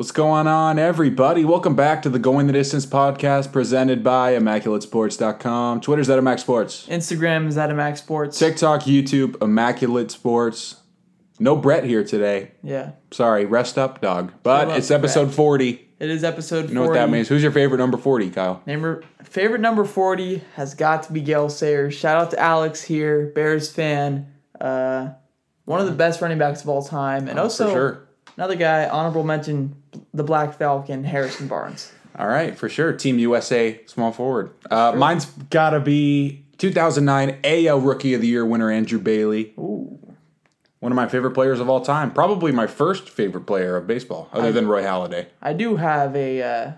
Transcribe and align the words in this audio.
What's 0.00 0.12
going 0.12 0.46
on, 0.46 0.78
everybody? 0.78 1.44
Welcome 1.44 1.76
back 1.76 2.00
to 2.04 2.08
the 2.08 2.18
Going 2.18 2.46
the 2.46 2.54
Distance 2.54 2.86
podcast 2.86 3.52
presented 3.52 4.02
by 4.02 4.32
ImmaculateSports.com. 4.32 5.82
Twitter's 5.82 6.08
at 6.08 6.18
Immac 6.18 6.38
Sports. 6.38 6.86
Instagram 6.86 7.46
is 7.46 7.58
at 7.58 7.70
Max 7.76 8.00
Sports. 8.00 8.38
TikTok, 8.38 8.84
YouTube, 8.84 9.42
Immaculate 9.42 10.10
Sports. 10.10 10.76
No 11.38 11.54
Brett 11.54 11.84
here 11.84 12.02
today. 12.02 12.52
Yeah, 12.62 12.92
Sorry, 13.10 13.44
rest 13.44 13.76
up, 13.76 14.00
dog. 14.00 14.32
But 14.42 14.60
Still 14.60 14.70
up, 14.70 14.78
it's 14.78 14.90
episode 14.90 15.24
Brett. 15.26 15.34
40. 15.34 15.88
it 15.98 16.10
is 16.10 16.24
episode. 16.24 16.70
You 16.70 16.76
know 16.76 16.86
what 16.86 16.94
that 16.94 17.10
means? 17.10 17.28
Who's 17.28 17.42
your 17.42 17.52
favorite 17.52 17.76
number 17.76 17.98
40, 17.98 18.30
Kyle? 18.30 18.62
Number 18.64 19.04
favorite 19.24 19.60
number 19.60 19.84
forty 19.84 20.42
has 20.54 20.72
got 20.74 21.02
to 21.02 21.12
be 21.12 21.20
Gale 21.20 21.50
Sayers. 21.50 21.92
Shout 21.92 22.16
out 22.16 22.30
to 22.30 22.38
Alex 22.38 22.80
here, 22.82 23.26
Bears 23.34 23.70
fan. 23.70 24.32
Uh, 24.58 25.10
one 25.66 25.78
of 25.78 25.84
the 25.84 25.92
best 25.92 26.22
running 26.22 26.38
backs 26.38 26.62
of 26.62 26.70
all 26.70 26.82
time, 26.82 27.28
and 27.28 27.38
also 27.38 27.64
Oh, 27.66 27.68
For 27.68 27.74
sure. 27.74 28.06
Another 28.40 28.56
guy. 28.56 28.88
Honorable 28.88 29.22
mention: 29.22 29.76
the 30.14 30.24
Black 30.24 30.56
Falcon, 30.56 31.04
Harrison 31.04 31.46
Barnes. 31.46 31.92
All 32.18 32.26
right, 32.26 32.56
for 32.56 32.68
sure. 32.68 32.92
Team 32.92 33.18
USA, 33.18 33.80
small 33.86 34.12
forward. 34.12 34.52
Uh, 34.70 34.92
Mine's 34.96 35.26
got 35.26 35.70
to 35.70 35.80
be 35.80 36.44
2009 36.58 37.38
AL 37.44 37.80
Rookie 37.80 38.14
of 38.14 38.20
the 38.20 38.26
Year 38.26 38.44
winner 38.44 38.70
Andrew 38.70 38.98
Bailey. 38.98 39.52
Ooh, 39.58 39.98
One 40.80 40.90
of 40.90 40.96
my 40.96 41.06
favorite 41.06 41.32
players 41.32 41.60
of 41.60 41.68
all 41.68 41.82
time. 41.82 42.12
Probably 42.12 42.50
my 42.50 42.66
first 42.66 43.08
favorite 43.08 43.42
player 43.46 43.76
of 43.76 43.86
baseball, 43.86 44.28
other 44.32 44.52
than 44.52 44.66
Roy 44.66 44.82
Halladay. 44.82 45.26
I 45.40 45.52
do 45.52 45.76
have 45.76 46.16
a 46.16 46.42
uh, 46.42 46.72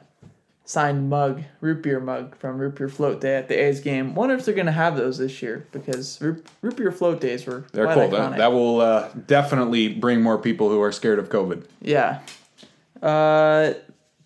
signed 0.73 1.11
mug, 1.11 1.43
root 1.61 1.83
beer 1.83 2.01
mug 2.01 2.35
from 2.37 2.57
Root 2.57 2.77
Beer 2.77 2.89
Float 2.89 3.21
Day 3.21 3.37
at 3.37 3.47
the 3.47 3.63
A's 3.63 3.81
game. 3.81 4.15
Wonder 4.15 4.35
if 4.35 4.47
they're 4.47 4.55
gonna 4.55 4.73
have 4.73 4.97
those 4.97 5.19
this 5.19 5.43
year 5.43 5.67
because 5.71 6.19
root, 6.23 6.47
root 6.63 6.77
beer 6.77 6.91
float 6.91 7.21
days 7.21 7.45
were 7.45 7.67
They're 7.73 7.93
cool. 7.93 8.09
That, 8.09 8.39
that 8.39 8.53
will 8.53 8.81
uh, 8.81 9.11
definitely 9.27 9.89
bring 9.89 10.23
more 10.23 10.39
people 10.39 10.71
who 10.71 10.81
are 10.81 10.91
scared 10.91 11.19
of 11.19 11.29
COVID. 11.29 11.67
Yeah. 11.83 12.21
Uh, 13.03 13.75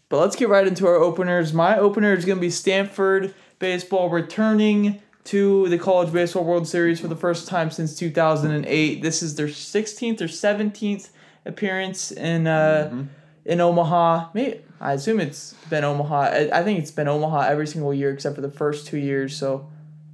but 0.08 0.20
let's 0.20 0.36
get 0.36 0.48
right 0.48 0.66
into 0.66 0.86
our 0.86 0.94
openers. 0.94 1.52
My 1.52 1.78
opener 1.78 2.12
is 2.12 2.24
going 2.24 2.38
to 2.38 2.40
be 2.40 2.50
Stanford 2.50 3.34
baseball 3.58 4.08
returning 4.08 5.02
to 5.24 5.68
the 5.68 5.78
College 5.78 6.12
Baseball 6.12 6.44
World 6.44 6.68
Series 6.68 7.00
for 7.00 7.08
the 7.08 7.16
first 7.16 7.48
time 7.48 7.72
since 7.72 7.98
2008. 7.98 9.02
This 9.02 9.20
is 9.20 9.34
their 9.34 9.48
16th 9.48 10.20
or 10.20 10.26
17th 10.26 11.08
appearance 11.44 12.12
in 12.12 12.46
uh, 12.46 13.04
in 13.44 13.60
Omaha. 13.60 14.28
Maybe, 14.32 14.60
I 14.80 14.92
assume 14.92 15.20
it's 15.20 15.54
been 15.70 15.84
Omaha. 15.84 16.20
I, 16.20 16.50
I 16.60 16.62
think 16.62 16.78
it's 16.78 16.90
been 16.90 17.08
Omaha 17.08 17.42
every 17.48 17.66
single 17.66 17.94
year 17.94 18.10
except 18.10 18.34
for 18.34 18.42
the 18.42 18.50
first 18.50 18.86
two 18.86 18.98
years. 18.98 19.36
So 19.36 19.68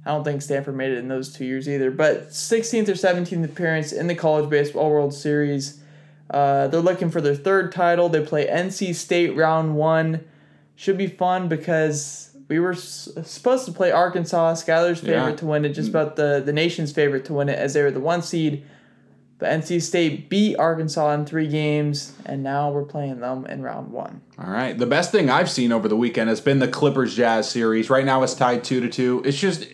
I 0.05 0.11
don't 0.11 0.23
think 0.23 0.41
Stanford 0.41 0.75
made 0.75 0.91
it 0.91 0.97
in 0.99 1.07
those 1.07 1.33
two 1.33 1.45
years 1.45 1.67
either. 1.67 1.91
But 1.91 2.29
16th 2.29 2.87
or 2.87 2.93
17th 2.93 3.43
appearance 3.45 3.91
in 3.91 4.07
the 4.07 4.15
College 4.15 4.49
Baseball 4.49 4.89
World 4.89 5.13
Series. 5.13 5.81
Uh, 6.29 6.67
they're 6.67 6.79
looking 6.81 7.09
for 7.11 7.21
their 7.21 7.35
third 7.35 7.71
title. 7.71 8.09
They 8.09 8.25
play 8.25 8.47
NC 8.47 8.95
State 8.95 9.35
round 9.35 9.75
one. 9.75 10.23
Should 10.75 10.97
be 10.97 11.07
fun 11.07 11.47
because 11.49 12.35
we 12.47 12.59
were 12.59 12.71
s- 12.73 13.09
supposed 13.23 13.65
to 13.65 13.71
play 13.71 13.91
Arkansas, 13.91 14.53
Skyler's 14.55 15.01
favorite 15.01 15.29
Yeah. 15.31 15.35
to 15.35 15.45
win 15.45 15.65
it, 15.65 15.69
just 15.73 15.89
about 15.89 16.15
the, 16.15 16.41
the 16.43 16.53
nation's 16.53 16.91
favorite 16.91 17.25
to 17.25 17.33
win 17.33 17.49
it, 17.49 17.59
as 17.59 17.73
they 17.73 17.81
were 17.83 17.91
the 17.91 17.99
one 17.99 18.21
seed. 18.21 18.65
But 19.39 19.49
NC 19.49 19.81
State 19.81 20.29
beat 20.29 20.55
Arkansas 20.57 21.11
in 21.13 21.25
three 21.25 21.47
games, 21.47 22.13
and 22.25 22.43
now 22.43 22.71
we're 22.71 22.83
playing 22.85 23.19
them 23.19 23.45
in 23.45 23.61
round 23.61 23.91
one. 23.91 24.21
All 24.39 24.49
right. 24.49 24.77
The 24.77 24.85
best 24.85 25.11
thing 25.11 25.29
I've 25.29 25.49
seen 25.49 25.71
over 25.73 25.87
the 25.89 25.97
weekend 25.97 26.29
has 26.29 26.39
been 26.39 26.59
the 26.59 26.67
Clippers 26.67 27.15
Jazz 27.15 27.49
series. 27.49 27.89
Right 27.89 28.05
now 28.05 28.23
it's 28.23 28.35
tied 28.35 28.63
two 28.63 28.79
to 28.79 28.87
two. 28.89 29.21
It's 29.25 29.37
just 29.37 29.67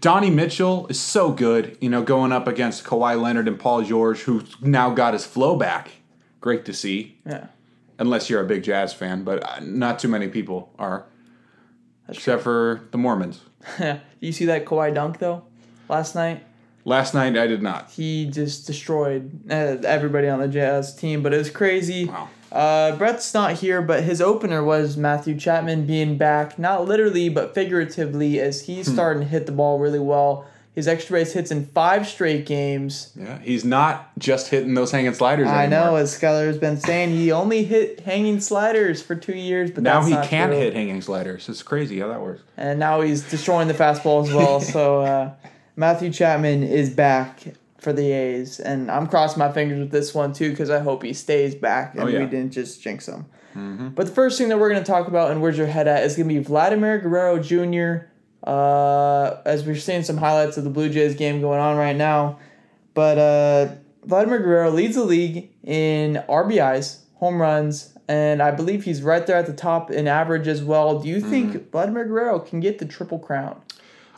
Donnie 0.00 0.30
Mitchell 0.30 0.86
is 0.88 1.00
so 1.00 1.32
good, 1.32 1.76
you 1.80 1.88
know, 1.88 2.02
going 2.02 2.30
up 2.30 2.46
against 2.46 2.84
Kawhi 2.84 3.20
Leonard 3.20 3.48
and 3.48 3.58
Paul 3.58 3.82
George, 3.82 4.20
who's 4.20 4.54
now 4.60 4.90
got 4.90 5.14
his 5.14 5.24
flow 5.26 5.56
back. 5.56 5.90
Great 6.40 6.64
to 6.66 6.72
see, 6.72 7.18
Yeah. 7.26 7.46
unless 7.98 8.30
you're 8.30 8.40
a 8.42 8.46
big 8.46 8.62
Jazz 8.62 8.92
fan, 8.92 9.24
but 9.24 9.42
uh, 9.42 9.58
not 9.60 9.98
too 9.98 10.06
many 10.06 10.28
people 10.28 10.72
are, 10.78 11.06
except 12.08 12.42
for 12.44 12.82
the 12.92 12.98
Mormons. 12.98 13.40
Do 13.78 13.98
you 14.20 14.30
see 14.32 14.44
that 14.44 14.64
Kawhi 14.64 14.94
dunk 14.94 15.18
though? 15.18 15.42
Last 15.88 16.14
night 16.14 16.44
Last 16.88 17.12
night 17.14 17.36
I 17.36 17.46
did 17.46 17.62
not. 17.62 17.90
he 17.90 18.26
just 18.26 18.66
destroyed 18.66 19.40
uh, 19.50 19.54
everybody 19.84 20.28
on 20.28 20.40
the 20.40 20.48
Jazz 20.48 20.94
team, 20.94 21.22
but 21.22 21.34
it 21.34 21.38
was 21.38 21.50
crazy. 21.50 22.06
Wow. 22.06 22.28
Uh, 22.50 22.96
Brett's 22.96 23.34
not 23.34 23.52
here, 23.54 23.82
but 23.82 24.02
his 24.04 24.22
opener 24.22 24.64
was 24.64 24.96
Matthew 24.96 25.38
Chapman 25.38 25.84
being 25.86 26.16
back, 26.16 26.58
not 26.58 26.86
literally 26.86 27.28
but 27.28 27.54
figuratively, 27.54 28.40
as 28.40 28.62
he's 28.62 28.86
Hmm. 28.86 28.94
starting 28.94 29.22
to 29.22 29.28
hit 29.28 29.44
the 29.44 29.52
ball 29.52 29.78
really 29.78 29.98
well. 29.98 30.46
His 30.74 30.86
extra 30.88 31.18
base 31.18 31.32
hits 31.32 31.50
in 31.50 31.66
five 31.66 32.06
straight 32.06 32.46
games. 32.46 33.10
Yeah, 33.16 33.38
he's 33.42 33.64
not 33.64 34.12
just 34.16 34.48
hitting 34.48 34.74
those 34.74 34.92
hanging 34.92 35.12
sliders 35.12 35.46
anymore. 35.48 35.60
I 35.60 35.64
anymore. 35.64 35.84
know, 35.90 35.96
as 35.96 36.16
Skylar 36.18 36.46
has 36.46 36.56
been 36.56 36.78
saying, 36.78 37.10
he 37.10 37.32
only 37.32 37.64
hit 37.64 38.00
hanging 38.00 38.38
sliders 38.40 39.02
for 39.02 39.16
two 39.16 39.34
years, 39.36 39.72
but 39.72 39.82
Now 39.82 40.02
he 40.04 40.14
can 40.28 40.48
true. 40.50 40.56
hit 40.58 40.74
hanging 40.74 41.02
sliders. 41.02 41.48
It's 41.48 41.62
crazy 41.64 41.98
how 41.98 42.08
that 42.08 42.20
works. 42.22 42.42
and 42.56 42.78
now 42.78 43.00
he's 43.02 43.22
destroying 43.22 43.66
the 43.68 43.74
fastball 43.74 44.22
as 44.26 44.32
well. 44.32 44.60
so 44.76 45.00
uh, 45.02 45.30
Matthew 45.78 46.10
Chapman 46.12 46.64
is 46.64 46.90
back 46.90 47.40
for 47.78 47.92
the 47.92 48.10
A's, 48.10 48.58
and 48.58 48.90
I'm 48.90 49.06
crossing 49.06 49.38
my 49.38 49.52
fingers 49.52 49.78
with 49.78 49.92
this 49.92 50.12
one 50.12 50.32
too 50.32 50.50
because 50.50 50.70
I 50.70 50.80
hope 50.80 51.04
he 51.04 51.12
stays 51.12 51.54
back 51.54 51.94
and 51.94 52.02
Oh, 52.02 52.06
yeah. 52.08 52.18
we 52.18 52.26
didn't 52.26 52.50
just 52.50 52.82
jinx 52.82 53.06
him. 53.06 53.26
But 53.94 54.06
the 54.06 54.12
first 54.12 54.38
thing 54.38 54.48
that 54.50 54.58
we're 54.58 54.70
going 54.70 54.82
to 54.82 54.86
talk 54.86 55.06
about 55.08 55.30
and 55.32 55.40
where's 55.42 55.56
your 55.58 55.66
head 55.68 55.86
at 55.88 56.02
is 56.04 56.16
going 56.16 56.28
to 56.28 56.34
be 56.34 56.40
Vladimir 56.40 56.98
Guerrero 56.98 57.40
Jr. 57.40 58.06
Uh, 58.48 59.40
as 59.44 59.64
we're 59.64 59.74
seeing 59.76 60.02
some 60.02 60.16
highlights 60.16 60.56
of 60.56 60.64
the 60.64 60.70
Blue 60.70 60.88
Jays 60.88 61.14
game 61.16 61.40
going 61.40 61.58
on 61.60 61.76
right 61.76 61.96
now, 61.96 62.38
but 62.94 63.18
uh, 63.18 63.74
Vladimir 64.04 64.38
Guerrero 64.40 64.70
leads 64.70 64.96
the 64.96 65.04
league 65.04 65.50
in 65.64 66.22
RBIs, 66.28 67.00
home 67.16 67.40
runs, 67.40 67.94
and 68.08 68.40
I 68.42 68.50
believe 68.52 68.84
he's 68.84 69.02
right 69.02 69.24
there 69.26 69.36
at 69.36 69.46
the 69.46 69.52
top 69.52 69.90
in 69.90 70.06
average 70.08 70.46
as 70.48 70.62
well. 70.62 71.00
Do 71.00 71.08
you 71.08 71.20
think 71.20 71.70
Vladimir 71.72 72.04
Guerrero 72.04 72.38
can 72.40 72.58
get 72.60 72.78
the 72.78 72.86
triple 72.86 73.18
crown? 73.18 73.60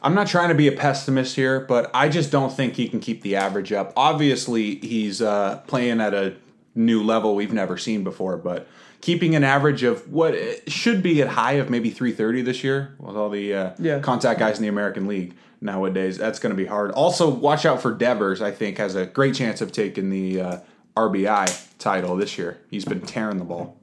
I'm 0.02 0.14
not 0.14 0.26
trying 0.28 0.48
to 0.48 0.54
be 0.54 0.66
a 0.68 0.72
pessimist 0.72 1.36
here, 1.36 1.60
but 1.60 1.90
I 1.92 2.08
just 2.08 2.30
don't 2.30 2.52
think 2.52 2.74
he 2.74 2.88
can 2.88 3.00
keep 3.00 3.22
the 3.22 3.36
average 3.36 3.72
up. 3.72 3.92
Obviously, 3.96 4.76
he's 4.76 5.20
uh, 5.20 5.58
playing 5.66 6.00
at 6.00 6.14
a 6.14 6.36
new 6.74 7.02
level 7.02 7.34
we've 7.34 7.52
never 7.52 7.76
seen 7.76 8.02
before, 8.04 8.36
but 8.38 8.66
keeping 9.02 9.34
an 9.34 9.44
average 9.44 9.82
of 9.82 10.10
what 10.10 10.34
should 10.70 11.02
be 11.02 11.20
at 11.20 11.28
high 11.28 11.52
of 11.54 11.68
maybe 11.68 11.90
330 11.90 12.42
this 12.42 12.64
year 12.64 12.94
with 12.98 13.16
all 13.16 13.28
the 13.30 13.52
uh, 13.54 13.70
Yeah. 13.78 13.98
contact 14.00 14.38
guys 14.40 14.56
in 14.56 14.62
the 14.62 14.68
American 14.68 15.06
League 15.06 15.34
nowadays, 15.60 16.16
that's 16.16 16.38
going 16.38 16.50
to 16.50 16.56
be 16.56 16.66
hard. 16.66 16.90
Also, 16.92 17.28
watch 17.28 17.66
out 17.66 17.82
for 17.82 17.92
Devers. 17.92 18.40
I 18.40 18.50
think 18.50 18.78
has 18.78 18.94
a 18.94 19.04
great 19.06 19.34
chance 19.34 19.60
of 19.60 19.72
taking 19.72 20.08
the 20.10 20.40
uh, 20.40 20.56
RBI 20.96 21.78
title 21.78 22.16
this 22.16 22.38
year. 22.38 22.58
He's 22.70 22.84
been 22.86 23.00
tearing 23.02 23.38
the 23.38 23.44
ball. 23.44 23.76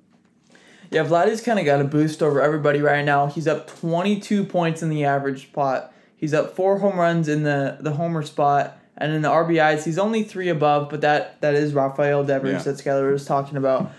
Yeah, 0.89 1.03
Vlad 1.03 1.25
Vladdy's 1.27 1.41
kind 1.41 1.59
of 1.59 1.65
got 1.65 1.81
a 1.81 1.83
boost 1.83 2.23
over 2.23 2.41
everybody 2.41 2.79
right 2.79 3.03
now. 3.03 3.27
He's 3.27 3.47
up 3.47 3.67
22 3.67 4.45
points 4.45 4.81
in 4.81 4.89
the 4.89 5.03
average 5.03 5.43
spot. 5.47 5.93
He's 6.17 6.33
up 6.33 6.55
four 6.55 6.79
home 6.79 6.99
runs 6.99 7.29
in 7.29 7.43
the, 7.43 7.77
the 7.79 7.91
homer 7.93 8.23
spot. 8.23 8.77
And 8.99 9.13
in 9.13 9.21
the 9.21 9.29
RBIs, 9.29 9.83
he's 9.85 9.99
only 9.99 10.23
three 10.23 10.49
above, 10.49 10.89
but 10.89 11.01
that, 11.01 11.39
that 11.41 11.53
is 11.53 11.73
Rafael 11.75 12.23
Devers 12.23 12.65
Yeah. 12.65 12.71
that 12.71 12.83
Skyler 12.83 13.11
was 13.11 13.25
talking 13.25 13.55
about. 13.55 13.91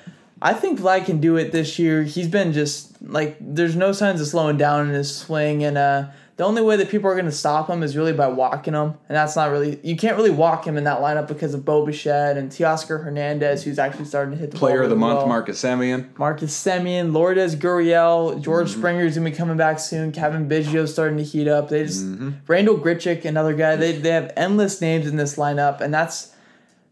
I 0.43 0.55
think 0.55 0.81
Vlad 0.81 1.07
can 1.07 1.21
do 1.21 1.37
it 1.37 1.53
this 1.53 1.79
year. 1.79 2.03
He's 2.03 2.27
been 2.29 2.53
just 2.53 3.01
like 3.01 3.37
there's 3.41 3.77
no 3.77 3.93
signs 3.93 4.21
of 4.21 4.27
slowing 4.27 4.57
down 4.57 4.89
in 4.89 4.95
his 4.95 5.15
swing, 5.17 5.63
and 5.65 5.79
uh, 5.79 6.07
the 6.39 6.45
only 6.45 6.63
way 6.63 6.77
that 6.77 6.89
people 6.89 7.11
are 7.11 7.15
going 7.15 7.27
to 7.27 7.33
stop 7.33 7.69
him 7.69 7.83
is 7.83 7.97
really 7.97 8.13
by 8.13 8.29
walking 8.29 8.73
him, 8.73 8.95
and 9.09 9.17
that's 9.17 9.35
not 9.37 9.51
really 9.51 9.79
you 9.83 9.97
can't 9.97 10.17
really 10.17 10.31
walk 10.31 10.67
him 10.67 10.77
in 10.77 10.85
that 10.85 11.01
lineup 11.01 11.27
because 11.29 11.53
of 11.53 11.65
Bo 11.65 11.85
Bichette 11.85 12.37
and 12.39 12.51
Teoscar 12.51 13.03
Hernandez, 13.05 13.65
who's 13.65 13.79
actually 13.79 14.05
starting 14.07 14.33
to 14.35 14.39
hit 14.39 14.53
the 14.53 14.57
Player 14.57 14.83
of 14.83 14.91
the 14.91 14.97
month, 14.97 15.19
well. 15.19 15.27
Marcus 15.27 15.61
Semien, 15.61 16.17
Marcus 16.17 16.55
Semien, 16.57 17.13
Lourdes 17.13 17.55
Gurriel, 17.57 18.41
George 18.41 18.71
Mm-hmm. 18.71 18.81
Springer's 18.81 19.17
gonna 19.17 19.31
be 19.31 19.37
coming 19.37 19.57
back 19.57 19.79
soon. 19.81 20.13
Cavan 20.13 20.49
Biggio's 20.49 20.93
starting 20.93 21.19
to 21.19 21.25
heat 21.25 21.49
up. 21.49 21.69
They 21.69 21.85
just 21.85 22.05
Mm-hmm. 22.07 22.31
Randal 22.47 22.79
Grichuk, 22.79 23.25
another 23.25 23.53
guy. 23.53 23.77
They 23.77 23.93
they 23.93 24.11
have 24.11 24.33
endless 24.37 24.81
names 24.81 25.07
in 25.07 25.17
this 25.17 25.37
lineup, 25.37 25.81
and 25.81 25.93
that's 25.93 26.33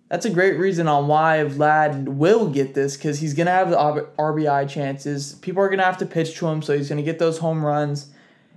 that's 0.08 0.24
a 0.24 0.30
great 0.30 0.56
reason 0.58 0.86
on 0.88 1.06
why 1.08 1.44
Vlad 1.48 2.04
will 2.08 2.48
get 2.48 2.74
this 2.74 2.96
because 2.96 3.20
he's 3.20 3.34
gonna 3.34 3.50
have 3.52 3.70
the 3.70 3.76
RBI 4.18 4.68
chances. 4.68 5.34
People 5.34 5.62
are 5.62 5.68
gonna 5.68 5.82
have 5.84 5.98
to 5.98 6.06
pitch 6.06 6.36
to 6.38 6.48
him, 6.48 6.62
so 6.62 6.76
he's 6.76 6.88
gonna 6.88 7.02
get 7.02 7.18
those 7.20 7.38
home 7.38 7.64
runs. 7.64 8.10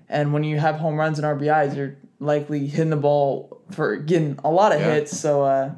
And 0.10 0.34
when 0.34 0.44
you 0.44 0.58
have 0.60 0.76
home 0.76 0.96
runs 0.96 1.20
and 1.20 1.26
RBIs, 1.26 1.76
you're 1.76 1.96
likely 2.20 2.68
hitting 2.68 2.90
the 2.90 2.96
ball 2.98 3.62
for 3.72 3.96
getting 3.98 4.40
a 4.44 4.52
lot 4.52 4.72
of 4.74 4.82
Yeah. 4.82 4.94
hits. 4.96 5.18
So 5.18 5.44
uh, 5.44 5.72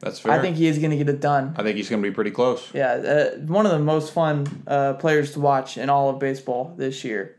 That's 0.00 0.18
fair. 0.20 0.32
I 0.32 0.40
think 0.40 0.56
he 0.56 0.66
is 0.66 0.78
gonna 0.78 0.96
get 0.96 1.08
it 1.08 1.20
done. 1.20 1.54
I 1.56 1.62
think 1.62 1.76
he's 1.76 1.88
going 1.88 2.02
to 2.02 2.08
be 2.08 2.14
pretty 2.14 2.30
close. 2.32 2.68
Yeah, 2.74 2.92
uh, 2.92 3.30
one 3.46 3.66
of 3.66 3.72
the 3.72 3.78
most 3.78 4.12
fun 4.12 4.46
uh, 4.66 4.94
players 4.94 5.32
to 5.32 5.40
watch 5.40 5.78
in 5.78 5.88
all 5.88 6.10
of 6.10 6.18
baseball 6.18 6.74
this 6.76 7.02
year. 7.04 7.36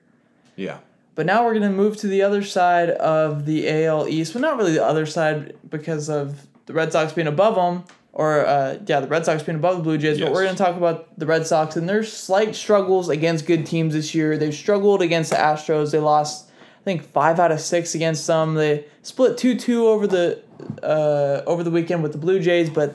Yeah. 0.56 0.78
But 1.16 1.26
now 1.28 1.44
we're 1.46 1.54
going 1.54 1.70
to 1.70 1.78
move 1.78 1.98
to 1.98 2.08
the 2.08 2.24
other 2.24 2.42
side 2.42 2.90
of 2.90 3.46
the 3.46 3.70
AL 3.86 4.08
East. 4.08 4.34
Well, 4.34 4.42
not 4.42 4.58
really 4.58 4.72
the 4.74 4.84
other 4.84 5.06
side 5.06 5.56
because 5.70 6.10
of 6.10 6.48
the 6.66 6.74
Red 6.74 6.92
Sox 6.92 7.14
being 7.14 7.28
above 7.28 7.54
them, 7.56 7.84
or 8.14 8.46
uh, 8.46 8.78
yeah, 8.86 9.00
the 9.00 9.08
Red 9.08 9.26
Sox 9.26 9.44
being 9.44 9.58
above 9.58 9.78
the 9.78 9.84
Blue 9.84 9.98
Jays. 9.98 10.20
But 10.20 10.32
we're 10.32 10.44
going 10.44 10.56
to 10.56 10.64
talk 10.64 10.78
about 10.78 11.18
the 11.20 11.26
Red 11.26 11.48
Sox 11.48 11.76
and 11.76 11.90
their 11.90 12.04
slight 12.04 12.56
struggles 12.56 13.10
against 13.10 13.46
good 13.48 13.66
teams 13.66 13.94
this 13.96 14.14
year. 14.14 14.38
They've 14.38 14.54
struggled 14.54 15.02
against 15.02 15.32
the 15.32 15.38
Astros. 15.38 15.92
They 15.92 16.00
lost, 16.00 16.50
I 16.82 16.84
think, 16.84 17.04
five 17.04 17.40
out 17.40 17.52
of 17.52 17.60
six 17.60 17.96
against 17.96 18.26
them. 18.28 18.54
They 18.54 18.86
split 19.02 19.38
two 19.38 19.56
two 19.58 19.88
over 19.88 20.06
the 20.08 20.42
uh, 20.84 21.42
over 21.48 21.64
the 21.64 21.72
weekend 21.72 22.04
with 22.04 22.12
the 22.12 22.18
Blue 22.20 22.40
Jays, 22.40 22.70
but 22.70 22.90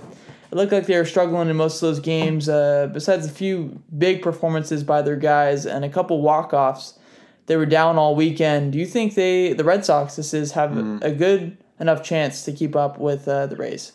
it 0.50 0.55
looked 0.56 0.73
like 0.73 0.87
they 0.87 0.97
were 0.97 1.05
struggling 1.05 1.49
in 1.50 1.56
most 1.56 1.76
of 1.82 1.88
those 1.88 2.00
games. 2.00 2.49
Uh, 2.49 2.88
besides 2.93 3.26
a 3.26 3.31
few 3.31 3.82
big 3.99 4.23
performances 4.23 4.82
by 4.85 5.03
their 5.03 5.17
guys 5.17 5.67
and 5.67 5.85
a 5.85 5.88
couple 5.91 6.23
walk 6.23 6.55
offs, 6.55 6.99
they 7.47 7.56
were 7.56 7.67
down 7.67 7.99
all 7.99 8.14
weekend. 8.14 8.73
Do 8.73 8.79
you 8.79 8.87
think 8.87 9.14
they, 9.14 9.53
the 9.53 9.64
Red 9.64 9.85
Sox, 9.85 10.17
this 10.17 10.32
is 10.32 10.53
have 10.53 10.71
Mm-hmm. 10.71 10.99
a 11.03 11.11
good 11.12 11.59
enough 11.81 12.03
chance 12.03 12.44
to 12.44 12.53
keep 12.53 12.75
up 12.76 12.99
with 12.99 13.26
uh, 13.29 13.47
the 13.47 13.56
Rays? 13.56 13.93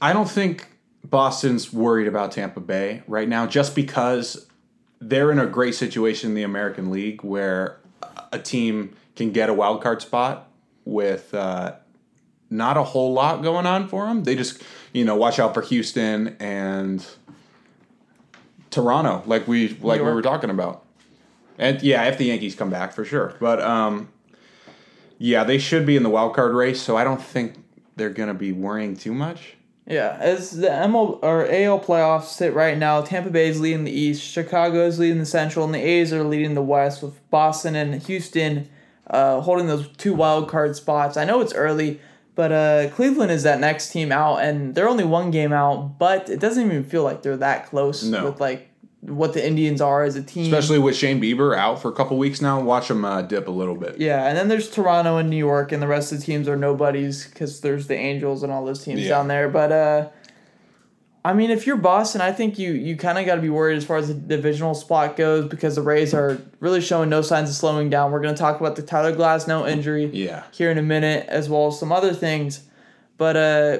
I 0.00 0.12
don't 0.12 0.28
think 0.28 0.66
Boston's 1.04 1.72
worried 1.72 2.08
about 2.08 2.32
Tampa 2.32 2.60
Bay 2.60 3.02
right 3.06 3.28
now 3.28 3.46
just 3.46 3.74
because 3.74 4.46
they're 5.00 5.30
in 5.32 5.38
a 5.38 5.46
great 5.46 5.74
situation 5.74 6.30
in 6.30 6.34
the 6.34 6.42
American 6.42 6.90
League 6.90 7.22
where 7.22 7.78
a 8.32 8.38
team 8.38 8.94
can 9.16 9.32
get 9.32 9.48
a 9.48 9.54
wild 9.54 9.82
card 9.82 10.02
spot 10.02 10.48
with 10.84 11.34
uh, 11.34 11.74
not 12.48 12.76
a 12.76 12.82
whole 12.82 13.12
lot 13.12 13.42
going 13.42 13.66
on 13.66 13.88
for 13.88 14.06
them. 14.06 14.24
They 14.24 14.34
just, 14.34 14.62
you 14.92 15.04
know, 15.04 15.16
watch 15.16 15.38
out 15.38 15.54
for 15.54 15.62
Houston 15.62 16.36
and 16.40 17.06
Toronto, 18.70 19.22
like 19.26 19.48
we 19.48 19.70
like 19.80 20.00
we 20.00 20.12
were 20.12 20.22
talking 20.22 20.50
about. 20.50 20.84
And 21.58 21.82
yeah, 21.82 22.04
if 22.04 22.18
the 22.18 22.26
Yankees 22.26 22.54
come 22.54 22.70
back 22.70 22.92
for 22.92 23.04
sure. 23.04 23.34
But 23.40 23.60
um 23.60 24.08
yeah, 25.18 25.44
they 25.44 25.58
should 25.58 25.84
be 25.84 25.96
in 25.96 26.02
the 26.02 26.08
wild 26.08 26.34
card 26.34 26.54
race, 26.54 26.80
so 26.80 26.96
I 26.96 27.04
don't 27.04 27.22
think 27.22 27.54
they're 27.94 28.08
going 28.08 28.28
to 28.28 28.34
be 28.34 28.52
worrying 28.52 28.96
too 28.96 29.12
much. 29.12 29.56
Yeah, 29.90 30.16
as 30.20 30.52
the 30.52 30.68
ML 30.68 31.18
or 31.22 31.46
AL 31.50 31.80
playoffs 31.80 32.26
sit 32.26 32.54
right 32.54 32.78
now, 32.78 33.00
Tampa 33.02 33.28
Bay 33.30 33.48
is 33.48 33.60
leading 33.60 33.84
the 33.84 33.90
East, 33.90 34.22
Chicago 34.22 34.86
is 34.86 34.98
leading 35.00 35.18
the 35.18 35.26
Central, 35.26 35.64
and 35.64 35.74
the 35.74 35.80
A's 35.80 36.12
are 36.12 36.22
leading 36.22 36.54
the 36.54 36.62
West 36.62 37.02
with 37.02 37.28
Boston 37.30 37.74
and 37.74 38.00
Houston 38.02 38.68
uh, 39.08 39.40
holding 39.40 39.66
those 39.66 39.88
two 39.96 40.14
wild 40.14 40.48
card 40.48 40.76
spots. 40.76 41.16
I 41.16 41.24
know 41.24 41.40
it's 41.40 41.52
early, 41.54 42.00
but 42.36 42.52
uh, 42.52 42.88
Cleveland 42.90 43.32
is 43.32 43.42
that 43.42 43.58
next 43.58 43.90
team 43.90 44.12
out, 44.12 44.36
and 44.36 44.74
they're 44.76 44.88
only 44.88 45.02
one 45.04 45.32
game 45.32 45.52
out, 45.52 45.98
but 45.98 46.30
it 46.30 46.38
doesn't 46.38 46.64
even 46.64 46.84
feel 46.84 47.02
like 47.02 47.22
they're 47.22 47.36
that 47.38 47.66
close 47.66 48.04
No. 48.04 48.26
with 48.26 48.40
like 48.40 48.69
what 49.02 49.32
the 49.32 49.46
Indians 49.46 49.80
are 49.80 50.02
as 50.02 50.14
a 50.16 50.22
team. 50.22 50.44
Especially 50.52 50.78
with 50.78 50.94
Shane 50.94 51.20
Bieber 51.20 51.56
out 51.56 51.80
for 51.80 51.88
a 51.88 51.92
couple 51.92 52.18
weeks 52.18 52.40
now, 52.42 52.60
watch 52.60 52.88
them 52.88 53.04
uh, 53.04 53.22
dip 53.22 53.48
a 53.48 53.50
little 53.50 53.74
bit. 53.76 53.98
Yeah, 53.98 54.26
and 54.26 54.36
then 54.36 54.48
there's 54.48 54.70
Toronto 54.70 55.16
and 55.16 55.30
New 55.30 55.36
York, 55.38 55.72
and 55.72 55.82
the 55.82 55.86
rest 55.88 56.12
of 56.12 56.18
the 56.20 56.24
teams 56.26 56.46
are 56.48 56.56
nobodies 56.56 57.26
because 57.26 57.60
there's 57.62 57.86
the 57.86 57.96
Angels 57.96 58.42
and 58.42 58.52
all 58.52 58.64
those 58.64 58.84
teams 58.84 59.00
Yeah. 59.00 59.08
down 59.10 59.28
there. 59.28 59.48
But 59.48 59.72
uh, 59.72 60.08
I 61.24 61.32
mean, 61.32 61.50
if 61.50 61.66
you're 61.66 61.76
Boston, 61.76 62.20
I 62.20 62.32
think 62.32 62.58
you 62.58 62.72
you 62.72 62.96
kind 62.96 63.18
of 63.18 63.24
got 63.26 63.36
to 63.36 63.40
be 63.42 63.48
worried 63.50 63.76
as 63.76 63.84
far 63.84 63.96
as 63.98 64.08
the 64.08 64.14
divisional 64.14 64.74
spot 64.74 65.16
goes 65.16 65.46
because 65.48 65.76
the 65.76 65.82
Rays 65.82 66.12
are 66.14 66.38
really 66.60 66.80
showing 66.82 67.08
no 67.08 67.22
signs 67.22 67.48
of 67.50 67.56
slowing 67.56 67.88
down. 67.90 68.10
We're 68.12 68.20
going 68.22 68.34
to 68.34 68.38
talk 68.40 68.60
about 68.60 68.76
the 68.76 68.82
Tyler 68.82 69.12
Glass 69.12 69.44
Glasnow 69.46 69.66
injury 69.70 70.06
Yeah. 70.12 70.44
here 70.52 70.70
in 70.70 70.78
a 70.78 70.82
minute, 70.82 71.26
as 71.28 71.48
well 71.48 71.68
as 71.68 71.78
some 71.78 71.90
other 71.92 72.12
things. 72.12 72.64
But 73.16 73.36
uh, 73.36 73.78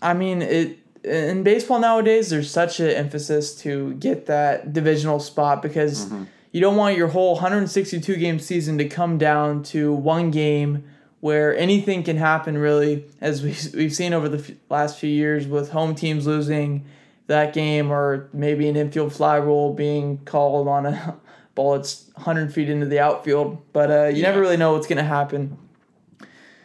I 0.00 0.14
mean, 0.14 0.42
it 0.42 0.78
in 1.04 1.42
baseball 1.42 1.78
nowadays, 1.78 2.30
there's 2.30 2.50
such 2.50 2.80
an 2.80 2.90
emphasis 2.90 3.54
to 3.62 3.94
get 3.94 4.26
that 4.26 4.72
divisional 4.72 5.20
spot 5.20 5.62
because 5.62 6.10
you 6.52 6.60
don't 6.60 6.76
want 6.76 6.96
your 6.96 7.08
whole 7.08 7.34
162 7.34 8.16
game 8.16 8.38
season 8.38 8.78
to 8.78 8.88
come 8.88 9.18
down 9.18 9.62
to 9.64 9.92
one 9.92 10.30
game 10.30 10.84
where 11.20 11.56
anything 11.56 12.02
can 12.02 12.16
happen. 12.16 12.58
Really, 12.58 13.06
as 13.20 13.42
we 13.42 13.56
we've 13.74 13.94
seen 13.94 14.12
over 14.12 14.28
the 14.28 14.38
f- 14.38 14.56
last 14.68 14.98
few 14.98 15.10
years 15.10 15.46
with 15.46 15.70
home 15.70 15.94
teams 15.94 16.26
losing 16.26 16.84
that 17.26 17.52
game, 17.54 17.90
or 17.90 18.28
maybe 18.32 18.68
an 18.68 18.76
infield 18.76 19.12
fly 19.12 19.36
rule 19.36 19.72
being 19.72 20.18
called 20.24 20.68
on 20.68 20.86
a 20.86 21.16
ball 21.54 21.76
that's 21.76 22.10
100 22.14 22.52
feet 22.52 22.68
into 22.68 22.86
the 22.86 23.00
outfield. 23.00 23.62
But 23.72 23.90
uh, 23.90 24.04
you 24.06 24.22
never 24.22 24.40
really 24.40 24.56
know 24.56 24.72
what's 24.74 24.86
going 24.86 24.98
to 24.98 25.04
happen. 25.04 25.56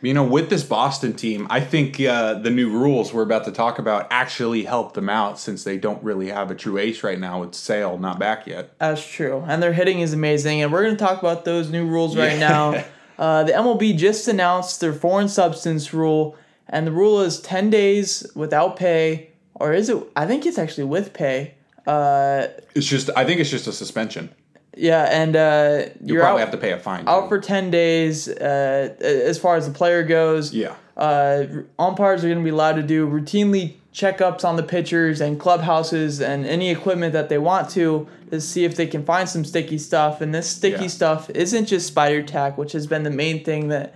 You 0.02 0.14
know, 0.14 0.24
with 0.24 0.50
this 0.52 0.64
Boston 0.64 1.14
team, 1.14 1.48
I 1.50 1.60
think 1.60 2.00
uh, 2.00 2.36
the 2.36 2.52
new 2.52 2.70
rules 2.70 3.12
we're 3.12 3.24
about 3.24 3.46
to 3.46 3.52
talk 3.52 3.80
about 3.80 4.08
actually 4.12 4.64
help 4.64 4.94
them 4.94 5.10
out 5.10 5.40
since 5.40 5.64
they 5.64 5.78
don't 5.78 6.04
really 6.04 6.28
have 6.30 6.52
a 6.52 6.56
true 6.56 6.78
ace 6.78 7.02
right 7.04 7.20
now. 7.20 7.42
It's 7.42 7.58
Sale 7.58 7.98
not 7.98 8.20
back 8.20 8.46
yet. 8.46 8.78
That's 8.78 9.06
true. 9.08 9.44
And 9.48 9.62
their 9.64 9.74
hitting 9.74 10.02
is 10.02 10.14
amazing. 10.14 10.62
And 10.62 10.72
we're 10.72 10.84
going 10.84 10.96
to 10.96 11.04
talk 11.04 11.20
about 11.20 11.46
those 11.46 11.72
new 11.72 11.88
rules 11.88 12.16
right 12.16 12.34
Yeah. 12.34 12.48
now. 12.48 12.84
Uh, 13.20 13.44
the 13.44 13.52
MLB 13.52 13.98
just 13.98 14.28
announced 14.28 14.80
their 14.80 14.94
foreign 14.94 15.28
substance 15.28 15.92
rule. 15.92 16.36
And 16.70 16.86
the 16.86 16.92
rule 16.92 17.22
is 17.22 17.42
10 17.42 17.72
days 17.72 18.24
without 18.36 18.76
pay. 18.76 19.32
Or 19.56 19.74
is 19.74 19.90
it? 19.90 19.98
I 20.16 20.28
think 20.28 20.46
it's 20.46 20.60
actually 20.60 20.84
with 20.84 21.14
pay. 21.14 21.56
Uh, 21.88 22.46
It's 22.76 22.86
just, 22.86 23.10
I 23.16 23.26
think 23.26 23.40
it's 23.40 23.50
just 23.50 23.66
a 23.66 23.74
suspension. 23.74 24.30
Yeah. 24.78 25.04
And 25.04 25.36
uh, 25.36 25.86
You 26.04 26.20
probably 26.20 26.42
out, 26.42 26.48
have 26.48 26.52
to 26.52 26.58
pay 26.58 26.72
a 26.72 26.80
fine. 26.80 27.08
out 27.08 27.24
too. 27.24 27.28
for 27.30 27.40
10 27.40 27.72
days 27.72 28.28
uh, 28.30 28.96
as 29.02 29.38
far 29.38 29.56
as 29.56 29.68
the 29.68 29.74
player 29.74 30.04
goes. 30.04 30.54
yeah. 30.54 30.76
Uh, 30.96 31.46
umpires 31.78 32.24
are 32.24 32.28
going 32.28 32.40
to 32.40 32.44
be 32.44 32.50
allowed 32.50 32.76
to 32.76 32.82
do 32.84 33.08
routinely 33.08 33.76
checkups 33.94 34.44
on 34.44 34.56
the 34.56 34.64
pitchers 34.64 35.22
and 35.22 35.40
clubhouses 35.40 36.20
and 36.22 36.46
any 36.46 36.70
equipment 36.72 37.14
that 37.14 37.30
they 37.30 37.38
want 37.38 37.70
to 37.70 38.08
to 38.32 38.42
see 38.42 38.66
if 38.66 38.76
they 38.76 38.88
can 38.88 39.04
find 39.06 39.30
some 39.30 39.46
sticky 39.46 39.78
stuff. 39.78 40.22
And 40.22 40.34
this 40.34 40.50
sticky 40.50 40.84
Yeah. 40.84 40.88
stuff 40.88 41.30
isn't 41.32 41.66
just 41.68 41.86
spider 41.88 42.24
tack, 42.24 42.58
which 42.58 42.72
has 42.74 42.88
been 42.88 43.04
the 43.04 43.12
main 43.12 43.44
thing 43.44 43.68
that 43.70 43.94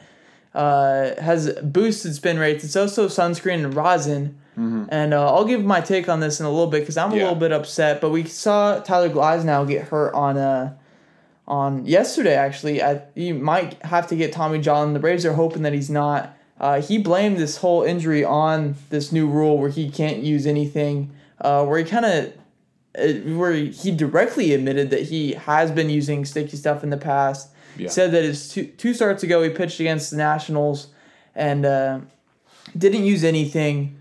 uh, 0.54 1.20
has 1.22 1.52
boosted 1.64 2.14
spin 2.16 2.38
rates. 2.38 2.64
It's 2.64 2.76
also 2.76 3.08
sunscreen 3.08 3.64
and 3.64 3.74
rosin. 3.74 4.38
And 4.56 5.14
uh, 5.14 5.34
I'll 5.34 5.46
give 5.46 5.64
my 5.64 5.82
take 5.82 6.08
on 6.10 6.20
this 6.20 6.40
in 6.40 6.46
a 6.46 6.50
little 6.50 6.68
bit 6.68 6.82
because 6.82 6.98
I'm 6.98 7.08
a 7.08 7.12
Mm-hmm. 7.12 7.18
Yeah. 7.18 7.24
little 7.24 7.40
bit 7.40 7.52
upset. 7.52 8.00
But 8.02 8.12
we 8.12 8.26
saw 8.26 8.80
Tyler 8.80 9.10
Glasnow 9.10 9.68
get 9.68 9.88
hurt 9.88 10.14
on 10.14 10.38
uh, 10.38 10.76
on 11.48 11.86
yesterday. 11.86 12.36
Actually, 12.36 12.84
I, 12.84 13.02
he 13.16 13.32
might 13.34 13.82
have 13.84 14.08
to 14.08 14.16
get 14.16 14.32
Tommy 14.34 14.60
John. 14.60 14.94
The 14.94 15.00
Braves 15.00 15.26
are 15.26 15.34
hoping 15.34 15.64
that 15.64 15.74
he's 15.74 15.90
not. 15.90 16.38
Uh, 16.60 16.80
he 16.82 17.00
blamed 17.00 17.38
this 17.38 17.58
whole 17.58 17.82
injury 17.82 18.24
on 18.24 18.76
this 18.92 19.12
new 19.12 19.28
rule 19.28 19.58
where 19.58 19.72
he 19.72 19.90
can't 19.90 20.20
use 20.22 20.46
anything. 20.46 21.12
Uh, 21.40 21.66
where 21.66 21.80
he 21.80 21.84
kind 21.84 22.06
of, 22.06 23.36
where 23.36 23.54
he 23.54 23.90
directly 23.90 24.54
admitted 24.54 24.92
that 24.92 25.04
he 25.04 25.32
has 25.34 25.72
been 25.72 25.90
using 25.90 26.24
sticky 26.24 26.56
stuff 26.58 26.84
in 26.84 26.92
the 26.92 26.98
past. 26.98 27.50
Yeah. 27.78 27.90
Said 27.90 28.12
that 28.12 28.24
his 28.24 28.50
two 28.50 28.66
two 28.66 28.94
starts 28.94 29.24
ago 29.24 29.42
he 29.42 29.50
pitched 29.50 29.80
against 29.80 30.12
the 30.12 30.18
Nationals, 30.18 30.90
and 31.34 31.66
uh, 31.66 32.02
didn't 32.78 33.06
use 33.06 33.24
anything. 33.24 33.98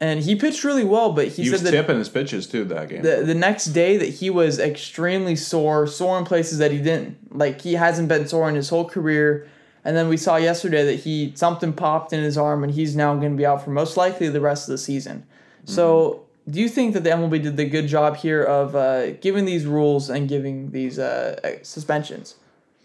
And 0.00 0.20
he 0.20 0.36
pitched 0.36 0.62
really 0.62 0.84
well, 0.84 1.12
but 1.12 1.28
he, 1.28 1.44
He 1.44 1.50
was 1.50 1.60
said 1.62 1.68
that 1.68 1.76
tipping 1.82 1.98
his 1.98 2.08
pitches 2.08 2.46
too 2.46 2.64
that 2.64 2.88
game. 2.90 3.02
the 3.02 3.22
the 3.24 3.34
next 3.34 3.66
day 3.66 3.96
that 3.96 4.08
he 4.08 4.28
was 4.28 4.58
extremely 4.58 5.36
sore, 5.36 5.86
sore 5.86 6.18
in 6.18 6.24
places 6.24 6.58
that 6.58 6.70
he 6.70 6.78
didn't 6.78 7.36
like. 7.36 7.62
He 7.62 7.74
hasn't 7.74 8.08
been 8.08 8.28
sore 8.28 8.48
in 8.48 8.54
his 8.54 8.68
whole 8.68 8.84
career. 8.84 9.48
And 9.84 9.96
then 9.96 10.08
we 10.08 10.16
saw 10.16 10.34
yesterday 10.36 10.84
that 10.84 11.00
he 11.00 11.32
something 11.36 11.72
popped 11.72 12.12
in 12.12 12.22
his 12.22 12.36
arm, 12.36 12.64
and 12.64 12.72
he's 12.74 12.96
now 12.96 13.14
going 13.14 13.32
to 13.32 13.36
be 13.36 13.46
out 13.46 13.62
for 13.64 13.70
most 13.70 13.96
likely 13.96 14.28
the 14.28 14.40
rest 14.40 14.68
of 14.68 14.72
the 14.72 14.78
season. 14.78 15.24
So, 15.64 16.24
do 16.48 16.60
you 16.60 16.68
think 16.68 16.94
that 16.94 17.02
the 17.04 17.10
MLB 17.10 17.42
did 17.42 17.56
the 17.56 17.64
good 17.64 17.86
job 17.86 18.16
here 18.16 18.42
of 18.42 18.74
uh, 18.76 19.12
giving 19.12 19.44
these 19.44 19.64
rules 19.64 20.10
and 20.10 20.28
giving 20.28 20.72
these 20.72 20.98
uh, 20.98 21.58
suspensions? 21.62 22.34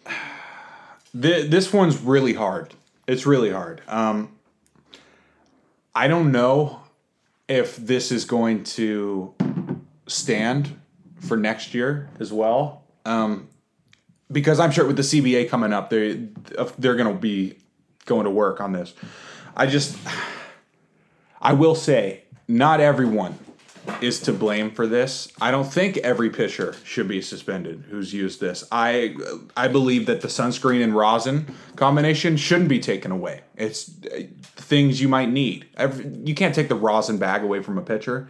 Th- 1.20 1.50
this 1.50 1.74
one's 1.74 2.00
really 2.00 2.34
hard. 2.34 2.74
It's 3.08 3.26
really 3.26 3.52
hard. 3.52 3.82
Um, 3.88 4.30
I 5.94 6.08
don't 6.08 6.32
know 6.32 6.81
if 7.52 7.76
this 7.76 8.14
is 8.14 8.24
going 8.24 8.64
to 8.64 9.36
stand 10.08 10.80
for 11.20 11.36
next 11.36 11.74
year 11.74 12.10
as 12.18 12.32
well. 12.32 12.86
Um, 13.04 13.50
because 14.32 14.58
I'm 14.62 14.72
sure 14.72 14.88
with 14.88 14.96
the 14.96 15.02
CBA 15.02 15.50
coming 15.50 15.74
up, 15.74 15.90
they 15.90 16.30
they're 16.80 16.96
going 16.96 17.14
to 17.14 17.20
be 17.20 17.58
going 18.06 18.24
to 18.24 18.30
work 18.30 18.62
on 18.62 18.72
this. 18.72 18.94
I 19.56 19.66
just, 19.68 19.98
I 21.42 21.52
will 21.52 21.76
say, 21.76 22.24
not 22.48 22.80
everyone 22.80 23.38
is 24.02 24.20
to 24.22 24.34
blame 24.34 24.72
for 24.72 24.88
this. 24.88 25.32
I 25.40 25.52
don't 25.52 25.72
think 25.72 25.98
every 25.98 26.30
pitcher 26.30 26.76
should 26.84 27.08
be 27.08 27.22
suspended 27.22 27.86
who's 27.90 28.14
used 28.14 28.40
this. 28.40 28.64
I 28.72 29.16
I 29.58 29.68
believe 29.68 30.06
that 30.06 30.22
the 30.22 30.28
sunscreen 30.28 30.84
and 30.84 30.96
rosin 30.96 31.54
combination 31.76 32.38
shouldn't 32.38 32.70
be 32.70 32.80
taken 32.80 33.12
away. 33.12 33.42
It's 33.56 33.92
uh, 34.06 34.24
things 34.42 35.02
you 35.02 35.08
might 35.08 35.30
need. 35.30 35.68
Every, 35.78 36.08
you 36.24 36.36
can't 36.36 36.54
take 36.54 36.70
the 36.70 36.76
rosin 36.76 37.18
bag 37.18 37.44
away 37.44 37.62
from 37.62 37.78
a 37.78 37.82
pitcher. 37.82 38.30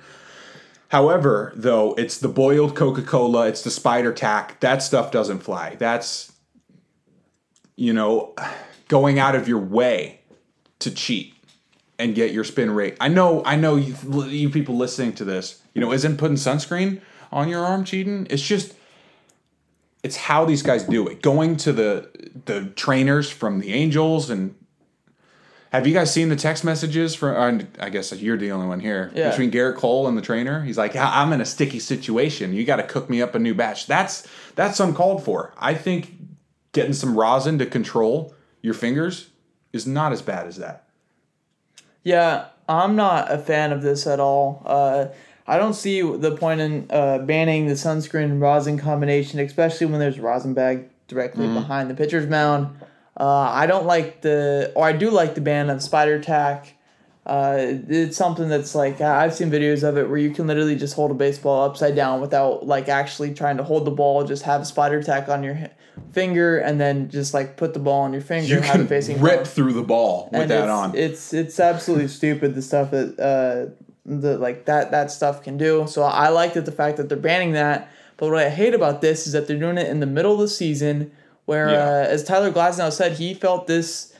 However, 0.90 1.54
though, 1.56 1.94
it's 1.94 2.18
the 2.18 2.28
boiled 2.28 2.76
Coca-Cola, 2.76 3.48
it's 3.48 3.62
the 3.62 3.72
spider 3.72 4.12
tack. 4.12 4.60
That 4.60 4.84
stuff 4.84 5.10
doesn't 5.12 5.40
fly. 5.40 5.76
That's 5.76 6.32
you 7.76 7.94
know, 7.94 8.36
going 8.88 9.20
out 9.20 9.36
of 9.36 9.48
your 9.48 9.60
way 9.60 10.22
to 10.80 10.92
cheat 10.92 11.34
and 12.02 12.16
get 12.16 12.32
your 12.32 12.44
spin 12.44 12.72
rate. 12.72 12.98
I 13.00 13.08
know, 13.08 13.44
I 13.46 13.56
know 13.56 13.76
you, 13.76 13.96
you 14.26 14.50
people 14.50 14.76
listening 14.76 15.14
to 15.14 15.24
this, 15.24 15.62
you 15.74 15.82
know, 15.82 15.92
isn't 15.94 16.18
putting 16.18 16.36
sunscreen 16.38 17.00
on 17.32 17.48
your 17.48 17.64
arm 17.64 17.84
cheating. 17.86 18.28
It's 18.30 18.42
just, 18.42 18.74
it's 20.04 20.16
how 20.18 20.46
these 20.46 20.64
guys 20.64 20.84
do 20.84 21.08
it. 21.08 21.22
Going 21.22 21.58
to 21.58 21.72
the 21.72 22.10
the 22.46 22.66
trainers 22.76 23.30
from 23.30 23.60
the 23.60 23.72
Angels 23.74 24.30
and 24.32 24.56
have 25.72 25.88
you 25.88 25.94
guys 25.94 26.12
seen 26.14 26.28
the 26.28 26.36
text 26.36 26.66
messages 26.66 27.16
from? 27.16 27.66
I 27.80 27.90
guess 27.90 28.12
you're 28.12 28.36
the 28.36 28.52
only 28.52 28.68
one 28.68 28.80
here 28.82 29.10
Yeah. 29.16 29.30
between 29.30 29.52
Gerrit 29.52 29.78
Cole 29.78 30.08
and 30.08 30.18
the 30.18 30.22
trainer. 30.22 30.64
He's 30.66 30.78
like, 30.78 30.96
I'm 30.98 31.32
in 31.32 31.40
a 31.40 31.46
sticky 31.46 31.80
situation. 31.80 32.52
You 32.54 32.66
got 32.66 32.78
to 32.78 32.84
cook 32.84 33.10
me 33.10 33.22
up 33.22 33.36
a 33.36 33.40
new 33.40 33.54
batch. 33.54 33.88
That's 33.88 34.28
that's 34.56 34.80
uncalled 34.82 35.24
for. 35.24 35.54
I 35.58 35.76
think 35.76 36.14
getting 36.74 36.94
some 36.94 37.18
rosin 37.18 37.58
to 37.60 37.66
control 37.66 38.34
your 38.62 38.74
fingers 38.74 39.30
is 39.72 39.86
not 39.88 40.12
as 40.12 40.22
bad 40.22 40.48
as 40.48 40.58
that. 40.58 40.88
Yeah, 42.04 42.48
I'm 42.68 42.96
not 42.96 43.32
a 43.32 43.38
fan 43.38 43.72
of 43.72 43.82
this 43.82 44.08
at 44.08 44.20
all. 44.20 44.64
Uh, 44.66 45.08
I 45.48 45.58
don't 45.58 45.74
see 45.74 46.02
the 46.02 46.36
point 46.36 46.62
in 46.62 46.88
uh, 46.90 47.20
banning 47.20 47.68
the 47.68 47.74
sunscreen 47.74 48.26
and 48.26 48.42
rosin 48.42 48.78
combination, 48.78 49.40
especially 49.40 49.88
when 49.88 50.00
there's 50.00 50.18
a 50.18 50.22
rosin 50.22 50.54
bag 50.54 50.90
directly 51.08 51.48
behind 51.48 51.90
the 51.90 51.94
pitcher's 51.94 52.28
mound. 52.28 52.78
Uh, 53.20 53.26
I 53.26 53.68
don't 53.68 53.86
like 53.86 54.22
the, 54.22 54.72
or 54.76 54.86
I 54.86 54.94
do 54.94 55.10
like 55.10 55.36
the 55.36 55.42
ban 55.42 55.70
of 55.70 55.84
spider 55.84 56.22
tack. 56.22 56.76
Uh, 57.26 57.58
it's 57.88 58.18
something 58.18 58.50
that's 58.50 58.74
like 58.74 59.00
I've 59.00 59.34
seen 59.34 59.52
videos 59.52 59.84
of 59.88 59.98
it 59.98 60.10
where 60.10 60.18
you 60.18 60.32
can 60.32 60.48
literally 60.48 60.76
just 60.76 60.96
hold 60.96 61.12
a 61.12 61.14
baseball 61.14 61.64
upside 61.64 61.96
down 61.96 62.20
without 62.20 62.66
like 62.66 62.90
actually 62.90 63.34
trying 63.34 63.58
to 63.58 63.64
hold 63.64 63.86
the 63.86 63.92
ball. 63.92 64.24
Just 64.24 64.44
have 64.44 64.66
spider 64.66 65.04
tack 65.04 65.30
on 65.30 65.44
your 65.44 65.70
finger 66.12 66.58
and 66.60 66.80
then 66.80 67.10
just 67.10 67.34
like 67.34 67.58
put 67.58 67.74
the 67.74 67.80
ball 67.80 68.02
on 68.02 68.14
your 68.14 68.22
finger. 68.22 68.48
You 68.48 68.56
and 68.58 68.66
have 68.66 68.76
can 68.76 68.86
it 68.86 68.90
facing 68.90 69.22
rip 69.22 69.46
through 69.48 69.74
the 69.74 69.84
ball 69.84 70.30
with 70.32 70.42
And 70.42 70.52
that 70.52 70.64
it's, 70.64 70.70
on. 70.72 70.96
It's 70.96 71.34
it's 71.34 71.60
absolutely 71.60 72.08
stupid 72.20 72.56
the 72.56 72.62
stuff 72.62 72.92
that 72.92 73.20
uh 73.20 73.74
the 74.06 74.38
like 74.38 74.66
that 74.66 74.92
that 74.92 75.12
stuff 75.12 75.44
can 75.44 75.58
do. 75.58 75.86
So 75.88 76.04
I 76.04 76.30
like 76.30 76.54
that 76.54 76.66
the 76.66 76.72
fact 76.72 76.98
that 76.98 77.08
they're 77.10 77.18
banning 77.18 77.54
that. 77.54 77.90
But 78.18 78.30
what 78.30 78.40
I 78.40 78.50
hate 78.50 78.74
about 78.74 79.02
this 79.02 79.26
is 79.26 79.34
that 79.34 79.48
they're 79.48 79.58
doing 79.60 79.78
it 79.78 79.88
in 79.88 80.00
the 80.00 80.06
middle 80.06 80.34
of 80.34 80.40
the 80.40 80.48
season, 80.48 81.12
where 81.46 81.70
Yeah. 81.70 81.78
uh, 81.86 82.08
as 82.10 82.24
Tyler 82.24 82.52
Glasnow 82.52 82.92
said, 82.92 83.14
he 83.14 83.34
felt 83.34 83.68
this 83.68 84.14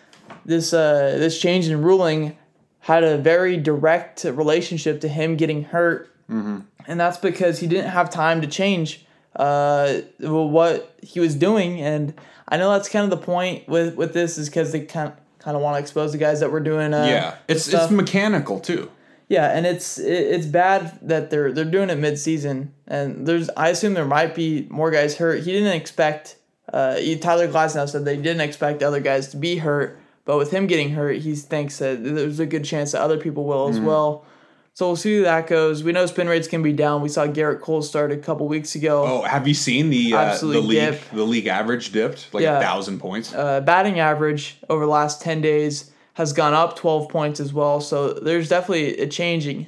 this 0.46 0.74
uh 0.74 1.16
this 1.20 1.40
change 1.40 1.68
in 1.68 1.82
ruling 1.82 2.38
had 2.86 3.04
a 3.04 3.18
very 3.18 3.58
direct 3.58 4.24
relationship 4.24 5.02
to 5.02 5.08
him 5.08 5.36
getting 5.36 5.64
hurt, 5.66 6.08
Mm-hmm. 6.32 6.60
and 6.88 7.00
that's 7.00 7.18
because 7.18 7.60
he 7.60 7.68
didn't 7.68 7.92
have 7.92 8.10
time 8.10 8.42
to 8.42 8.48
change 8.48 9.06
uh 9.36 10.02
what 10.20 10.96
he 11.02 11.20
was 11.20 11.36
doing 11.36 11.82
and 11.82 12.14
I 12.48 12.58
know 12.58 12.70
that's 12.72 12.90
kind 12.90 13.06
of 13.06 13.18
the 13.18 13.26
point 13.26 13.68
with 13.70 13.96
with 13.96 14.14
this 14.14 14.38
is 14.38 14.50
because 14.50 14.72
they 14.72 14.82
kind 14.82 15.14
kind 15.40 15.56
of 15.56 15.64
want 15.64 15.76
to 15.76 15.80
expose 15.80 16.12
the 16.12 16.18
guys 16.18 16.40
that 16.42 16.52
were 16.52 16.60
doing 16.60 16.94
uh, 16.94 17.06
yeah, 17.06 17.36
it's 17.48 17.64
stuff. 17.66 17.84
it's 17.84 17.92
mechanical 17.92 18.60
too. 18.60 18.92
yeah 19.30 19.56
and 19.56 19.66
it's 19.66 19.98
it, 19.98 20.12
it's 20.36 20.46
bad 20.46 21.00
that 21.02 21.30
they're 21.30 21.52
they're 21.54 21.64
doing 21.66 21.90
it 21.90 21.98
mid 21.98 22.20
season 22.20 22.74
and 22.88 23.26
there's 23.26 23.50
I 23.56 23.70
assume 23.70 23.94
there 23.94 24.06
might 24.06 24.36
be 24.36 24.68
more 24.70 24.92
guys 24.92 25.18
hurt 25.18 25.44
he 25.44 25.52
didn't 25.54 25.74
expect 25.76 26.36
uh 26.74 26.96
Tyler 27.22 27.48
Glasnow 27.48 27.88
said 27.90 28.04
they 28.06 28.18
didn't 28.18 28.42
expect 28.42 28.84
other 28.84 29.00
guys 29.00 29.30
to 29.30 29.38
be 29.38 29.58
hurt 29.58 29.98
but 30.26 30.38
with 30.38 30.52
him 30.52 30.68
getting 30.68 30.90
hurt 30.92 31.18
he 31.20 31.36
thinks 31.36 31.80
that 31.80 32.04
there's 32.04 32.40
a 32.42 32.46
good 32.46 32.66
chance 32.66 32.92
that 32.92 33.02
other 33.02 33.18
people 33.18 33.46
will 33.46 33.68
Mm-hmm. 33.70 33.78
as 33.78 33.80
well 33.80 34.26
so 34.74 34.88
we'll 34.88 34.96
see 34.96 35.18
how 35.18 35.24
that 35.24 35.48
goes 35.48 35.84
we 35.84 35.92
know 35.92 36.06
spin 36.06 36.28
rates 36.28 36.48
can 36.48 36.64
be 36.64 36.72
down 36.74 37.02
we 37.02 37.10
saw 37.10 37.28
Gerrit 37.28 37.62
Cole 37.62 37.82
start 37.82 38.12
a 38.12 38.18
couple 38.18 38.48
weeks 38.48 38.74
ago 38.76 39.04
Oh, 39.06 39.22
have 39.24 39.48
you 39.48 39.54
seen 39.54 39.90
the 39.90 40.14
uh, 40.14 40.38
the 40.38 40.46
league 40.46 40.80
dip. 40.80 41.02
the 41.12 41.24
league 41.24 41.48
average 41.48 41.92
dipped 41.92 42.34
like 42.34 42.44
Yeah. 42.44 42.58
a 42.58 42.62
thousand 42.62 43.00
points? 43.00 43.34
uh, 43.34 43.62
batting 43.62 44.00
average 44.00 44.58
over 44.70 44.86
the 44.86 44.92
last 44.92 45.22
10 45.22 45.42
days 45.42 45.92
has 46.16 46.34
gone 46.34 46.54
up 46.54 46.76
12 46.76 47.08
points 47.10 47.40
as 47.40 47.54
well. 47.54 47.80
So 47.80 48.12
there's 48.14 48.50
definitely 48.50 48.98
a 48.98 49.08
changing 49.08 49.68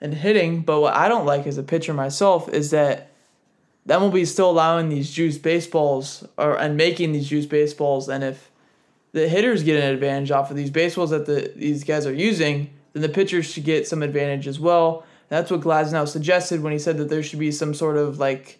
and 0.00 0.14
hitting. 0.14 0.62
But 0.62 0.80
what 0.80 0.94
I 0.94 1.06
don't 1.06 1.26
like 1.26 1.46
as 1.46 1.58
a 1.58 1.62
pitcher 1.62 1.92
myself 1.92 2.48
is 2.48 2.70
that 2.70 3.10
the 3.84 3.94
MLB 3.94 4.20
is 4.22 4.32
still 4.32 4.50
allowing 4.50 4.88
these 4.88 5.10
juice 5.12 5.36
baseballs 5.36 6.26
or 6.38 6.56
and 6.58 6.76
making 6.78 7.12
these 7.12 7.28
juice 7.28 7.44
baseballs. 7.46 8.08
And 8.08 8.24
if 8.24 8.50
the 9.12 9.28
hitters 9.28 9.62
get 9.64 9.82
an 9.84 9.92
advantage 9.92 10.30
off 10.30 10.50
of 10.50 10.56
these 10.56 10.70
baseballs 10.70 11.10
that 11.10 11.26
the 11.26 11.52
these 11.56 11.84
guys 11.84 12.06
are 12.06 12.14
using, 12.14 12.70
then 12.92 13.02
the 13.02 13.08
pitchers 13.08 13.46
should 13.46 13.64
get 13.64 13.86
some 13.86 14.02
advantage 14.02 14.46
as 14.46 14.58
well. 14.60 15.04
that's 15.28 15.50
what 15.50 15.60
Glasnow 15.62 16.06
suggested 16.06 16.62
when 16.62 16.72
he 16.72 16.78
said 16.78 16.98
that 16.98 17.08
there 17.08 17.22
should 17.22 17.38
be 17.38 17.50
some 17.50 17.72
sort 17.74 17.96
of 17.96 18.18
like 18.18 18.58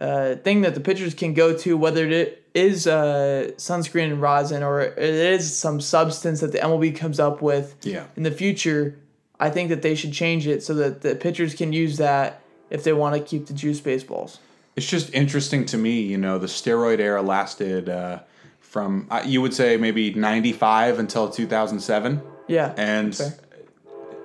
uh, 0.00 0.34
thing 0.36 0.60
that 0.60 0.74
the 0.74 0.80
pitchers 0.80 1.14
can 1.14 1.32
go 1.32 1.56
to, 1.56 1.76
whether 1.76 2.06
it 2.08 2.44
is 2.54 2.86
uh, 2.86 3.50
sunscreen 3.56 4.12
and 4.12 4.20
rosin 4.20 4.62
or 4.62 4.80
it 4.82 4.98
is 4.98 5.56
some 5.56 5.80
substance 5.80 6.40
that 6.40 6.52
the 6.52 6.58
MLB 6.58 6.94
comes 6.94 7.18
up 7.18 7.40
with 7.40 7.76
Yeah. 7.82 8.04
in 8.16 8.22
the 8.24 8.30
future. 8.30 8.98
I 9.40 9.50
think 9.50 9.68
that 9.70 9.82
they 9.82 9.94
should 9.94 10.12
change 10.12 10.46
it 10.46 10.62
so 10.62 10.74
that 10.74 11.00
the 11.02 11.14
pitchers 11.14 11.54
can 11.54 11.72
use 11.72 11.96
that 11.98 12.40
if 12.70 12.84
they 12.84 12.92
want 12.92 13.14
to 13.16 13.20
keep 13.22 13.46
the 13.46 13.54
juice 13.54 13.80
baseballs. 13.80 14.38
It's 14.76 14.86
just 14.86 15.12
interesting 15.14 15.64
to 15.66 15.78
me, 15.78 16.00
you 16.00 16.18
know, 16.18 16.38
the 16.38 16.46
steroid 16.46 16.98
era 16.98 17.22
lasted 17.22 17.88
uh, 17.88 18.20
from 18.60 19.06
uh, 19.10 19.22
you 19.24 19.40
would 19.40 19.54
say 19.54 19.76
maybe 19.78 20.12
95 20.12 20.98
until 20.98 21.30
2007 21.30 22.20
Yeah. 22.48 22.74
and. 22.76 23.18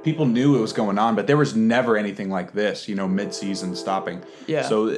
People 0.03 0.25
knew 0.25 0.58
it 0.58 0.62
was 0.62 0.74
going 0.74 0.98
on, 0.98 1.15
but 1.15 1.27
there 1.27 1.38
was 1.38 1.55
never 1.55 1.98
anything 1.98 2.29
like 2.29 2.53
this, 2.53 2.88
you 2.88 2.96
know, 2.96 3.08
mid-season 3.08 3.75
stopping. 3.75 4.24
Yeah. 4.48 4.63
So 4.63 4.89
uh, 4.89 4.96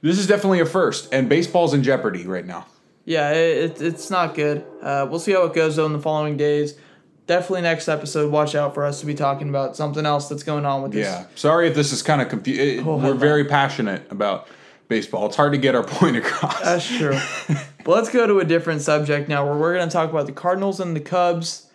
this 0.00 0.18
is 0.18 0.26
definitely 0.26 0.60
a 0.60 0.66
first 0.66 1.12
and 1.12 1.28
baseball's 1.28 1.74
in 1.74 1.82
jeopardy 1.82 2.26
right 2.26 2.46
now. 2.46 2.66
Yeah, 3.04 3.32
it, 3.32 3.80
it, 3.80 3.82
it's 3.82 4.10
not 4.10 4.34
good. 4.34 4.64
Uh, 4.80 5.06
we'll 5.08 5.20
see 5.20 5.32
how 5.32 5.44
it 5.44 5.54
goes 5.54 5.76
though 5.76 5.86
in 5.86 5.92
the 5.92 5.98
following 6.00 6.36
days. 6.36 6.74
Definitely 7.26 7.62
next 7.62 7.88
episode, 7.88 8.32
watch 8.32 8.54
out 8.54 8.74
for 8.74 8.84
us 8.84 9.00
to 9.00 9.06
be 9.06 9.14
talking 9.14 9.48
about 9.48 9.76
something 9.76 10.04
else 10.04 10.28
that's 10.28 10.42
going 10.42 10.66
on 10.66 10.82
with 10.82 10.92
this. 10.92 11.06
Yeah. 11.06 11.26
Sorry 11.36 11.68
if 11.68 11.74
this 11.74 11.92
is 11.92 12.02
kind 12.02 12.20
of 12.20 12.28
confusing. 12.28 12.86
Oh, 12.86 12.96
We're 12.96 13.14
very 13.14 13.44
passionate 13.44 14.10
about 14.10 14.48
baseball. 14.88 15.26
It's 15.26 15.36
hard 15.36 15.52
to 15.52 15.58
get 15.58 15.74
our 15.74 15.84
point 15.86 16.16
across. 16.16 16.60
That's 16.60 16.86
true. 16.86 17.18
but 17.84 17.88
let's 17.92 18.10
go 18.10 18.26
to 18.26 18.40
a 18.40 18.44
different 18.44 18.82
subject 18.82 19.28
now 19.28 19.44
where 19.44 19.56
we're 19.56 19.74
going 19.74 19.88
to 19.88 19.92
talk 19.92 20.10
about 20.10 20.26
the 20.26 20.32
Cardinals 20.32 20.80
and 20.80 20.94
the 20.94 21.00
Cubs. 21.00 21.68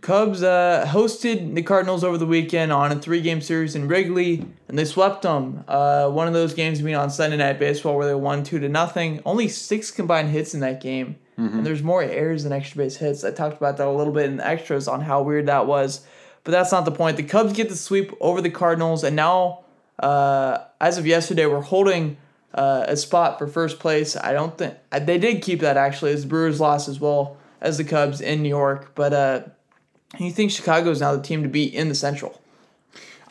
Cubs 0.00 0.42
uh, 0.42 0.86
hosted 0.88 1.54
the 1.54 1.62
Cardinals 1.62 2.02
over 2.02 2.16
the 2.16 2.26
weekend 2.26 2.72
on 2.72 2.92
a 2.92 2.96
three 2.96 3.20
game 3.20 3.42
series 3.42 3.74
in 3.74 3.88
Wrigley, 3.88 4.46
and 4.68 4.78
they 4.78 4.86
swept 4.86 5.20
them. 5.22 5.64
Uh, 5.68 6.08
one 6.08 6.26
of 6.26 6.32
those 6.32 6.54
games 6.54 6.80
being 6.80 6.96
on 6.96 7.10
Sunday 7.10 7.36
Night 7.36 7.58
Baseball 7.58 7.96
where 7.96 8.06
they 8.06 8.14
won 8.14 8.42
2 8.42 8.58
to 8.60 8.68
nothing. 8.70 9.20
Only 9.26 9.48
six 9.48 9.90
combined 9.90 10.30
hits 10.30 10.54
in 10.54 10.60
that 10.60 10.80
game. 10.80 11.16
And 11.58 11.66
there's 11.66 11.82
more 11.82 12.02
errors 12.02 12.44
than 12.44 12.52
extra 12.52 12.78
base 12.78 12.96
hits. 12.96 13.22
I 13.22 13.32
talked 13.32 13.58
about 13.58 13.76
that 13.76 13.86
a 13.86 13.90
little 13.90 14.12
bit 14.12 14.26
in 14.26 14.38
the 14.38 14.46
extras 14.46 14.88
on 14.88 15.02
how 15.02 15.22
weird 15.22 15.46
that 15.46 15.66
was. 15.66 16.06
But 16.44 16.52
that's 16.52 16.72
not 16.72 16.86
the 16.86 16.92
point. 16.92 17.18
The 17.18 17.22
Cubs 17.22 17.52
get 17.52 17.68
the 17.68 17.76
sweep 17.76 18.12
over 18.18 18.40
the 18.40 18.50
Cardinals, 18.50 19.04
and 19.04 19.14
now, 19.14 19.60
uh, 19.98 20.58
as 20.80 20.96
of 20.96 21.06
yesterday, 21.06 21.44
we're 21.44 21.60
holding 21.60 22.16
uh, 22.54 22.84
a 22.88 22.96
spot 22.96 23.38
for 23.38 23.46
first 23.46 23.78
place. 23.78 24.16
I 24.16 24.32
don't 24.32 24.56
think 24.56 24.74
they 24.90 25.18
did 25.18 25.42
keep 25.42 25.60
that 25.60 25.76
actually, 25.76 26.12
as 26.12 26.22
the 26.22 26.28
Brewers 26.28 26.60
lost 26.60 26.88
as 26.88 26.98
well 26.98 27.36
as 27.60 27.78
the 27.78 27.84
Cubs 27.84 28.20
in 28.20 28.42
New 28.42 28.48
York. 28.48 28.92
But 28.94 29.12
uh, 29.12 29.40
you 30.18 30.30
think 30.30 30.50
Chicago 30.50 30.90
is 30.90 31.00
now 31.00 31.14
the 31.16 31.22
team 31.22 31.42
to 31.42 31.48
beat 31.48 31.74
in 31.74 31.88
the 31.88 31.94
Central? 31.94 32.40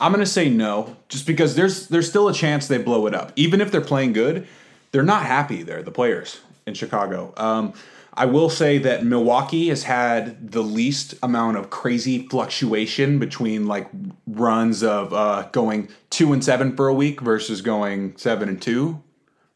I'm 0.02 0.12
gonna 0.14 0.26
say 0.26 0.50
no, 0.50 0.96
just 1.10 1.28
because 1.28 1.56
there's 1.56 1.88
there's 1.88 2.08
still 2.08 2.30
a 2.30 2.34
chance 2.34 2.68
they 2.68 2.78
blow 2.78 3.06
it 3.08 3.14
up. 3.14 3.34
Even 3.36 3.60
if 3.60 3.70
they're 3.72 3.82
playing 3.82 4.14
good, 4.14 4.48
they're 4.92 5.04
not 5.04 5.24
happy 5.24 5.62
there, 5.62 5.84
the 5.84 5.92
players 5.92 6.40
in 6.66 6.74
Chicago. 6.74 7.34
Um, 7.36 7.74
I 8.14 8.26
will 8.26 8.50
say 8.50 8.78
that 8.80 9.06
Milwaukee 9.06 9.70
has 9.70 9.84
had 9.84 10.52
the 10.52 10.64
least 10.64 11.16
amount 11.22 11.58
of 11.58 11.70
crazy 11.70 12.28
fluctuation 12.28 13.20
between 13.20 13.68
like 13.68 13.90
runs 14.26 14.84
of 14.84 15.14
uh, 15.14 15.48
going 15.52 15.90
two 16.10 16.32
and 16.34 16.44
seven 16.44 16.76
for 16.76 16.88
a 16.88 16.94
week 16.94 17.22
versus 17.22 17.62
going 17.62 18.16
seven 18.18 18.50
and 18.50 18.62
two 18.62 19.02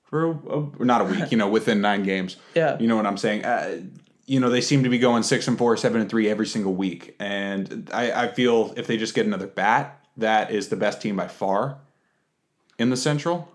for 0.03 0.25
a, 0.25 0.31
a- 0.31 0.85
not 0.85 1.01
a 1.01 1.05
week, 1.05 1.23
you 1.31 1.37
know, 1.37 1.49
within 1.49 1.81
nine 1.81 2.03
games. 2.03 2.35
Yeah. 2.53 2.77
You 2.79 2.87
know 2.87 2.95
what 2.95 3.05
I'm 3.05 3.17
saying? 3.17 3.43
Uh, 3.43 3.81
you 4.25 4.39
know, 4.39 4.49
they 4.49 4.61
seem 4.61 4.83
to 4.83 4.89
be 4.89 4.99
going 4.99 5.23
six 5.23 5.47
and 5.47 5.57
four, 5.57 5.75
seven 5.75 6.01
and 6.01 6.09
three 6.09 6.29
every 6.29 6.47
single 6.47 6.73
week. 6.73 7.15
And 7.19 7.89
I, 7.93 8.11
I 8.11 8.27
feel 8.29 8.73
if 8.77 8.87
they 8.87 8.97
just 8.97 9.13
get 9.13 9.25
another 9.25 9.47
bat, 9.47 9.99
that 10.17 10.51
is 10.51 10.69
the 10.69 10.75
best 10.75 11.01
team 11.01 11.15
by 11.15 11.27
far 11.27 11.77
in 12.77 12.89
the 12.89 12.97
Central. 12.97 13.51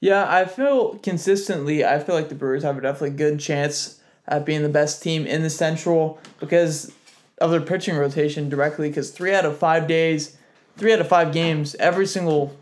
Yeah, 0.00 0.24
I 0.28 0.46
feel 0.46 0.96
consistently. 0.96 1.84
I 1.84 1.98
feel 1.98 2.14
like 2.14 2.30
the 2.30 2.34
Brewers 2.34 2.62
have 2.62 2.78
a 2.78 2.80
definitely 2.80 3.16
good 3.16 3.38
chance 3.38 4.00
at 4.26 4.46
being 4.46 4.62
the 4.62 4.68
best 4.68 5.02
team 5.02 5.26
in 5.26 5.42
the 5.42 5.50
Central 5.50 6.18
because 6.38 6.92
of 7.38 7.50
their 7.50 7.60
pitching 7.60 7.96
rotation 7.96 8.48
directly. 8.48 8.88
Because 8.88 9.10
three 9.10 9.34
out 9.34 9.44
of 9.44 9.58
five 9.58 9.86
days, 9.86 10.36
three 10.76 10.92
out 10.92 11.00
of 11.00 11.08
five 11.08 11.32
games, 11.32 11.76
every 11.78 12.06
single 12.06 12.56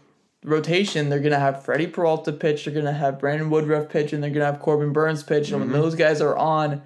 rotation, 0.44 1.08
they're 1.08 1.20
gonna 1.20 1.38
have 1.38 1.64
Freddie 1.64 1.86
Peralta 1.86 2.32
pitch, 2.32 2.64
they're 2.64 2.74
gonna 2.74 2.92
have 2.92 3.18
Brandon 3.18 3.50
Woodruff 3.50 3.88
pitch, 3.88 4.12
and 4.12 4.22
they're 4.22 4.30
gonna 4.30 4.44
have 4.44 4.60
Corbin 4.60 4.92
Burns 4.92 5.22
pitch. 5.22 5.50
And 5.50 5.60
when 5.60 5.70
mm-hmm. 5.70 5.80
those 5.80 5.94
guys 5.94 6.20
are 6.20 6.36
on, 6.36 6.82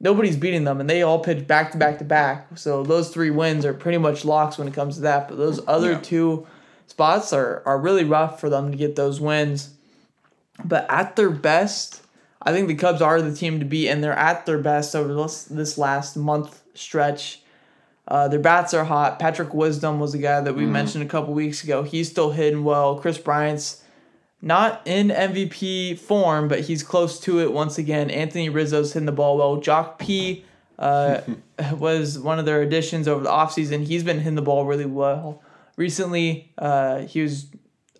nobody's 0.00 0.36
beating 0.36 0.64
them, 0.64 0.80
and 0.80 0.88
they 0.88 1.02
all 1.02 1.20
pitch 1.20 1.46
back 1.46 1.72
to 1.72 1.78
back 1.78 1.98
to 1.98 2.04
back. 2.04 2.58
So 2.58 2.82
those 2.82 3.10
three 3.10 3.30
wins 3.30 3.64
are 3.64 3.74
pretty 3.74 3.98
much 3.98 4.24
locks 4.24 4.58
when 4.58 4.66
it 4.68 4.74
comes 4.74 4.96
to 4.96 5.02
that. 5.02 5.28
But 5.28 5.38
those 5.38 5.60
other 5.66 5.92
Yeah. 5.92 6.00
two 6.00 6.46
spots 6.86 7.32
are 7.32 7.62
are 7.64 7.78
really 7.78 8.04
rough 8.04 8.40
for 8.40 8.48
them 8.48 8.70
to 8.70 8.76
get 8.76 8.96
those 8.96 9.20
wins. 9.20 9.70
But 10.64 10.86
at 10.90 11.16
their 11.16 11.30
best, 11.30 12.02
I 12.42 12.52
think 12.52 12.68
the 12.68 12.74
Cubs 12.74 13.02
are 13.02 13.20
the 13.22 13.34
team 13.34 13.60
to 13.60 13.66
beat, 13.66 13.88
and 13.88 14.02
they're 14.02 14.12
at 14.12 14.46
their 14.46 14.58
best 14.58 14.96
over 14.96 15.14
this 15.14 15.44
this 15.44 15.78
last 15.78 16.16
month 16.16 16.62
stretch. 16.74 17.42
Uh, 18.10 18.26
their 18.26 18.40
bats 18.40 18.74
are 18.74 18.84
hot. 18.84 19.20
Patrick 19.20 19.54
Wisdom 19.54 20.00
was 20.00 20.12
the 20.12 20.18
guy 20.18 20.40
that 20.40 20.54
we 20.56 20.66
mentioned 20.66 21.04
a 21.04 21.06
couple 21.06 21.32
weeks 21.32 21.62
ago. 21.62 21.84
He's 21.84 22.10
still 22.10 22.32
hitting 22.32 22.64
well. 22.64 22.98
Kris 22.98 23.18
Bryant's 23.18 23.84
not 24.42 24.82
in 24.84 25.08
MVP 25.08 25.96
form, 25.96 26.48
but 26.48 26.60
he's 26.60 26.82
close 26.82 27.20
to 27.20 27.40
it 27.40 27.52
once 27.52 27.78
again. 27.78 28.10
Anthony 28.10 28.48
Rizzo's 28.48 28.92
hitting 28.92 29.06
the 29.06 29.12
ball 29.12 29.38
well. 29.38 29.56
Jock 29.58 30.00
P 30.00 30.44
uh, 30.78 31.20
was 31.78 32.18
one 32.18 32.40
of 32.40 32.46
their 32.46 32.62
additions 32.62 33.06
over 33.06 33.22
the 33.22 33.30
offseason. 33.30 33.84
He's 33.84 34.02
been 34.02 34.18
hitting 34.18 34.34
the 34.34 34.42
ball 34.42 34.64
really 34.64 34.86
well. 34.86 35.40
Recently, 35.76 36.52
uh, 36.58 37.02
he 37.02 37.22
was 37.22 37.46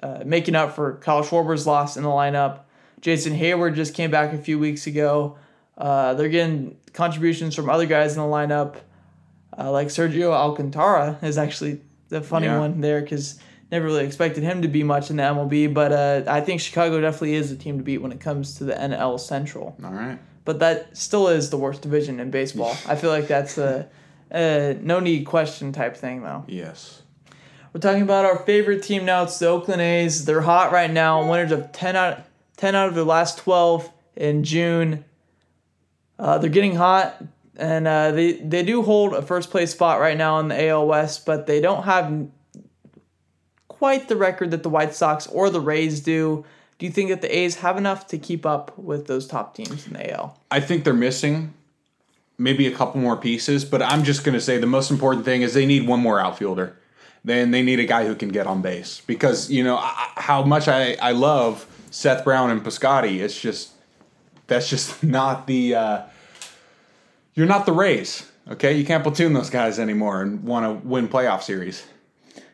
uh, 0.02 0.23
making 0.25 0.57
up 0.57 0.75
for 0.75 0.97
Kyle 0.97 1.23
Schwarber's 1.23 1.69
loss 1.69 1.97
in 1.97 2.02
the 2.02 2.09
lineup. 2.09 2.61
Jason 3.00 3.35
Heyward 3.35 3.76
just 3.76 3.95
came 3.95 4.11
back 4.11 4.33
a 4.33 4.38
few 4.38 4.59
weeks 4.59 4.87
ago. 4.87 5.38
Uh, 5.79 6.14
they're 6.14 6.29
getting 6.29 6.76
contributions 6.93 7.55
from 7.55 7.71
other 7.71 7.87
guys 7.87 8.17
in 8.17 8.19
the 8.19 8.26
lineup. 8.26 8.76
Uh, 9.61 9.71
like 9.71 9.88
Sergio 9.88 10.33
Alcantara 10.33 11.19
is 11.23 11.37
actually 11.38 11.81
the 12.09 12.21
funny 12.21 12.47
Yeah. 12.47 12.59
one 12.59 12.81
there 12.81 13.00
because 13.02 13.38
never 13.71 13.85
really 13.87 14.05
expected 14.05 14.43
him 14.43 14.62
to 14.62 14.69
be 14.69 14.83
much 14.83 15.11
in 15.11 15.17
the 15.17 15.23
MLB. 15.23 15.73
But 15.73 15.93
uh, 15.93 16.23
I 16.31 16.40
think 16.40 16.61
Chicago 16.61 17.00
definitely 17.00 17.35
is 17.35 17.52
a 17.52 17.57
team 17.57 17.79
to 17.79 17.85
beat 17.85 17.99
when 17.99 18.11
it 18.12 18.21
comes 18.21 18.55
to 18.57 18.64
the 18.64 18.73
NL 18.75 19.19
Central. 19.21 19.76
All 19.85 19.93
right. 19.93 20.19
But 20.45 20.59
that 20.61 20.97
still 20.97 21.29
is 21.29 21.50
the 21.50 21.57
worst 21.59 21.83
division 21.83 22.19
in 22.19 22.31
baseball. 22.31 22.76
I 22.88 22.97
feel 22.97 23.11
like 23.11 23.29
that's 23.29 23.59
a, 23.59 23.88
a 24.33 24.76
no 24.81 24.99
need 24.99 25.25
question 25.26 25.73
type 25.73 25.97
thing 25.97 26.23
though. 26.23 26.45
Yes. 26.49 27.02
We're 27.73 27.81
talking 27.81 28.02
about 28.02 28.25
our 28.25 28.38
favorite 28.38 28.83
team 28.83 29.05
now. 29.05 29.23
It's 29.23 29.38
the 29.38 29.47
Oakland 29.47 29.81
A's. 29.81 30.25
They're 30.25 30.40
hot 30.40 30.73
right 30.73 30.90
now. 30.90 31.31
Winners 31.31 31.52
of 31.52 31.71
10 31.71 31.95
out, 31.95 32.19
10 32.57 32.75
out 32.75 32.88
of 32.88 32.97
their 32.97 33.05
last 33.05 33.38
12 33.38 33.88
in 34.17 34.43
June. 34.43 35.05
Uh, 36.19 36.38
they're 36.38 36.50
getting 36.50 36.75
hot, 36.75 37.23
and 37.61 37.87
uh, 37.87 38.11
they, 38.11 38.33
they 38.33 38.62
do 38.62 38.83
hold 38.83 39.12
a 39.12 39.23
first 39.23 39.50
place 39.50 39.73
spot 39.73 40.00
right 40.00 40.17
now 40.17 40.38
in 40.38 40.49
the 40.49 40.69
AL 40.69 40.87
West, 40.87 41.26
but 41.26 41.47
they 41.47 41.61
don't 41.61 41.85
have 41.85 42.26
quite 43.69 44.09
the 44.09 44.17
record 44.17 44.50
that 44.52 44.62
the 44.62 44.71
White 44.71 44.95
Sox 44.95 45.26
or 45.26 45.50
the 45.50 45.61
Rays 45.61 46.00
do. 46.00 46.45
Do 46.79 46.87
you 46.87 46.93
think 46.93 47.11
that 47.11 47.21
the 47.21 47.38
A's 47.38 47.57
have 47.57 47.76
enough 47.76 48.07
to 48.09 48.19
keep 48.19 48.47
up 48.47 48.76
with 48.79 49.07
those 49.07 49.26
top 49.26 49.55
teams 49.55 49.87
in 49.87 49.93
the 49.93 50.11
AL? 50.11 50.40
I 50.50 50.61
think 50.61 50.85
they're 50.85 50.95
missing 50.95 51.52
maybe 52.38 52.67
a 52.67 52.75
couple 52.75 53.00
more 53.00 53.17
pieces, 53.17 53.67
but 53.67 53.83
I'm 53.83 54.02
just 54.02 54.25
going 54.25 54.33
to 54.33 54.40
say 54.40 54.57
the 54.57 54.67
most 54.67 54.90
important 54.90 55.26
thing 55.26 55.43
is 55.43 55.52
they 55.52 55.67
need 55.67 55.87
one 55.87 56.00
more 56.00 56.19
outfielder. 56.19 56.79
Then 57.23 57.50
they 57.50 57.62
need 57.62 57.79
a 57.79 57.85
guy 57.85 58.07
who 58.07 58.14
can 58.14 58.31
get 58.31 58.47
on 58.47 58.62
base 58.62 59.02
because 59.07 59.50
you 59.50 59.62
know 59.62 59.76
I, 59.76 60.12
how 60.17 60.43
much 60.43 60.69
I, 60.69 60.95
I 60.95 61.12
love 61.12 61.67
Seth 61.90 62.25
Brown 62.25 62.50
and 62.50 62.64
Piscotty. 62.64 63.19
It's 63.21 63.38
just 63.38 63.73
that's 64.47 64.71
just 64.71 65.05
not 65.05 65.47
the 65.47 65.75
uh, 65.75 66.02
you're 67.35 67.47
not 67.47 67.67
the 67.67 67.73
Rays. 67.73 68.31
Okay, 68.49 68.77
you 68.77 68.85
can't 68.85 69.03
platoon 69.03 69.33
those 69.33 69.51
guys 69.51 69.79
anymore 69.79 70.23
and 70.23 70.43
want 70.43 70.65
to 70.65 70.87
win 70.87 71.09
playoff 71.09 71.43
series. 71.43 71.87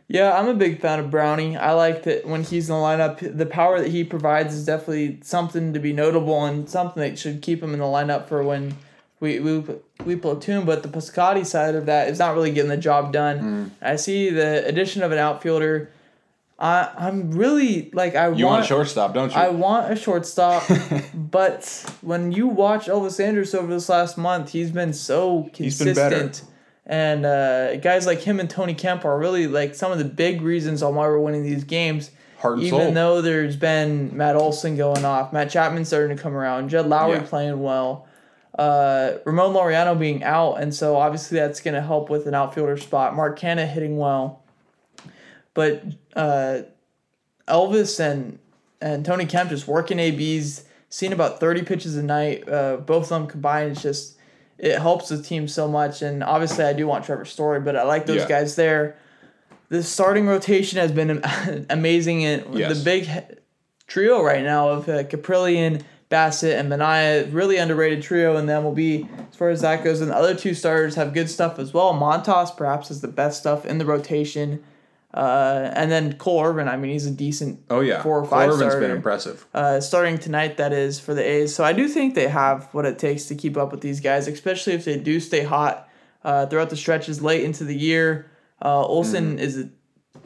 Yeah, 0.08 0.38
I'm 0.38 0.48
a 0.48 0.54
big 0.54 0.80
fan 0.80 1.00
of 1.00 1.10
Brownie. 1.10 1.56
I 1.56 1.72
like 1.72 2.04
that 2.04 2.26
when 2.26 2.44
he's 2.44 2.68
in 2.68 2.76
the 2.76 2.80
lineup, 2.80 3.36
the 3.36 3.46
power 3.46 3.80
that 3.80 3.88
he 3.88 4.04
provides 4.04 4.54
is 4.54 4.64
definitely 4.64 5.18
something 5.22 5.72
to 5.72 5.80
be 5.80 5.92
notable 5.92 6.44
and 6.44 6.68
something 6.68 7.02
that 7.02 7.18
should 7.18 7.42
keep 7.42 7.62
him 7.62 7.72
in 7.72 7.80
the 7.80 7.86
lineup 7.86 8.28
for 8.28 8.42
when 8.42 8.76
we 9.18 9.40
we, 9.40 9.64
we 10.04 10.14
platoon. 10.14 10.64
But 10.64 10.82
the 10.82 10.88
Piscotty 10.88 11.44
side 11.44 11.74
of 11.74 11.86
that 11.86 12.08
is 12.08 12.18
not 12.18 12.34
really 12.34 12.52
getting 12.52 12.68
the 12.68 12.76
job 12.76 13.12
done. 13.12 13.40
Mm. 13.40 13.70
I 13.82 13.96
see 13.96 14.30
the 14.30 14.64
addition 14.66 15.02
of 15.02 15.10
an 15.10 15.18
outfielder. 15.18 15.90
I 16.58 16.90
I'm 16.96 17.32
really 17.32 17.90
like 17.92 18.14
I 18.14 18.30
You 18.30 18.46
want 18.46 18.64
a 18.64 18.66
shortstop, 18.66 19.12
don't 19.12 19.30
you? 19.30 19.36
I 19.36 19.48
want 19.50 19.92
a 19.92 19.96
shortstop, 19.96 20.62
but 21.14 21.64
when 22.00 22.32
you 22.32 22.46
watch 22.46 22.86
Elvis 22.86 23.22
Andrus 23.22 23.54
over 23.54 23.66
this 23.72 23.88
last 23.88 24.16
month, 24.16 24.52
he's 24.52 24.70
been 24.70 24.92
so 24.92 25.50
He's 25.54 25.78
been 25.78 25.94
better. 25.94 26.32
And 26.86 27.26
uh, 27.26 27.76
guys 27.76 28.06
like 28.06 28.20
him 28.20 28.38
and 28.40 28.48
Tony 28.48 28.72
Kemp 28.72 29.04
are 29.04 29.18
really 29.18 29.48
like 29.48 29.74
some 29.74 29.90
of 29.92 29.98
the 29.98 30.04
big 30.04 30.40
reasons 30.40 30.82
on 30.82 30.94
why 30.94 31.06
we're 31.08 31.18
winning 31.18 31.42
these 31.42 31.64
games. 31.64 32.10
Heart 32.38 32.58
and 32.58 32.62
Even 32.66 32.80
soul. 32.80 32.92
though 32.92 33.22
there's 33.22 33.56
been 33.56 34.16
Matt 34.16 34.36
Olson 34.36 34.76
going 34.76 35.04
off, 35.04 35.32
Matt 35.32 35.50
Chapman 35.50 35.84
starting 35.84 36.16
to 36.16 36.22
come 36.22 36.34
around, 36.34 36.68
Jed 36.68 36.84
Lowrie 36.86 37.16
Yeah. 37.16 37.22
playing 37.22 37.60
well, 37.60 38.06
uh, 38.58 39.14
Ramon 39.24 39.52
Laureano 39.52 39.98
being 39.98 40.22
out, 40.22 40.54
and 40.54 40.72
so 40.74 40.96
obviously 40.96 41.38
that's 41.38 41.60
going 41.60 41.74
to 41.74 41.80
help 41.82 42.08
with 42.08 42.26
an 42.26 42.34
outfielder 42.34 42.76
spot. 42.76 43.16
Mark 43.16 43.38
Canha 43.38 43.66
hitting 43.66 43.96
well, 43.96 44.42
but 45.54 45.82
uh, 46.16 46.62
Elvis 47.48 48.00
and 48.00 48.38
and 48.80 49.04
Tony 49.04 49.26
Kemp 49.26 49.50
just 49.50 49.68
working 49.68 49.98
ABs, 49.98 50.64
seeing 50.88 51.12
about 51.12 51.38
thirty 51.40 51.62
pitches 51.62 51.96
a 51.96 52.02
night. 52.02 52.48
Uh, 52.48 52.78
both 52.78 53.04
of 53.04 53.08
them 53.10 53.26
combined, 53.26 53.72
it's 53.72 53.82
just 53.82 54.16
it 54.58 54.78
helps 54.78 55.08
the 55.10 55.22
team 55.22 55.46
so 55.46 55.68
much. 55.68 56.02
And 56.02 56.24
obviously, 56.24 56.64
I 56.64 56.72
do 56.72 56.86
want 56.86 57.04
Trevor 57.04 57.24
Story, 57.26 57.60
but 57.60 57.76
I 57.76 57.82
like 57.84 58.06
those 58.06 58.22
Yeah. 58.22 58.28
guys 58.28 58.56
there. 58.56 58.96
The 59.68 59.82
starting 59.82 60.26
rotation 60.26 60.78
has 60.78 60.92
been 60.92 61.22
amazing, 61.70 62.24
and 62.24 62.54
Yes. 62.58 62.78
the 62.78 62.84
big 62.84 63.08
trio 63.86 64.22
right 64.22 64.42
now 64.42 64.68
of 64.70 64.88
uh, 64.88 65.02
Kaprielian, 65.04 65.82
Bassitt, 66.10 66.58
and 66.58 66.70
Manaea, 66.70 67.32
really 67.34 67.56
underrated 67.56 68.02
trio 68.02 68.36
in 68.36 68.46
the 68.46 68.52
MLB 68.54 69.08
as 69.28 69.36
far 69.36 69.50
as 69.50 69.60
that 69.62 69.84
goes. 69.84 70.00
And 70.00 70.10
the 70.10 70.16
other 70.16 70.34
two 70.34 70.54
starters 70.54 70.94
have 70.94 71.12
good 71.12 71.28
stuff 71.28 71.58
as 71.58 71.74
well. 71.74 71.92
Montas 71.94 72.56
perhaps 72.56 72.90
is 72.90 73.00
the 73.00 73.08
best 73.08 73.40
stuff 73.40 73.66
in 73.66 73.78
the 73.78 73.84
rotation. 73.86 74.62
Uh, 75.16 75.72
and 75.74 75.90
then 75.90 76.12
Cole 76.18 76.44
Irvin, 76.44 76.68
I 76.68 76.76
mean, 76.76 76.92
he's 76.92 77.06
a 77.06 77.10
decent 77.10 77.60
oh 77.70 77.80
yeah, 77.80 78.02
four 78.02 78.18
or 78.20 78.24
five 78.26 78.50
Irvin's 78.50 78.72
starter. 78.72 78.80
been 78.80 78.90
impressive. 78.90 79.46
uh, 79.54 79.80
starting 79.80 80.18
tonight, 80.18 80.58
that 80.58 80.74
is, 80.74 81.00
for 81.00 81.14
the 81.14 81.22
A's. 81.22 81.54
So 81.54 81.64
I 81.64 81.72
do 81.72 81.88
think 81.88 82.14
they 82.14 82.28
have 82.28 82.68
what 82.72 82.84
it 82.84 82.98
takes 82.98 83.24
to 83.26 83.34
keep 83.34 83.56
up 83.56 83.72
with 83.72 83.80
these 83.80 84.00
guys, 84.00 84.28
especially 84.28 84.74
if 84.74 84.84
they 84.84 84.98
do 84.98 85.18
stay 85.18 85.42
hot 85.42 85.88
uh, 86.22 86.44
throughout 86.46 86.68
the 86.68 86.76
stretches 86.76 87.22
late 87.22 87.44
into 87.44 87.64
the 87.64 87.74
year. 87.74 88.30
Uh, 88.62 88.84
Olson 88.84 89.38
is 89.38 89.58
a, 89.58 89.70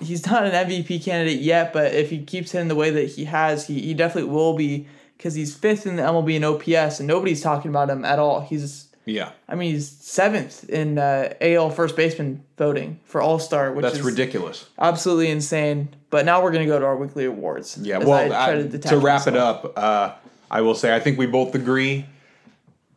he's 0.02 0.26
not 0.26 0.44
an 0.44 0.52
MVP 0.52 1.04
candidate 1.04 1.40
yet, 1.40 1.72
but 1.72 1.94
if 1.94 2.10
he 2.10 2.24
keeps 2.24 2.50
hitting 2.50 2.66
the 2.66 2.74
way 2.74 2.90
that 2.90 3.10
he 3.10 3.26
has, 3.26 3.68
he, 3.68 3.80
he 3.80 3.94
definitely 3.94 4.30
will 4.30 4.56
be 4.56 4.88
because 5.16 5.34
he's 5.34 5.54
fifth 5.54 5.86
in 5.86 5.96
the 5.96 6.02
MLB 6.02 6.34
in 6.34 6.44
OPS, 6.44 6.98
and 6.98 7.06
nobody's 7.06 7.42
talking 7.42 7.68
about 7.68 7.90
him 7.90 8.04
at 8.04 8.18
all. 8.18 8.40
He's 8.40 8.88
Yeah, 9.10 9.32
I 9.48 9.54
mean, 9.56 9.72
he's 9.72 9.88
seventh 9.88 10.68
in 10.68 10.98
uh, 10.98 11.32
AL 11.40 11.70
first 11.70 11.96
baseman 11.96 12.44
voting 12.56 13.00
for 13.04 13.20
All 13.20 13.38
Star, 13.38 13.72
which 13.72 13.82
that's 13.82 13.96
is 13.96 14.02
ridiculous. 14.02 14.68
absolutely 14.78 15.30
insane. 15.30 15.88
But 16.10 16.24
now 16.26 16.42
we're 16.42 16.52
gonna 16.52 16.66
go 16.66 16.78
to 16.78 16.84
our 16.86 16.96
weekly 16.96 17.24
awards. 17.24 17.76
Yeah, 17.80 17.98
well, 17.98 18.32
I 18.32 18.52
I- 18.52 18.62
detach 18.62 18.90
to 18.90 18.98
wrap 18.98 19.26
it 19.26 19.36
up, 19.36 19.72
uh, 19.76 20.12
I 20.50 20.60
will 20.60 20.74
say 20.74 20.94
I 20.94 21.00
think 21.00 21.18
we 21.18 21.26
both 21.26 21.54
agree. 21.54 22.06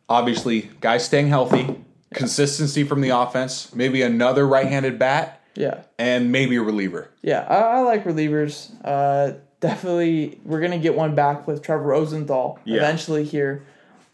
Obviously, 0.08 0.70
guys 0.80 1.04
staying 1.04 1.28
healthy, 1.28 1.76
consistency 2.12 2.84
from 2.84 3.00
the 3.00 3.08
offense, 3.10 3.74
maybe 3.74 4.02
another 4.02 4.46
right-handed 4.46 4.98
bat, 4.98 5.40
Yeah. 5.54 5.80
and 5.98 6.30
maybe 6.30 6.56
a 6.56 6.62
reliever. 6.62 7.08
Yeah, 7.22 7.46
I, 7.48 7.78
I 7.78 7.80
like 7.80 8.04
relievers. 8.04 8.70
Uh, 8.84 9.38
definitely, 9.60 10.38
we're 10.44 10.60
gonna 10.60 10.78
get 10.78 10.94
one 10.94 11.14
back 11.14 11.46
with 11.48 11.62
Trevor 11.62 11.84
Rosenthal 11.84 12.58
Yeah. 12.64 12.78
eventually 12.78 13.24
here, 13.24 13.64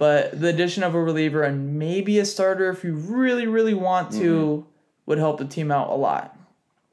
but 0.01 0.41
the 0.41 0.49
addition 0.49 0.83
of 0.83 0.95
a 0.97 1.01
reliever 1.01 1.43
and 1.45 1.79
maybe 1.79 2.19
a 2.19 2.25
starter, 2.25 2.71
if 2.71 2.83
you 2.83 2.95
really, 2.95 3.47
really 3.47 3.75
want 3.75 4.11
to, 4.13 4.19
Mm-hmm. 4.65 4.69
would 5.07 5.19
help 5.19 5.39
the 5.39 5.45
team 5.45 5.71
out 5.71 5.91
a 5.91 5.95
lot. 5.95 6.37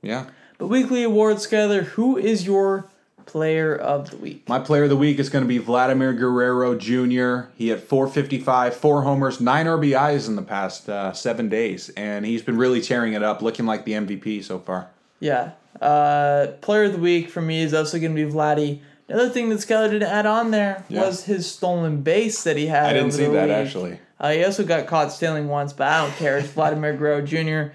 Yeah. 0.03 0.25
But 0.59 0.67
weekly 0.67 1.03
awards, 1.03 1.47
Skyler, 1.47 1.83
who 1.83 2.17
is 2.17 2.45
your 2.45 2.89
player 3.25 3.75
of 3.75 4.09
the 4.11 4.17
week? 4.17 4.47
My 4.49 4.59
player 4.59 4.83
of 4.83 4.89
the 4.89 4.95
week 4.97 5.19
is 5.19 5.29
going 5.29 5.43
to 5.43 5.47
be 5.47 5.57
Vladimir 5.57 6.13
Guerrero 6.13 6.75
Jr. 6.75 7.49
He 7.55 7.67
had 7.69 7.81
455, 7.83 8.75
four 8.75 9.01
homers, 9.03 9.39
nine 9.39 9.65
RBIs 9.67 10.27
in 10.27 10.35
the 10.35 10.41
past 10.41 10.89
uh, 10.89 11.13
seven 11.13 11.47
days, 11.49 11.89
and 11.89 12.25
he's 12.25 12.41
been 12.41 12.57
really 12.57 12.81
tearing 12.81 13.13
it 13.13 13.23
up, 13.23 13.41
looking 13.41 13.65
like 13.65 13.85
the 13.85 13.93
MVP 13.93 14.43
so 14.43 14.59
far. 14.59 14.89
Yeah. 15.19 15.51
Uh, 15.81 16.47
player 16.61 16.83
of 16.85 16.93
the 16.93 16.99
week 16.99 17.29
for 17.29 17.41
me 17.41 17.61
is 17.61 17.73
also 17.73 17.99
gonna 17.99 18.13
be 18.15 18.25
Vladdy. 18.25 18.79
Another 19.09 19.29
thing 19.29 19.49
that 19.49 19.59
Skyler 19.59 19.89
didn't 19.91 20.09
add 20.09 20.25
on 20.25 20.51
there 20.51 20.83
Yeah. 20.89 21.05
was 21.05 21.23
his 21.25 21.49
stolen 21.49 22.01
base 22.01 22.43
that 22.43 22.57
he 22.57 22.67
had. 22.67 22.87
I 22.87 22.93
didn't 22.93 23.11
see 23.11 23.25
that 23.27 23.47
week. 23.47 23.55
actually. 23.57 23.99
Uh, 24.19 24.31
he 24.31 24.43
also 24.43 24.63
got 24.63 24.87
caught 24.87 25.11
stealing 25.11 25.47
once, 25.47 25.71
but 25.73 25.87
I 25.87 26.01
don't 26.01 26.15
care. 26.15 26.37
It's 26.39 26.49
Vladimir 26.49 26.93
Guerrero 26.97 27.21
Jr. 27.21 27.73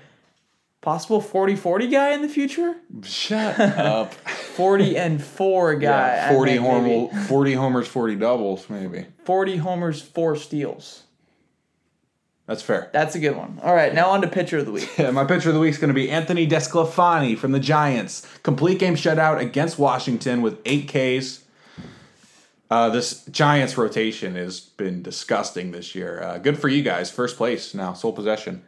Possible 0.80 1.20
40 1.20 1.54
40 1.54 1.86
guy 1.86 2.10
in 2.12 2.22
the 2.22 2.28
future? 2.28 2.74
Shut 3.04 3.58
up. 3.78 4.12
40 4.14 4.96
and 4.98 5.22
4 5.22 5.76
guy. 5.76 5.86
yeah, 6.16 6.32
40, 6.32 6.58
meant 6.58 6.62
maybe. 6.84 7.06
homer, 7.06 7.24
40 7.26 7.52
homers, 7.54 7.86
40 7.88 8.16
doubles, 8.16 8.68
maybe. 8.68 9.06
40 9.24 9.56
homers, 9.58 10.02
4 10.02 10.34
steals. 10.36 11.04
That's 12.46 12.62
fair. 12.62 12.90
That's 12.92 13.14
a 13.14 13.20
good 13.20 13.36
one. 13.36 13.60
All 13.62 13.74
right, 13.74 13.94
now 13.94 14.10
on 14.10 14.20
to 14.22 14.28
pitcher 14.28 14.58
of 14.58 14.66
the 14.66 14.72
week. 14.72 14.90
Yeah, 14.98 15.10
my 15.10 15.24
pitcher 15.24 15.50
of 15.50 15.54
the 15.54 15.60
week 15.60 15.70
is 15.70 15.78
going 15.78 15.88
to 15.88 15.94
be 15.94 16.10
Anthony 16.10 16.46
DeSclafani 16.46 17.38
from 17.38 17.52
the 17.52 17.60
Giants. 17.60 18.26
Complete 18.42 18.78
game 18.78 18.94
shutout 18.96 19.38
against 19.40 19.78
Washington 19.78 20.42
with 20.42 20.58
eight 20.66 20.88
Ks. 20.88 21.44
Uh, 22.70 22.88
this 22.88 23.24
Giants 23.26 23.76
rotation 23.76 24.34
has 24.34 24.58
been 24.60 25.02
disgusting 25.02 25.72
this 25.72 25.94
year. 25.94 26.22
Uh, 26.22 26.38
good 26.38 26.58
for 26.58 26.68
you 26.68 26.82
guys. 26.82 27.10
First 27.10 27.36
place 27.36 27.74
now, 27.74 27.92
sole 27.92 28.12
possession. 28.12 28.62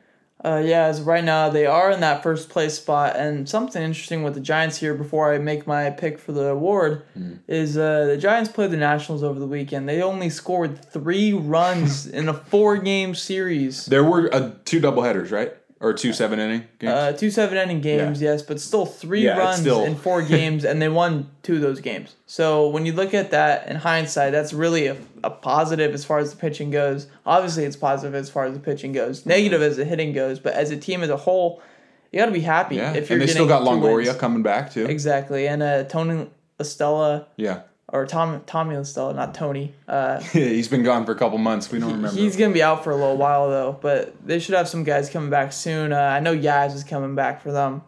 Uh, 0.45 0.63
yeah, 0.63 0.85
as 0.85 1.01
right 1.01 1.25
now, 1.25 1.49
they 1.49 1.65
are 1.65 1.91
in 1.91 2.01
that 2.01 2.23
first 2.23 2.51
place 2.51 2.75
spot. 2.75 3.17
And 3.17 3.49
something 3.49 3.83
interesting 3.83 4.23
with 4.23 4.35
the 4.35 4.41
Giants 4.41 4.77
here 4.77 4.95
before 4.95 5.33
I 5.33 5.39
make 5.39 5.67
my 5.67 5.89
pick 5.89 6.19
for 6.19 6.33
the 6.33 6.49
award 6.49 7.03
is 7.49 7.79
uh, 7.79 8.05
the 8.05 8.19
Giants 8.19 8.51
played 8.51 8.71
the 8.71 8.77
Nationals 8.77 9.23
over 9.23 9.41
the 9.41 9.47
weekend. 9.47 9.89
They 9.89 10.03
only 10.03 10.29
scored 10.29 10.85
three 10.85 11.33
runs 11.33 12.07
in 12.07 12.29
a 12.29 12.35
four 12.35 12.77
game 12.77 13.15
series. 13.15 13.87
There 13.87 14.05
were 14.05 14.33
uh, 14.35 14.53
two 14.67 14.81
doubleheaders, 14.81 15.31
right? 15.31 15.55
Or 15.85 15.93
two 15.93 16.13
seven 16.15 16.41
inning 16.41 16.65
games. 16.79 16.93
Uh, 16.93 17.13
two 17.13 17.31
seven 17.31 17.59
inning 17.59 17.81
games, 17.83 18.23
yes, 18.23 18.41
but 18.43 18.59
still 18.61 18.87
three 18.87 19.23
Yeah, 19.25 19.33
it's 19.33 19.39
runs 19.39 19.61
still- 19.61 19.85
in 19.85 19.97
four 19.97 20.23
games, 20.37 20.65
and 20.65 20.81
they 20.81 20.89
won 20.89 21.29
two 21.43 21.57
of 21.57 21.61
those 21.61 21.81
games. 21.81 22.17
So 22.27 22.69
when 22.69 22.87
you 22.87 22.93
look 22.95 23.13
at 23.13 23.31
that 23.33 23.69
in 23.69 23.77
hindsight, 23.77 24.33
that's 24.33 24.53
really 24.55 24.87
a, 24.87 24.97
a 25.23 25.31
positive 25.31 25.93
as 25.93 26.05
far 26.05 26.19
as 26.19 26.31
the 26.31 26.37
pitching 26.39 26.71
goes. 26.71 27.07
Obviously, 27.27 27.65
it's 27.65 27.77
positive 27.77 28.15
as 28.15 28.31
far 28.31 28.47
as 28.47 28.55
the 28.55 28.61
pitching 28.61 28.93
goes, 28.93 29.27
negative 29.27 29.61
as 29.61 29.77
the 29.77 29.85
hitting 29.85 30.13
goes, 30.15 30.39
but 30.39 30.55
as 30.55 30.71
a 30.71 30.77
team 30.77 31.03
as 31.03 31.11
a 31.11 31.17
whole, 31.19 31.63
you 32.11 32.19
got 32.19 32.27
to 32.27 32.33
be 32.33 32.41
happy 32.41 32.77
yeah, 32.77 32.95
if 32.95 33.11
you're 33.11 33.19
and 33.19 33.29
they 33.29 33.33
still 33.33 33.47
getting 33.47 33.65
got 33.65 33.71
two 33.71 33.77
Longoria 33.81 34.07
wins. 34.07 34.17
coming 34.17 34.43
back 34.43 34.73
too. 34.73 34.87
Exactly, 34.87 35.47
and 35.47 35.63
uh, 35.63 35.85
Tony 35.85 36.29
Estella 36.61 37.27
Yeah, 37.37 37.63
or 37.95 38.05
Tom 38.07 38.43
Stella, 38.85 39.15
not 39.15 39.35
Tony. 39.35 39.73
Uh, 39.89 40.19
He's 40.33 40.69
been 40.69 40.83
gone 40.83 41.07
for 41.07 41.13
a 41.13 41.17
couple 41.17 41.39
months. 41.39 41.71
We 41.71 41.79
don't 41.79 41.93
remember. 41.93 42.17
he's 42.21 42.37
gonna 42.37 42.53
be 42.53 42.63
out 42.63 42.83
for 42.85 42.91
a 42.91 42.97
little 42.97 43.17
while 43.17 43.49
though, 43.49 43.79
but 43.81 44.15
they 44.27 44.39
should 44.41 44.55
have 44.55 44.69
some 44.69 44.83
guys 44.85 45.09
coming 45.09 45.31
back 45.31 45.53
soon. 45.53 45.93
Uh, 45.93 45.99
I 45.99 46.21
know 46.21 46.37
Yaz 46.37 46.75
is 46.75 46.83
coming 46.85 47.15
back 47.15 47.43
for 47.43 47.53
them. 47.53 47.83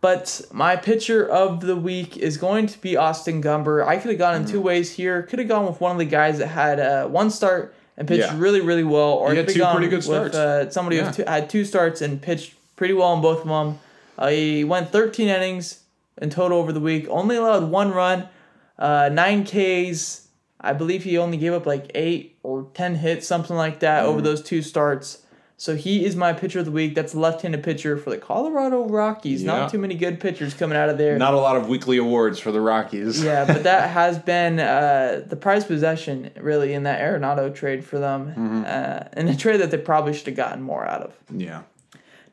But 0.00 0.42
my 0.52 0.76
pitcher 0.76 1.26
of 1.26 1.62
the 1.62 1.76
week 1.76 2.16
is 2.18 2.36
going 2.36 2.66
to 2.66 2.78
be 2.78 2.96
Austin 2.96 3.42
Gomber. 3.42 3.86
I 3.86 3.96
could 3.96 4.10
have 4.10 4.18
gone 4.18 4.36
in 4.36 4.44
Mm. 4.44 4.50
two 4.50 4.60
ways 4.60 4.92
here. 4.92 5.22
Could 5.22 5.38
have 5.38 5.48
gone 5.48 5.66
with 5.66 5.80
one 5.80 5.92
of 5.92 5.98
the 5.98 6.04
guys 6.04 6.38
that 6.38 6.48
had 6.48 6.78
uh, 6.78 7.06
one 7.08 7.30
start 7.30 7.74
and 7.96 8.06
pitched 8.06 8.20
Yeah. 8.30 8.34
really, 8.38 8.60
really 8.60 8.84
well, 8.84 9.12
or 9.14 9.30
He 9.30 9.38
had 9.38 9.48
two 9.48 9.64
pretty 9.64 9.86
good 9.88 9.96
with 9.96 10.04
starts. 10.04 10.36
uh, 10.36 10.70
somebody 10.70 10.98
who 10.98 11.04
Yeah. 11.04 11.10
two, 11.10 11.24
had 11.26 11.48
two 11.48 11.64
starts 11.64 12.02
and 12.02 12.20
pitched 12.20 12.52
pretty 12.76 12.92
well 12.92 13.14
in 13.14 13.22
both 13.22 13.40
of 13.42 13.48
them. 13.48 13.78
Uh, 14.18 14.28
he 14.28 14.62
went 14.62 14.92
13 14.92 15.28
innings 15.28 15.80
in 16.20 16.28
total 16.28 16.58
over 16.58 16.70
the 16.72 16.80
week, 16.80 17.06
only 17.08 17.36
allowed 17.36 17.70
one 17.70 17.90
run, 17.92 18.28
uh, 18.78 19.08
nine 19.12 19.44
Ks. 19.44 20.28
I 20.60 20.72
believe 20.72 21.04
he 21.04 21.18
only 21.18 21.36
gave 21.36 21.52
up 21.52 21.66
like 21.66 21.90
eight 21.94 22.38
or 22.42 22.68
10 22.74 22.94
hits, 22.96 23.26
something 23.26 23.54
like 23.56 23.80
that, 23.80 24.04
Mm. 24.04 24.06
over 24.06 24.20
those 24.22 24.42
two 24.42 24.62
starts. 24.62 25.18
So 25.56 25.76
he 25.76 26.04
is 26.04 26.16
my 26.16 26.32
pitcher 26.32 26.58
of 26.58 26.64
the 26.64 26.70
week. 26.72 26.94
That's 26.96 27.14
a 27.14 27.18
left-handed 27.20 27.62
pitcher 27.62 27.96
for 27.96 28.10
the 28.10 28.18
Colorado 28.18 28.86
Rockies. 28.88 29.42
Yeah. 29.44 29.52
Not 29.58 29.70
too 29.70 29.78
many 29.78 29.94
good 29.94 30.18
pitchers 30.18 30.52
coming 30.52 30.76
out 30.76 30.88
of 30.88 30.98
there. 30.98 31.16
Not 31.16 31.34
a 31.34 31.38
lot 31.38 31.56
of 31.56 31.68
weekly 31.68 31.96
awards 31.98 32.40
for 32.40 32.50
the 32.50 32.60
Rockies. 32.60 33.22
yeah, 33.22 33.44
but 33.44 33.62
that 33.62 33.90
has 34.00 34.18
been 34.18 34.58
uh, 34.58 35.22
the 35.26 35.36
prize 35.36 35.64
possession 35.64 36.30
really 36.40 36.72
in 36.72 36.82
that 36.84 37.00
Arenado 37.00 37.54
trade 37.54 37.84
for 37.84 37.98
them, 38.00 38.28
Mm-hmm. 38.30 38.64
uh, 38.66 39.08
and 39.12 39.28
a 39.28 39.36
trade 39.36 39.60
that 39.60 39.70
they 39.70 39.78
probably 39.78 40.12
should 40.14 40.26
have 40.26 40.36
gotten 40.36 40.62
more 40.62 40.84
out 40.86 41.02
of. 41.02 41.12
Yeah. 41.30 41.62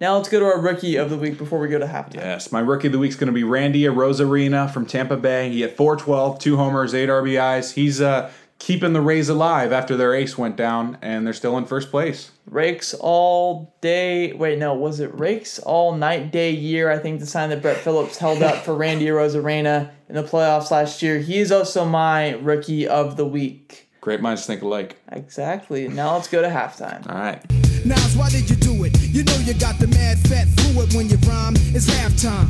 Now 0.02 0.18
let's 0.18 0.30
go 0.30 0.40
to 0.40 0.46
our 0.48 0.60
rookie 0.60 0.96
of 0.96 1.12
the 1.12 1.16
week 1.16 1.38
before 1.38 1.60
we 1.60 1.68
go 1.68 1.78
to 1.78 1.86
halftime. 1.86 2.16
Yes, 2.16 2.52
my 2.52 2.60
rookie 2.60 2.88
of 2.88 2.94
the 2.94 2.98
week 2.98 3.12
is 3.12 3.16
going 3.16 3.28
to 3.28 3.34
be 3.34 3.44
Randy 3.44 3.84
Arozarena 3.84 4.68
from 4.74 4.88
Tampa 4.88 5.16
Bay. 5.16 5.52
He 5.52 5.62
had 5.62 5.78
412, 5.78 6.40
two 6.40 6.58
homers, 6.58 6.96
eight 6.96 7.08
RBIs. 7.08 7.74
He's 7.74 8.02
uh, 8.02 8.32
keeping 8.58 8.94
the 8.94 9.02
Rays 9.02 9.30
alive 9.30 9.72
after 9.72 9.96
their 9.96 10.16
ace 10.16 10.40
went 10.40 10.56
down, 10.56 10.98
and 11.04 11.24
they're 11.24 11.36
still 11.36 11.56
in 11.56 11.66
first 11.66 11.92
place. 11.92 12.32
Rakes 12.48 12.96
all 12.96 13.76
day. 13.82 14.34
Wait, 14.34 14.58
no, 14.58 14.74
was 14.74 15.00
it 15.00 15.14
Rakes 15.14 15.60
all 15.60 15.96
night, 15.96 16.32
day, 16.32 16.50
year? 16.50 16.90
I 16.90 16.98
think 16.98 17.20
the 17.20 17.28
sign 17.28 17.52
that 17.52 17.62
Brett 17.62 17.78
Phillips 17.78 18.18
held 18.18 18.42
up 18.42 18.66
for 18.66 18.74
Randy 18.74 19.06
Arozarena 19.06 19.92
in 20.10 20.16
the 20.16 20.24
playoffs 20.24 20.72
last 20.72 21.04
year. 21.04 21.20
He 21.20 21.38
is 21.38 21.52
also 21.52 21.86
my 21.86 22.32
rookie 22.38 22.88
of 22.88 23.18
the 23.18 23.26
week. 23.28 23.88
Great 24.02 24.20
minds 24.20 24.48
think 24.48 24.64
alike. 24.64 25.00
Exactly. 25.12 25.88
Now 25.88 26.16
let's 26.16 26.28
go 26.28 26.42
to 26.42 26.48
halftime. 26.48 27.08
All 27.08 27.20
right. 27.20 27.40
Nas, 27.86 28.16
why 28.18 28.32
did 28.32 28.50
you 28.50 28.56
do 28.56 28.84
it? 28.84 29.01
You 29.12 29.26
know 29.26 29.36
you 29.40 29.54
got 29.54 29.78
the 29.78 29.88
mad 29.88 30.18
fat 30.20 30.48
fluid 30.56 30.94
when 30.94 31.10
you 31.10 31.18
rhyme. 31.28 31.54
It's 31.76 31.86
halftime. 31.86 32.48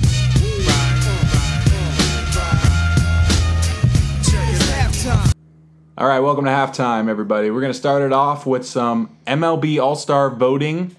All 5.97 6.07
right, 6.07 6.19
welcome 6.19 6.45
to 6.45 6.51
halftime, 6.51 7.09
everybody. 7.09 7.49
We're 7.49 7.61
going 7.61 7.73
to 7.73 7.77
start 7.77 8.03
it 8.03 8.13
off 8.13 8.45
with 8.45 8.63
some 8.63 9.17
MLB 9.25 9.81
All 9.81 9.95
Star 9.95 10.29
voting 10.29 10.95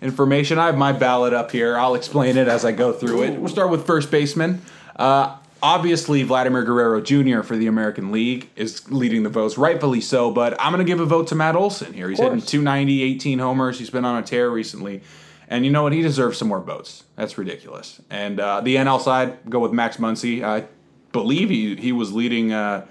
information. 0.00 0.60
I 0.60 0.66
have 0.66 0.78
my 0.78 0.92
ballot 0.92 1.34
up 1.34 1.50
here. 1.50 1.76
I'll 1.76 1.96
explain 1.96 2.36
it 2.36 2.46
as 2.46 2.64
I 2.64 2.70
go 2.70 2.92
through 2.92 3.24
it. 3.24 3.40
We'll 3.40 3.48
start 3.48 3.70
with 3.70 3.84
first 3.86 4.12
baseman. 4.12 4.62
Uh, 4.94 5.36
obviously, 5.62 6.22
Vladimir 6.22 6.64
Guerrero 6.64 7.00
Jr. 7.00 7.42
for 7.42 7.56
the 7.56 7.66
American 7.66 8.12
League 8.12 8.50
is 8.56 8.90
leading 8.90 9.22
the 9.22 9.28
votes, 9.28 9.58
rightfully 9.58 10.00
so, 10.00 10.30
but 10.30 10.60
I'm 10.60 10.72
going 10.72 10.84
to 10.84 10.90
give 10.90 11.00
a 11.00 11.06
vote 11.06 11.28
to 11.28 11.34
Matt 11.34 11.56
Olson 11.56 11.92
here. 11.92 12.08
He's 12.08 12.18
hitting 12.18 12.40
course. 12.40 12.50
290, 12.50 13.02
18 13.02 13.38
homers. 13.38 13.78
He's 13.78 13.90
been 13.90 14.04
on 14.04 14.22
a 14.22 14.26
tear 14.26 14.50
recently. 14.50 15.02
And 15.48 15.64
you 15.64 15.70
know 15.70 15.82
what? 15.82 15.92
He 15.92 16.02
deserves 16.02 16.38
some 16.38 16.48
more 16.48 16.60
votes. 16.60 17.04
That's 17.16 17.36
ridiculous. 17.36 18.00
And 18.08 18.38
uh, 18.38 18.60
the 18.60 18.76
NL 18.76 19.00
side, 19.00 19.38
go 19.48 19.58
with 19.58 19.72
Max 19.72 19.96
Muncy. 19.96 20.44
I 20.44 20.66
believe 21.12 21.50
he, 21.50 21.76
he 21.76 21.92
was 21.92 22.12
leading. 22.12 22.52
Uh, 22.52 22.86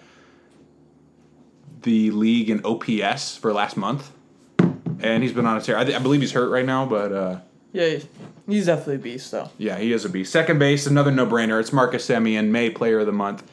the 1.84 2.12
league 2.12 2.50
in 2.50 2.64
OPS 2.66 3.38
for 3.38 3.54
last 3.54 3.78
month, 3.78 4.12
and 5.00 5.24
he's 5.24 5.34
been 5.34 5.46
on 5.46 5.58
a 5.58 5.62
tear. 5.62 5.78
I, 5.78 5.82
I 5.82 6.00
believe 6.00 6.22
he's 6.22 6.32
hurt 6.32 6.50
right 6.50 6.66
now, 6.66 6.86
but 6.86 7.12
uh, 7.12 7.40
Yeah, 7.72 8.00
he's 8.48 8.66
definitely 8.66 8.96
a 8.96 9.00
beast, 9.00 9.32
though. 9.32 9.50
yeah, 9.60 9.78
he 9.78 9.94
is 9.94 10.04
a 10.06 10.10
beast. 10.10 10.32
Second 10.32 10.58
base, 10.60 10.88
another 10.88 11.12
no-brainer. 11.12 11.60
It's 11.60 11.72
Marcus 11.72 12.08
Semien, 12.08 12.48
May 12.50 12.70
Player 12.72 13.00
of 13.00 13.06
the 13.06 13.12
Month. 13.12 13.44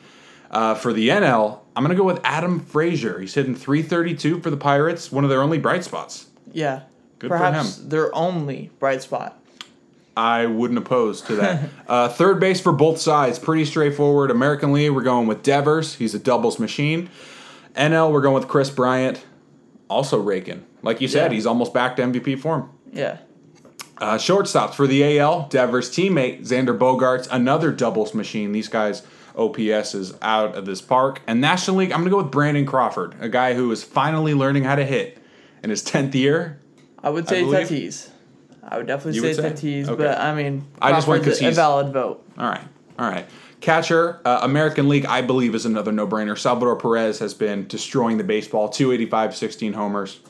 Uh, 0.51 0.75
for 0.75 0.93
the 0.93 1.09
NL, 1.09 1.59
I'm 1.75 1.83
gonna 1.83 1.95
go 1.97 2.05
with 2.05 2.21
Adam 2.25 2.61
Frazier. 2.61 3.19
He's 3.21 3.35
hitting 3.35 3.55
332 3.55 4.41
for 4.41 4.49
the 4.51 4.57
Pirates, 4.57 5.11
one 5.13 5.25
of 5.25 5.29
their 5.31 5.43
only 5.43 5.59
bright 5.59 5.85
spots. 5.85 6.27
Yeah. 6.53 6.83
Good 7.19 7.29
for 7.29 7.37
Perhaps 7.39 7.79
him. 7.79 7.89
their 7.91 8.15
only 8.15 8.71
bright 8.79 9.03
spot. 9.03 9.39
I 10.17 10.47
wouldn't 10.47 10.79
oppose 10.79 11.21
to 11.23 11.35
that. 11.37 11.69
uh, 11.89 12.09
third 12.09 12.41
base 12.41 12.61
for 12.61 12.73
both 12.73 12.99
sides, 12.99 13.39
pretty 13.39 13.65
straightforward. 13.67 14.31
American 14.31 14.73
League, 14.73 14.93
we're 14.93 15.03
going 15.03 15.27
with 15.27 15.43
Devers. 15.43 15.97
He's 15.97 16.15
a 16.15 16.19
doubles 16.19 16.59
machine. 16.59 17.11
NL, 17.75 18.11
we're 18.13 18.23
going 18.23 18.35
with 18.35 18.49
Kris 18.49 18.71
Bryant, 18.71 19.23
also 19.91 20.19
raking. 20.19 20.65
Like 20.83 21.03
you 21.03 21.09
said, 21.09 21.31
Yeah. 21.33 21.35
he's 21.35 21.45
almost 21.47 21.75
back 21.75 21.97
to 21.97 22.03
MVP 22.03 22.37
form. 22.37 22.71
Yeah. 22.93 23.19
Uh, 23.99 24.17
shortstops 24.19 24.75
for 24.75 24.87
the 24.87 25.19
AL, 25.19 25.49
Devers' 25.49 25.91
teammate 25.91 26.43
Xander 26.47 26.77
Bogaerts, 26.77 27.29
another 27.31 27.73
doubles 27.73 28.13
machine. 28.15 28.53
These 28.53 28.69
guys, 28.69 29.03
OPS 29.35 29.95
is 29.95 30.15
out 30.21 30.55
of 30.55 30.67
this 30.67 30.83
park. 30.83 31.23
And 31.27 31.41
National 31.41 31.77
League, 31.79 31.93
I'm 31.93 32.01
going 32.01 32.11
to 32.11 32.11
go 32.11 32.23
with 32.23 32.31
Brandon 32.31 32.67
Crawford, 32.67 33.15
a 33.21 33.29
guy 33.29 33.55
who 33.55 33.71
is 33.71 33.83
finally 33.83 34.35
learning 34.35 34.65
how 34.65 34.75
to 34.75 34.85
hit 34.85 35.19
in 35.63 35.71
his 35.71 35.83
10th 35.83 36.15
year. 36.15 36.59
I 37.03 37.09
would 37.11 37.27
say 37.29 37.43
believe- 37.43 37.69
Tatis. 37.69 38.09
I 38.69 38.79
would 38.79 38.87
definitely 38.87 39.15
You 39.21 39.33
say, 39.35 39.43
would 39.43 39.59
say? 39.59 39.69
Tatis, 39.83 39.89
Okay. 39.89 40.05
but 40.05 40.19
I 40.19 40.35
mean, 40.35 40.65
I 40.83 40.91
just 40.93 41.07
went 41.07 41.23
'cause 41.23 41.39
Crawford's 41.39 41.41
a 41.41 41.45
he's- 41.45 41.57
valid 41.57 41.93
vote. 41.93 42.23
All 42.37 42.49
right. 42.49 42.61
All 42.99 43.09
right. 43.09 43.27
Catcher, 43.61 44.19
uh, 44.25 44.41
American 44.43 44.89
League, 44.89 45.07
I 45.07 45.23
believe, 45.23 45.55
is 45.55 45.65
another 45.65 45.93
no 45.93 46.07
brainer. 46.07 46.37
Salvador 46.37 46.77
Perez 46.77 47.19
has 47.21 47.33
been 47.33 47.67
destroying 47.69 48.19
the 48.19 48.25
baseball 48.25 48.69
285, 48.69 49.35
16 49.37 49.73
homers. 49.75 50.21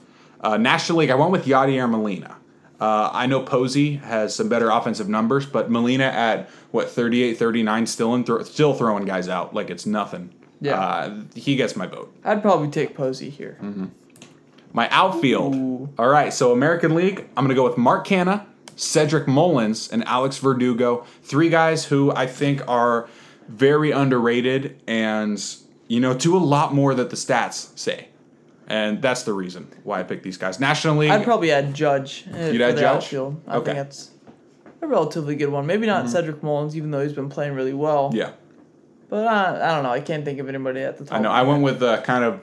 Uh, 0.41 0.57
National 0.57 0.99
League, 0.99 1.11
I 1.11 1.15
went 1.17 1.33
with 1.33 1.47
Yadier 1.47 1.91
Molina. 1.91 2.36
Uh, 2.81 3.11
I 3.13 3.27
know 3.27 3.41
Posey 3.41 3.97
has 3.97 4.35
some 4.35 4.49
better 4.49 4.69
offensive 4.71 5.09
numbers, 5.09 5.47
but 5.47 5.71
Molina 5.71 6.05
at 6.05 6.51
what 6.73 6.91
38, 6.91 7.39
39, 7.39 7.87
still 7.87 8.15
in 8.15 8.25
thro- 8.25 8.43
still 8.43 8.75
throwing 8.75 9.05
guys 9.07 9.29
out 9.29 9.55
like 9.55 9.71
it's 9.71 9.87
nothing. 9.87 10.35
Yeah. 10.61 10.79
uh, 10.79 11.21
he 11.35 11.57
gets 11.57 11.77
my 11.77 11.87
vote. 11.87 12.15
I'd 12.25 12.43
probably 12.43 12.69
take 12.69 12.95
Posey 12.95 13.31
here. 13.31 13.59
Mm-hmm. 13.63 13.87
My 14.73 14.89
outfield. 14.91 15.55
Ooh. 15.55 15.89
All 15.99 16.09
right, 16.09 16.33
so 16.33 16.53
American 16.53 16.95
League, 16.95 17.27
I'm 17.37 17.45
going 17.45 17.49
to 17.49 17.55
go 17.55 17.65
with 17.65 17.79
Mark 17.79 18.07
Canha, 18.07 18.45
Cedric 18.75 19.27
Mullins, 19.27 19.89
and 19.89 20.05
Alex 20.05 20.37
Verdugo. 20.39 21.07
Three 21.23 21.49
guys 21.49 21.87
who 21.87 22.13
I 22.13 22.27
think 22.27 22.67
are 22.69 23.09
very 23.49 23.91
underrated 23.91 24.81
and, 24.87 25.43
you 25.89 26.01
know, 26.01 26.13
do 26.15 26.37
a 26.37 26.39
lot 26.39 26.75
more 26.75 26.95
that 26.95 27.09
the 27.11 27.17
stats 27.17 27.77
say. 27.79 28.09
And 28.69 29.01
that's 29.01 29.23
the 29.23 29.33
reason 29.33 29.69
why 29.85 30.01
I 30.01 30.03
picked 30.03 30.23
these 30.25 30.37
guys. 30.37 30.59
National 30.59 30.97
League. 30.97 31.11
I'd 31.11 31.23
probably 31.25 31.53
add 31.53 31.73
Judge. 31.75 32.25
uh, 32.35 32.39
You'd 32.47 32.61
add 32.61 32.77
the 32.77 32.81
Judge? 32.81 33.05
Outfield. 33.05 33.41
I 33.47 33.57
Okay. 33.59 33.59
Mm-hmm. 33.59 33.65
think 33.65 33.77
that's 33.77 34.11
a 34.83 34.87
relatively 34.89 35.37
good 35.37 35.51
one. 35.51 35.67
Maybe 35.67 35.87
not 35.87 36.09
Cedric 36.11 36.43
Mullins, 36.43 36.77
even 36.77 36.91
though 36.91 37.03
he's 37.03 37.13
been 37.13 37.29
playing 37.29 37.55
really 37.55 37.73
well. 37.75 38.11
yeah, 38.13 38.33
But 39.09 39.27
uh, 39.27 39.61
I 39.63 39.75
don't 39.75 39.85
know. 39.85 39.91
I 39.91 40.01
can't 40.01 40.25
think 40.25 40.41
of 40.41 40.49
anybody 40.49 40.81
at 40.81 40.99
the 40.99 41.05
top. 41.05 41.19
I 41.19 41.23
know. 41.23 41.31
I 41.31 41.43
went 41.43 41.63
with 41.63 41.83
uh, 41.83 42.03
kind 42.03 42.25
of 42.25 42.41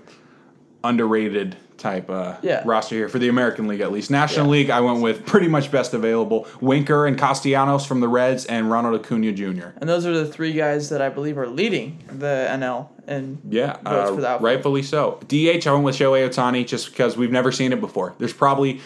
underrated 0.84 1.56
type 1.78 2.10
uh, 2.10 2.36
Yeah. 2.42 2.62
roster 2.66 2.96
here 2.96 3.10
for 3.10 3.20
the 3.20 3.30
American 3.30 3.68
League 3.68 3.82
at 3.82 3.92
least. 3.92 4.10
National 4.12 4.46
Yeah. 4.46 4.52
League, 4.52 4.70
I 4.70 4.80
went 4.82 5.02
with 5.02 5.26
pretty 5.26 5.48
much 5.48 5.72
best 5.72 5.94
available. 5.94 6.48
Winker 6.62 7.06
and 7.06 7.18
Castellanos 7.18 7.86
from 7.86 8.00
the 8.00 8.08
Reds 8.08 8.46
and 8.46 8.70
Ronald 8.72 9.00
Acuna 9.00 9.32
Jr. 9.32 9.70
And 9.78 9.90
those 9.90 10.06
are 10.06 10.14
the 10.14 10.26
three 10.26 10.54
guys 10.54 10.90
that 10.90 11.02
I 11.02 11.10
believe 11.10 11.38
are 11.38 11.48
leading 11.48 12.00
the 12.08 12.48
NL. 12.50 12.90
And 13.08 13.40
Yeah, 13.50 13.78
uh, 13.86 14.38
rightfully 14.40 14.84
so. 14.84 15.20
DH, 15.28 15.68
I 15.68 15.72
went 15.74 15.84
with 15.84 15.96
Shohei 15.98 16.28
Ohtani 16.30 16.66
just 16.66 16.92
because 16.92 17.18
we've 17.18 17.32
never 17.32 17.52
seen 17.52 17.74
it 17.74 17.82
before. 17.82 18.14
There's 18.18 18.34
probably 18.34 18.80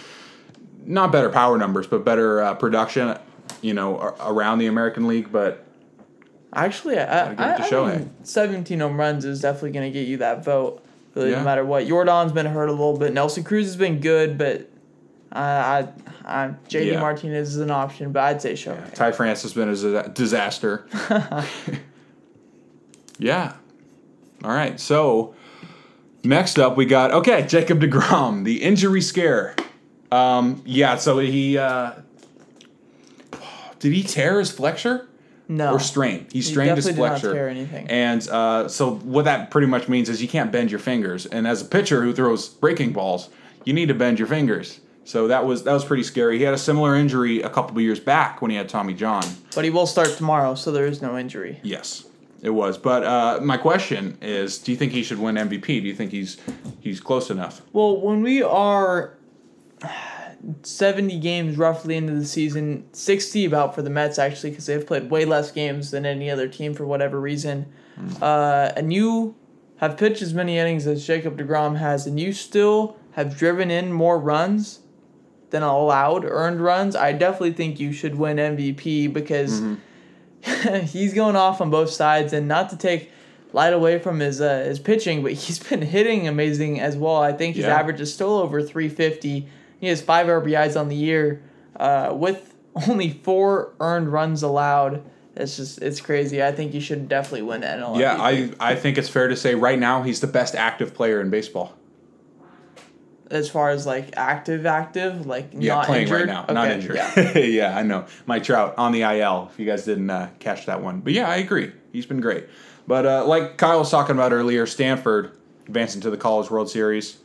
not 0.86 1.12
better 1.12 1.30
power 1.30 1.58
numbers, 1.58 1.86
but 1.86 2.04
better 2.06 2.42
uh, 2.42 2.54
production, 2.56 3.18
you 3.62 3.74
know, 3.74 4.16
around 4.22 4.60
the 4.60 4.68
American 4.68 5.08
League. 5.08 5.32
But 5.32 5.64
actually, 6.54 6.98
I, 6.98 7.32
it 7.32 7.40
I, 7.40 7.56
I 7.58 7.98
mean, 7.98 8.10
17 8.24 8.80
home 8.80 8.98
runs 9.00 9.26
is 9.26 9.42
definitely 9.42 9.72
going 9.72 9.92
to 9.92 10.00
get 10.00 10.08
you 10.08 10.18
that 10.18 10.44
vote. 10.44 10.82
Really, 11.18 11.32
Yeah. 11.32 11.40
no 11.40 11.44
matter 11.46 11.66
what. 11.66 11.88
Jordan's 11.88 12.32
been 12.32 12.46
hurt 12.46 12.70
a 12.70 12.72
little 12.72 12.98
bit. 12.98 13.14
Nelson 13.14 13.44
Cruz 13.44 13.66
has 13.66 13.76
been 13.76 14.00
good, 14.00 14.38
but 14.38 14.70
I, 15.32 15.42
I, 15.42 15.88
I 16.26 16.48
JD 16.70 16.92
Yeah. 16.94 17.00
Martinez 17.00 17.50
is 17.50 17.58
an 17.58 17.72
option, 17.72 18.12
but 18.12 18.24
I'd 18.24 18.42
say 18.42 18.54
Shohei. 18.54 18.94
Ty 18.94 19.12
France 19.14 19.42
has 19.42 19.54
been 19.54 19.70
a 19.70 20.08
disaster. 20.10 20.86
yeah. 23.18 23.54
All 24.44 24.52
right. 24.52 24.80
So 24.80 25.34
next 26.24 26.60
up, 26.60 26.78
we 26.78 26.86
got 26.86 27.12
okay, 27.12 27.46
Jacob 27.48 27.80
Degrom, 27.82 28.44
the 28.44 28.62
injury 28.62 29.02
scare. 29.02 29.56
Um, 30.12 30.62
yeah. 30.66 30.98
So 30.98 31.18
he 31.20 31.58
uh, 31.58 31.94
did 33.80 33.94
he 33.94 34.04
tear 34.04 34.40
his 34.40 34.52
flexor? 34.52 35.08
No. 35.50 35.74
or 35.74 35.80
strain. 35.80 36.28
He 36.32 36.42
strained 36.42 36.76
his 36.76 36.86
definitely 36.86 37.10
not 37.10 37.20
flexor. 37.20 37.34
tear 37.34 37.50
anything. 37.50 37.88
And 37.90 38.28
uh, 38.30 38.68
so 38.68 38.96
what 38.96 39.26
that 39.26 39.50
pretty 39.52 39.68
much 39.68 39.88
means 39.88 40.10
is 40.10 40.22
you 40.22 40.28
can't 40.28 40.52
bend 40.52 40.72
your 40.72 40.80
fingers. 40.80 41.26
And 41.26 41.48
as 41.48 41.62
a 41.62 41.66
pitcher 41.66 42.02
who 42.02 42.14
throws 42.14 42.50
breaking 42.50 42.94
balls, 42.94 43.30
you 43.64 43.74
need 43.74 43.88
to 43.88 43.94
bend 43.94 44.20
your 44.20 44.28
fingers. 44.28 44.80
So 45.06 45.28
that 45.30 45.46
was 45.46 45.64
that 45.64 45.72
was 45.72 45.86
pretty 45.86 46.04
scary. 46.04 46.38
He 46.38 46.44
had 46.44 46.54
a 46.54 46.58
similar 46.58 46.96
injury 46.96 47.42
a 47.42 47.50
couple 47.50 47.78
of 47.78 47.82
years 47.82 48.00
back 48.00 48.42
when 48.42 48.52
he 48.52 48.58
had 48.58 48.68
Tommy 48.68 48.94
John. 48.94 49.24
But 49.56 49.64
he 49.64 49.70
will 49.70 49.88
start 49.88 50.10
tomorrow, 50.18 50.54
so 50.56 50.72
there 50.72 50.86
is 50.86 51.02
no 51.02 51.18
injury. 51.18 51.60
Yes. 51.64 52.04
it 52.42 52.50
was. 52.50 52.78
But 52.78 53.04
uh, 53.06 53.40
my 53.42 53.56
question 53.58 54.18
is, 54.22 54.58
do 54.60 54.72
you 54.72 54.78
think 54.78 54.92
he 54.92 55.04
should 55.04 55.18
win 55.18 55.36
MVP? 55.36 55.66
Do 55.66 55.74
you 55.88 55.96
think 55.96 56.12
he's 56.12 56.36
he's 56.82 57.00
close 57.00 57.30
enough? 57.30 57.62
Well, 57.72 58.02
when 58.02 58.22
we 58.22 58.44
are 58.44 59.14
70 60.64 61.20
games 61.20 61.58
roughly 61.58 61.96
into 61.96 62.14
the 62.14 62.26
season, 62.26 62.86
60 62.94 63.46
about 63.46 63.76
for 63.76 63.82
the 63.82 63.90
Mets 63.90 64.18
actually, 64.20 64.50
because 64.52 64.66
they've 64.66 64.86
played 64.86 65.10
way 65.10 65.26
less 65.26 65.52
games 65.52 65.92
than 65.92 66.06
any 66.06 66.30
other 66.30 66.48
team 66.48 66.74
for 66.74 66.86
whatever 66.86 67.20
reason. 67.20 67.66
Uh, 68.22 68.72
and 68.76 68.94
you 68.94 69.36
have 69.78 69.98
pitched 69.98 70.22
as 70.22 70.34
many 70.34 70.58
innings 70.58 70.86
as 70.88 71.06
Jacob 71.06 71.38
DeGrom 71.40 71.78
has, 71.78 72.06
and 72.08 72.20
you 72.20 72.32
still 72.34 72.96
have 73.12 73.36
driven 73.38 73.72
in 73.72 73.92
more 73.92 74.20
runs 74.20 74.80
than 75.50 75.64
allowed 75.64 76.24
earned 76.26 76.62
runs. 76.62 76.96
I 76.96 77.12
definitely 77.14 77.54
think 77.54 77.80
you 77.80 77.92
should 77.92 78.16
win 78.16 78.38
MVP 78.38 79.12
because 79.14 79.62
he's 80.92 81.14
going 81.14 81.36
off 81.36 81.62
on 81.62 81.70
both 81.70 81.90
sides, 81.90 82.34
and 82.34 82.48
not 82.48 82.70
to 82.70 82.78
take 82.78 83.12
light 83.54 83.74
away 83.74 83.98
from 83.98 84.20
his 84.20 84.42
uh, 84.42 84.60
his 84.66 84.78
pitching, 84.80 85.24
but 85.24 85.32
he's 85.34 85.58
been 85.70 85.82
hitting 85.82 86.28
amazing 86.28 86.80
as 86.80 86.96
well. 86.96 87.18
I 87.18 87.34
think 87.34 87.56
his 87.56 87.66
Yeah. 87.66 87.80
average 87.80 88.00
is 88.02 88.14
still 88.14 88.34
over 88.38 88.62
350. 88.62 89.48
He 89.80 89.88
has 89.88 90.02
five 90.02 90.28
RBIs 90.28 90.80
on 90.80 90.90
the 90.90 90.96
year, 90.96 91.42
uh, 91.76 92.14
with 92.16 92.54
only 92.88 93.12
four 93.24 93.74
earned 93.80 94.12
runs 94.12 94.44
allowed. 94.44 95.04
It's 95.36 95.56
just 95.58 95.82
it's 95.82 96.02
crazy. 96.02 96.42
I 96.44 96.52
think 96.52 96.74
you 96.74 96.82
should 96.82 97.08
definitely 97.08 97.44
win 97.44 97.62
NL. 97.62 98.00
Yeah, 98.00 98.18
MVP. 98.18 98.56
I 98.60 98.72
I 98.72 98.76
think 98.76 98.98
it's 98.98 99.10
fair 99.10 99.28
to 99.28 99.36
say 99.36 99.54
right 99.56 99.78
now 99.78 100.02
he's 100.02 100.20
the 100.20 100.28
best 100.28 100.56
active 100.56 100.94
player 100.96 101.22
in 101.22 101.30
baseball. 101.30 101.74
as 103.30 103.50
far 103.50 103.70
as 103.70 103.86
like 103.86 104.14
active, 104.18 104.66
active, 104.66 105.26
like 105.28 105.50
Yeah, 105.54 105.76
not 105.76 105.86
playing 105.86 106.04
injured. 106.04 106.30
right 106.30 106.48
now, 106.48 106.54
not 106.54 106.72
injured. 106.72 106.96
Yeah. 106.96 107.38
Yeah. 107.38 107.78
I 107.78 107.84
know. 107.84 108.06
Mike 108.26 108.44
Trout 108.46 108.74
on 108.78 108.94
the 108.94 109.02
IL. 109.02 109.50
If 109.52 109.60
you 109.60 109.66
guys 109.66 109.86
didn't 109.86 110.10
uh, 110.10 110.30
catch 110.40 110.66
that 110.66 110.82
one, 110.82 111.02
but 111.02 111.14
yeah, 111.14 111.28
I 111.30 111.36
agree. 111.38 111.72
He's 111.92 112.06
been 112.06 112.22
great. 112.22 112.46
But 112.88 113.06
uh, 113.06 113.26
like 113.28 113.58
Kyle 113.58 113.80
was 113.80 113.92
talking 113.92 114.16
about 114.16 114.32
earlier, 114.34 114.66
Stanford 114.66 115.38
advancing 115.68 116.00
to 116.02 116.10
the 116.10 116.16
College 116.18 116.50
World 116.50 116.70
Series. 116.70 117.18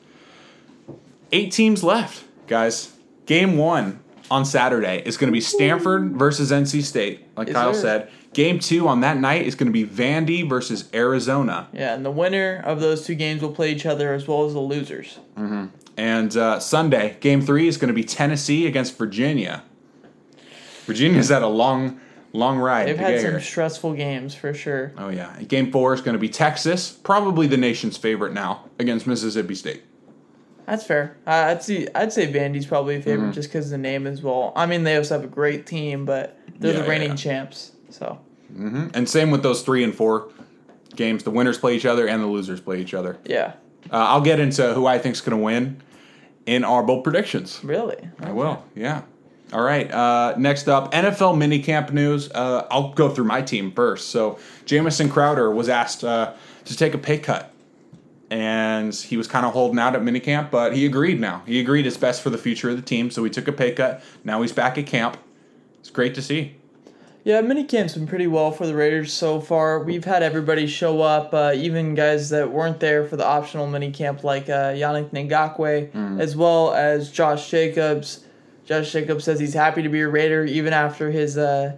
Eight 1.31 1.53
teams 1.53 1.83
left, 1.85 2.25
guys. 2.47 2.93
Game 3.27 3.57
one 3.57 4.01
on 4.31 4.45
Saturday 4.45 5.03
is 5.05 5.17
going 5.17 5.29
to 5.29 5.33
be 5.33 5.41
Stanford 5.41 6.13
versus 6.17 6.51
NC 6.51 6.83
State, 6.83 7.27
like 7.37 7.49
Yes, 7.49 7.57
Kyle 7.57 7.75
sir. 7.75 7.81
said. 7.81 8.11
Game 8.33 8.59
two 8.59 8.89
on 8.89 9.01
that 9.03 9.19
night 9.19 9.47
is 9.47 9.55
going 9.55 9.67
to 9.67 9.73
be 9.73 9.85
Vandy 9.87 10.49
versus 10.49 10.89
Arizona. 10.95 11.69
Yeah, 11.73 11.95
and 11.95 12.05
the 12.05 12.11
winner 12.11 12.63
of 12.65 12.81
those 12.81 13.05
two 13.07 13.15
games 13.15 13.43
will 13.43 13.53
play 13.53 13.71
each 13.73 13.85
other 13.85 14.15
as 14.15 14.27
well 14.27 14.45
as 14.47 14.55
the 14.55 14.61
losers. 14.61 15.19
And 15.99 16.35
uh, 16.37 16.59
Sunday, 16.59 17.19
game 17.21 17.43
three 17.43 17.69
is 17.69 17.77
going 17.77 17.89
to 17.89 17.95
be 17.95 18.05
Tennessee 18.05 18.67
against 18.67 18.97
Virginia. 18.97 19.63
Virginia's 20.87 21.29
had 21.29 21.43
a 21.43 21.47
long, 21.49 22.01
long 22.33 22.59
ride 22.59 22.89
They've 22.89 22.99
had 22.99 23.21
some 23.21 23.39
stressful 23.41 23.93
games 23.95 24.35
for 24.35 24.55
sure. 24.55 24.93
oh 24.99 25.11
yeah, 25.11 25.41
game 25.43 25.71
four 25.71 25.93
is 25.95 26.01
going 26.01 26.15
to 26.15 26.19
be 26.19 26.29
Texas, 26.31 26.91
probably 26.91 27.47
the 27.47 27.57
nation's 27.59 27.97
favorite 27.99 28.33
now 28.33 28.65
against 28.79 29.07
Mississippi 29.07 29.55
State. 29.55 29.83
That's 30.67 30.85
fair. 30.85 31.17
Uh, 31.27 31.31
I'd 31.31 31.63
see. 31.63 31.89
I'd 31.95 32.13
say 32.13 32.33
Vandy's 32.33 32.67
probably 32.67 32.97
a 32.97 33.03
favorite 33.03 33.27
Mm-hmm. 33.27 33.33
just 33.33 33.49
because 33.49 33.71
the 33.71 33.79
name 33.79 34.07
as 34.07 34.23
well. 34.23 34.53
I 34.57 34.67
mean, 34.67 34.85
they 34.85 34.97
also 34.97 35.15
have 35.17 35.25
a 35.25 35.29
great 35.33 35.67
team, 35.67 36.05
but 36.05 36.39
they're 36.59 36.75
Yeah, 36.75 36.83
the 36.83 36.89
reigning 36.89 37.11
yeah. 37.11 37.15
champs. 37.17 37.73
So 37.91 38.19
And 38.57 39.09
same 39.09 39.31
with 39.31 39.43
those 39.43 39.63
three 39.63 39.83
and 39.85 39.95
four 39.95 40.29
games. 40.97 41.25
The 41.25 41.31
winners 41.31 41.59
play 41.59 41.75
each 41.77 41.87
other 41.87 42.07
and 42.07 42.23
the 42.23 42.27
losers 42.27 42.61
play 42.61 42.81
each 42.81 42.95
other. 42.95 43.19
yeah, 43.25 43.55
Uh, 43.91 43.97
I'll 43.97 44.21
get 44.21 44.39
into 44.41 44.73
who 44.75 44.87
I 44.87 44.99
think's 44.99 45.21
going 45.21 45.37
to 45.39 45.43
win 45.43 45.81
in 46.47 46.65
our 46.65 46.83
bold 46.83 47.03
predictions. 47.05 47.61
really. 47.63 47.97
I 48.21 48.33
will. 48.33 48.65
Yeah. 48.75 49.03
All 49.53 49.63
right. 49.63 49.91
Uh, 49.93 50.35
next 50.39 50.69
up, 50.69 50.93
NFL 50.93 51.37
minicamp 51.37 51.93
news. 51.93 52.31
Uh, 52.31 52.67
I'll 52.71 52.93
go 52.95 53.09
through 53.11 53.27
my 53.27 53.43
team 53.43 53.71
first. 53.73 54.09
So, 54.09 54.39
Jamison 54.65 55.09
Crowder 55.11 55.51
was 55.51 55.69
asked 55.69 56.03
uh, 56.05 56.33
to 56.65 56.77
take 56.77 56.95
a 56.95 56.99
pay 56.99 57.19
cut, 57.19 57.52
and 58.33 58.95
he 58.95 59.19
was 59.19 59.29
kind 59.29 59.45
of 59.45 59.53
holding 59.53 59.79
out 59.79 59.95
at 59.95 60.01
minicamp, 60.01 60.51
but 60.51 60.75
he 60.75 60.87
agreed. 60.87 61.21
Now 61.21 61.43
he 61.45 61.61
agreed 61.61 61.87
it's 61.87 61.99
best 61.99 62.23
for 62.23 62.31
the 62.31 62.39
future 62.39 62.71
of 62.71 62.77
the 62.77 62.83
team, 62.83 63.11
so 63.11 63.23
he 63.23 63.29
took 63.29 63.47
a 63.47 63.53
pay 63.53 63.73
cut. 63.73 64.03
Now 64.25 64.41
he's 64.41 64.53
back 64.53 64.79
at 64.79 64.87
camp. 64.87 65.19
It's 65.81 65.91
great 65.91 66.15
to 66.15 66.23
see. 66.23 66.57
Yeah, 67.25 67.43
minicamp's 67.43 67.95
been 67.95 68.07
pretty 68.07 68.27
well 68.27 68.51
for 68.51 68.67
the 68.67 68.75
Raiders 68.75 69.13
so 69.13 69.39
far. 69.39 69.81
We've 69.85 70.05
had 70.05 70.23
everybody 70.23 70.67
show 70.67 71.03
up, 71.03 71.35
uh, 71.35 71.53
even 71.55 71.95
guys 71.95 72.31
that 72.31 72.51
weren't 72.51 72.81
there 72.81 73.05
for 73.05 73.17
the 73.17 73.27
optional 73.27 73.69
minicamp, 73.69 74.25
like 74.25 74.49
uh, 74.49 74.73
Yannick 74.73 75.11
Ngakoue, 75.11 76.19
as 76.19 76.35
well 76.35 76.73
as 76.73 77.13
Josh 77.13 77.51
Jacobs. 77.51 78.25
Josh 78.65 78.91
Jacobs 78.91 79.25
says 79.25 79.39
he's 79.39 79.55
happy 79.55 79.83
to 79.83 79.89
be 79.91 80.01
a 80.01 80.09
Raider 80.09 80.45
even 80.47 80.73
after 80.73 81.11
his 81.11 81.37
uh, 81.37 81.77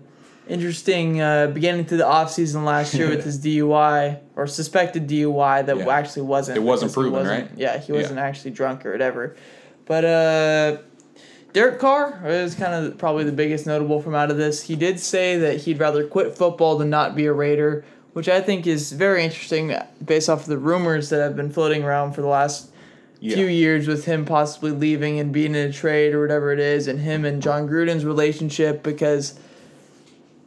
interesting 0.48 1.20
uh, 1.20 1.48
beginning 1.48 1.86
to 1.86 1.96
the 1.96 2.04
offseason 2.04 2.64
last 2.64 2.94
year 2.94 3.08
with 3.08 3.24
his 3.30 3.38
DUI 3.42 4.18
or 4.36 4.46
suspected 4.46 5.08
DUI 5.08 5.66
that 5.66 5.76
Yeah. 5.78 5.88
actually 5.88 6.22
wasn't. 6.22 6.58
It 6.58 6.62
wasn't 6.62 6.92
proven, 6.92 7.12
wasn't- 7.12 7.50
right? 7.50 7.58
Yeah, 7.58 7.78
he 7.78 7.92
wasn't 7.92 8.18
actually 8.18 8.50
drunk 8.52 8.84
or 8.84 8.92
whatever. 8.92 9.36
But 9.86 10.04
uh, 10.04 10.76
Derek 11.52 11.78
Carr 11.78 12.20
is 12.26 12.54
kind 12.54 12.74
of 12.86 12.98
probably 12.98 13.24
the 13.24 13.32
biggest 13.32 13.66
notable 13.66 14.00
from 14.00 14.14
out 14.14 14.30
of 14.30 14.36
this. 14.36 14.62
He 14.62 14.76
did 14.76 14.98
say 15.00 15.38
that 15.38 15.58
he'd 15.62 15.78
rather 15.78 16.06
quit 16.06 16.36
football 16.36 16.76
than 16.78 16.90
not 16.90 17.14
be 17.14 17.26
a 17.26 17.32
Raider, 17.32 17.84
which 18.12 18.28
I 18.28 18.40
think 18.40 18.66
is 18.66 18.92
very 18.92 19.22
interesting 19.24 19.74
based 20.04 20.28
off 20.28 20.40
of 20.42 20.46
the 20.46 20.58
rumors 20.58 21.10
that 21.10 21.20
have 21.20 21.36
been 21.36 21.50
floating 21.50 21.84
around 21.84 22.12
for 22.12 22.22
the 22.22 22.28
last 22.28 22.70
Yeah. 23.20 23.36
few 23.36 23.46
years 23.46 23.86
with 23.88 24.04
him 24.04 24.24
possibly 24.24 24.70
leaving 24.72 25.18
and 25.20 25.32
being 25.32 25.54
in 25.54 25.68
a 25.68 25.72
trade 25.72 26.14
or 26.14 26.20
whatever 26.20 26.52
it 26.52 26.58
is, 26.60 26.88
and 26.88 27.00
him 27.00 27.24
and 27.24 27.40
Jon 27.42 27.68
Gruden's 27.68 28.04
relationship. 28.04 28.82
Because 28.82 29.38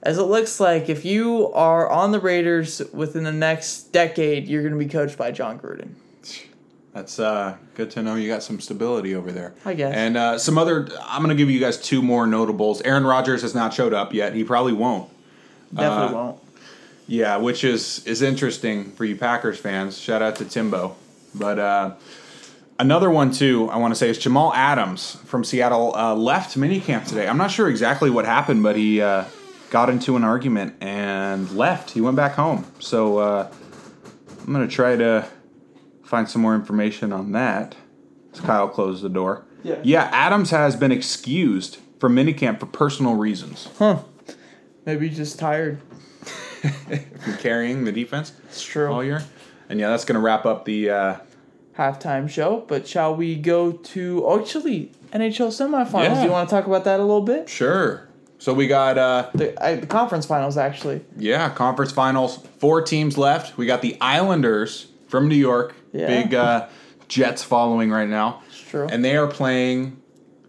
as 0.08 0.18
it 0.18 0.24
looks 0.24 0.60
like, 0.62 0.88
if 0.88 1.04
you 1.04 1.52
are 1.54 1.90
on 1.90 2.14
the 2.14 2.20
Raiders 2.22 2.82
within 2.94 3.26
the 3.26 3.32
next 3.34 3.92
decade, 3.92 4.48
you're 4.48 4.62
going 4.62 4.72
to 4.74 4.80
be 4.80 4.88
coached 4.90 5.18
by 5.18 5.32
Jon 5.32 5.60
Gruden. 5.60 5.90
That's 6.94 7.20
uh, 7.20 7.58
good 7.76 7.92
to 7.92 8.02
know 8.02 8.16
you 8.16 8.30
got 8.30 8.42
some 8.42 8.62
stability 8.62 9.14
over 9.16 9.34
there. 9.34 9.54
I 9.66 9.74
guess. 9.74 9.94
And 9.94 10.16
uh, 10.16 10.38
some 10.40 10.58
other, 10.58 10.88
I'm 11.04 11.22
going 11.22 11.36
to 11.36 11.40
give 11.40 11.50
you 11.50 11.60
guys 11.60 11.78
two 11.78 12.02
more 12.02 12.26
notables. 12.26 12.82
Aaron 12.84 13.04
Rodgers 13.06 13.42
has 13.42 13.54
not 13.54 13.74
showed 13.74 13.94
up 13.94 14.14
yet. 14.14 14.34
He 14.34 14.46
probably 14.46 14.72
won't. 14.72 15.10
Definitely 15.74 16.16
Uh, 16.16 16.24
won't. 16.24 16.40
Yeah, 17.10 17.38
which 17.38 17.64
is 17.66 18.06
is 18.06 18.22
interesting 18.22 18.92
for 18.94 19.04
you 19.06 19.16
Packers 19.18 19.60
fans. 19.60 19.98
Shout 19.98 20.22
out 20.22 20.38
to 20.38 20.46
Timbo. 20.46 20.96
But 21.36 21.60
uh, 21.60 21.92
another 22.80 23.10
one 23.10 23.32
too, 23.32 23.70
I 23.70 23.78
want 23.78 23.92
to 23.92 23.96
say 23.96 24.10
is 24.10 24.18
Jamal 24.18 24.54
Adams 24.54 25.18
from 25.26 25.44
Seattle 25.44 25.94
uh, 25.96 26.16
left 26.16 26.58
minicamp 26.58 27.06
today. 27.08 27.28
I'm 27.28 27.38
not 27.38 27.52
sure 27.52 27.70
exactly 27.70 28.10
what 28.10 28.26
happened, 28.26 28.64
but 28.64 28.76
he 28.78 29.02
uh, 29.02 29.26
got 29.70 29.90
into 29.90 30.16
an 30.16 30.24
argument 30.24 30.76
and 30.82 31.52
left. 31.52 31.92
He 31.92 32.02
went 32.02 32.16
back 32.16 32.34
home. 32.34 32.66
So 32.80 33.18
uh, 33.18 33.52
I'm 34.46 34.54
gonna 34.54 34.68
try 34.68 34.96
to 34.96 35.28
find 36.04 36.30
some 36.30 36.42
more 36.42 36.56
information 36.56 37.12
on 37.12 37.32
that. 37.34 37.76
As 38.34 38.40
Kyle 38.40 38.68
closed 38.68 39.04
the 39.04 39.10
door. 39.10 39.46
Yeah. 39.64 39.80
Yeah, 39.84 40.10
Adams 40.14 40.52
has 40.52 40.76
been 40.76 40.92
excused 40.92 41.78
from 42.00 42.16
minicamp 42.16 42.60
for 42.60 42.68
personal 42.68 43.16
reasons. 43.16 43.70
Huh. 43.78 44.00
Maybe 44.86 45.10
he's 45.10 45.18
just 45.18 45.40
tired. 45.40 45.80
From 46.62 47.38
carrying 47.38 47.86
the 47.86 47.92
defense 47.92 48.34
It's 48.46 48.64
true. 48.64 48.92
all 48.92 49.04
year. 49.04 49.24
And 49.70 49.80
yeah, 49.80 49.90
that's 49.90 50.06
gonna 50.06 50.20
wrap 50.20 50.46
up 50.46 50.66
the 50.66 50.90
uh, 50.90 51.16
halftime 51.78 52.30
show. 52.30 52.66
But 52.68 52.88
shall 52.88 53.16
we 53.16 53.36
go 53.36 53.74
to 53.74 54.24
oh, 54.26 54.40
actually 54.40 54.92
NHL 55.12 55.50
semifinals? 55.50 56.04
Yeah. 56.04 56.14
Do 56.16 56.26
you 56.26 56.32
want 56.32 56.50
to 56.50 56.56
talk 56.56 56.66
about 56.66 56.84
that 56.86 57.00
a 57.00 57.04
little 57.04 57.22
bit? 57.22 57.48
Sure. 57.48 58.07
So 58.40 58.54
we 58.54 58.68
got 58.68 58.98
uh 58.98 59.30
The, 59.34 59.64
I, 59.64 59.76
the 59.76 59.88
conference 59.88 60.26
finals 60.26 60.58
actually. 60.58 61.02
yeah, 61.18 61.50
conference 61.50 61.92
finals, 61.92 62.38
four 62.60 62.82
teams 62.82 63.18
left. 63.18 63.58
We 63.58 63.66
got 63.66 63.82
the 63.82 63.98
Islanders 64.02 64.88
from 65.08 65.28
New 65.28 65.36
York. 65.36 65.76
Yeah. 65.94 66.08
Big 66.08 66.34
uh 66.34 66.68
Jets 67.08 67.42
following 67.44 67.90
right 67.90 68.08
now. 68.08 68.42
It's 68.48 68.60
true. 68.60 68.88
And 68.92 69.04
they 69.04 69.16
are 69.18 69.28
playing 69.28 70.02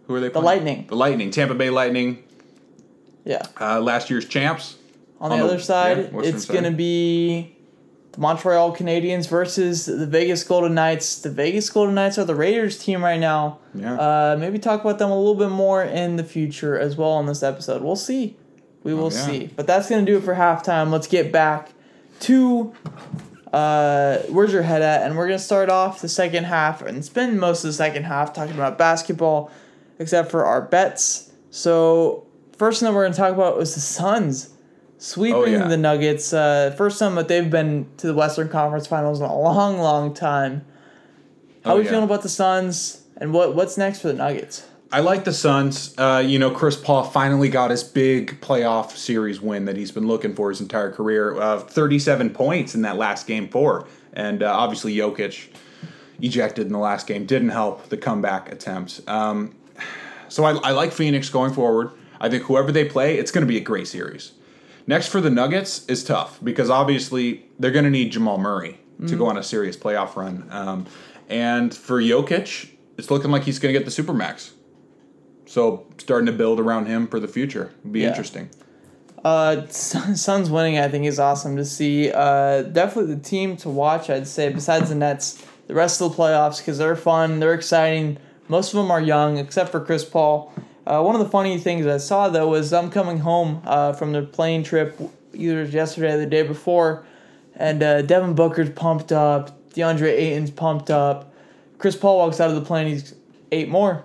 who 0.07 0.15
are 0.15 0.19
they 0.19 0.29
playing? 0.29 0.43
The 0.43 0.45
Lightning. 0.45 0.85
The 0.87 0.95
Lightning. 0.95 1.31
Tampa 1.31 1.53
Bay 1.55 1.69
Lightning, 1.69 2.23
yeah. 3.25 3.43
uh, 3.61 3.79
last 3.79 4.09
year's 4.09 4.25
champs. 4.27 4.75
On, 5.21 5.31
On 5.31 5.37
the 5.39 5.45
the- 5.45 5.51
other 5.53 5.61
side, 5.61 6.09
yeah, 6.13 6.19
it's 6.21 6.45
gonna 6.45 6.71
be 6.71 7.55
the 8.19 8.21
Montreal 8.21 8.75
Canadiens 8.75 9.29
versus 9.29 9.85
the 9.85 10.05
Vegas 10.05 10.43
Golden 10.43 10.73
Knights. 10.75 11.19
The 11.21 11.29
Vegas 11.29 11.69
Golden 11.69 11.95
Knights 11.95 12.17
are 12.17 12.25
the 12.25 12.35
Raiders 12.35 12.77
team 12.77 13.01
right 13.03 13.19
now. 13.19 13.59
Yeah. 13.73 13.93
Uh, 13.95 14.37
maybe 14.37 14.59
talk 14.59 14.81
about 14.81 14.99
them 14.99 15.09
a 15.09 15.17
little 15.17 15.35
bit 15.35 15.49
more 15.49 15.83
in 15.83 16.17
the 16.17 16.23
future 16.23 16.77
as 16.77 16.97
well 16.97 17.19
in 17.19 17.25
this 17.25 17.43
episode. 17.43 17.81
We'll 17.81 17.95
see. 17.95 18.35
We 18.83 18.93
will 18.93 19.05
Oh, 19.05 19.09
yeah. 19.11 19.25
see. 19.25 19.49
But 19.55 19.67
that's 19.67 19.89
gonna 19.89 20.05
do 20.05 20.17
it 20.17 20.23
for 20.23 20.35
halftime. 20.35 20.91
Let's 20.91 21.07
get 21.07 21.31
back 21.31 21.71
to 22.21 22.73
uh, 23.53 24.17
where's 24.29 24.53
your 24.53 24.61
head 24.63 24.81
at? 24.81 25.03
And 25.03 25.17
we're 25.17 25.25
gonna 25.27 25.39
start 25.39 25.69
off 25.69 26.01
the 26.01 26.09
second 26.09 26.43
half 26.43 26.81
and 26.81 27.03
spend 27.03 27.39
most 27.39 27.63
of 27.63 27.69
the 27.69 27.73
second 27.73 28.03
half 28.03 28.33
talking 28.33 28.53
about 28.53 28.77
basketball, 28.77 29.49
except 29.97 30.29
for 30.29 30.45
our 30.45 30.61
bets. 30.61 31.31
So 31.51 32.25
first 32.57 32.79
thing 32.79 32.87
that 32.89 32.93
we're 32.95 33.03
gonna 33.05 33.15
talk 33.15 33.33
about 33.33 33.57
was 33.57 33.73
the 33.73 33.81
Suns 33.81 34.49
sweeping 34.99 35.35
Oh, 35.41 35.45
yeah. 35.45 35.67
the 35.67 35.77
Nuggets. 35.77 36.31
Uh, 36.33 36.73
first 36.77 36.99
time 36.99 37.15
that 37.15 37.27
they've 37.27 37.49
been 37.49 37.87
to 37.97 38.05
the 38.07 38.13
Western 38.13 38.47
Conference 38.49 38.85
Finals 38.85 39.19
in 39.19 39.25
a 39.25 39.35
long, 39.35 39.79
long 39.79 40.13
time. 40.13 40.63
How 41.65 41.73
Oh, 41.73 41.77
we 41.77 41.83
yeah. 41.85 41.89
feeling 41.89 42.05
about 42.05 42.21
the 42.21 42.29
Suns 42.29 43.01
and 43.17 43.33
what 43.33 43.55
what's 43.55 43.77
next 43.77 44.01
for 44.01 44.07
the 44.09 44.13
Nuggets? 44.13 44.65
I 44.91 45.01
like 45.01 45.23
the 45.23 45.33
Suns. 45.33 45.93
Uh, 45.97 46.23
you 46.25 46.39
know, 46.39 46.49
Chris 46.51 46.75
Paul 46.75 47.03
finally 47.03 47.47
got 47.49 47.69
his 47.71 47.83
big 47.83 48.39
playoff 48.41 48.95
series 48.95 49.39
win 49.39 49.65
that 49.65 49.77
he's 49.77 49.91
been 49.91 50.07
looking 50.07 50.33
for 50.33 50.49
his 50.49 50.61
entire 50.61 50.91
career. 50.91 51.39
Uh, 51.39 51.59
37 51.59 52.31
points 52.31 52.73
in 52.75 52.81
that 52.83 52.97
last 52.97 53.27
game 53.27 53.47
four. 53.49 53.87
And 54.13 54.41
uh, 54.41 54.51
obviously, 54.51 54.95
Jokic 54.95 55.49
ejected 56.21 56.65
in 56.67 56.73
the 56.73 56.79
last 56.79 57.05
game 57.07 57.25
didn't 57.25 57.49
help 57.49 57.87
the 57.89 57.97
comeback 57.97 58.51
attempt. 58.51 59.01
Um, 59.07 59.55
so 60.27 60.43
I, 60.43 60.53
I 60.57 60.71
like 60.71 60.91
Phoenix 60.91 61.29
going 61.29 61.53
forward. 61.53 61.91
I 62.19 62.27
think 62.29 62.43
whoever 62.43 62.71
they 62.71 62.85
play, 62.85 63.17
it's 63.17 63.31
going 63.31 63.43
to 63.45 63.47
be 63.47 63.57
a 63.57 63.61
great 63.61 63.87
series. 63.87 64.31
Next 64.89 65.09
for 65.09 65.21
the 65.21 65.29
Nuggets 65.29 65.85
is 65.85 66.03
tough 66.03 66.39
because 66.43 66.71
obviously 66.71 67.45
they're 67.59 67.69
going 67.69 67.85
to 67.85 67.91
need 67.91 68.11
Jamal 68.11 68.39
Murray 68.39 68.79
to 69.07 69.15
go 69.15 69.27
on 69.27 69.37
a 69.37 69.43
serious 69.43 69.77
playoff 69.77 70.15
run. 70.15 70.47
Um, 70.49 70.87
and 71.29 71.71
for 71.71 72.01
Jokic, 72.01 72.71
it's 72.97 73.11
looking 73.11 73.29
like 73.29 73.43
he's 73.43 73.59
going 73.59 73.71
to 73.71 73.79
get 73.79 73.85
the 73.85 73.91
supermax. 74.03 74.53
So 75.45 75.85
starting 75.99 76.25
to 76.25 76.31
build 76.31 76.59
around 76.59 76.87
him 76.87 77.07
for 77.07 77.19
the 77.19 77.27
future 77.27 77.71
would 77.83 77.93
be 77.93 77.99
Yeah. 77.99 78.07
interesting. 78.07 78.49
Uh, 79.23 79.67
Suns 79.67 80.49
winning, 80.49 80.79
I 80.79 80.87
think, 80.87 81.05
is 81.05 81.19
awesome 81.19 81.55
to 81.57 81.65
see. 81.65 82.11
Uh, 82.11 82.63
definitely 82.63 83.13
the 83.13 83.21
team 83.21 83.57
to 83.57 83.69
watch, 83.69 84.09
I'd 84.09 84.27
say, 84.27 84.49
besides 84.51 84.89
the 84.89 84.95
Nets, 84.95 85.45
the 85.67 85.75
rest 85.75 86.01
of 86.01 86.09
the 86.11 86.17
playoffs, 86.17 86.57
because 86.57 86.79
they're 86.79 86.95
fun, 86.95 87.39
they're 87.39 87.53
exciting. 87.53 88.17
Most 88.47 88.73
of 88.73 88.79
them 88.81 88.89
are 88.89 89.01
young, 89.01 89.37
except 89.37 89.69
for 89.69 89.79
Chris 89.81 90.03
Paul. 90.03 90.51
Uh, 90.85 91.01
one 91.01 91.15
of 91.15 91.21
the 91.21 91.29
funny 91.29 91.57
things 91.57 91.85
I 91.85 91.97
saw, 91.97 92.29
though, 92.29 92.47
was 92.47 92.73
I'm 92.73 92.89
coming 92.89 93.19
home 93.19 93.61
uh, 93.65 93.93
from 93.93 94.11
the 94.11 94.23
plane 94.23 94.63
trip 94.63 94.99
either 95.33 95.63
yesterday 95.63 96.13
or 96.13 96.17
the 96.17 96.25
day 96.25 96.41
before, 96.41 97.05
and 97.55 97.83
uh, 97.83 98.01
Devin 98.01 98.33
Booker's 98.33 98.69
pumped 98.71 99.11
up, 99.11 99.69
DeAndre 99.73 100.11
Ayton's 100.11 100.51
pumped 100.51 100.89
up. 100.89 101.33
Chris 101.77 101.95
Paul 101.95 102.17
walks 102.17 102.39
out 102.39 102.49
of 102.49 102.55
the 102.55 102.61
plane, 102.61 102.87
he's 102.87 103.13
eight 103.51 103.69
more. 103.69 104.03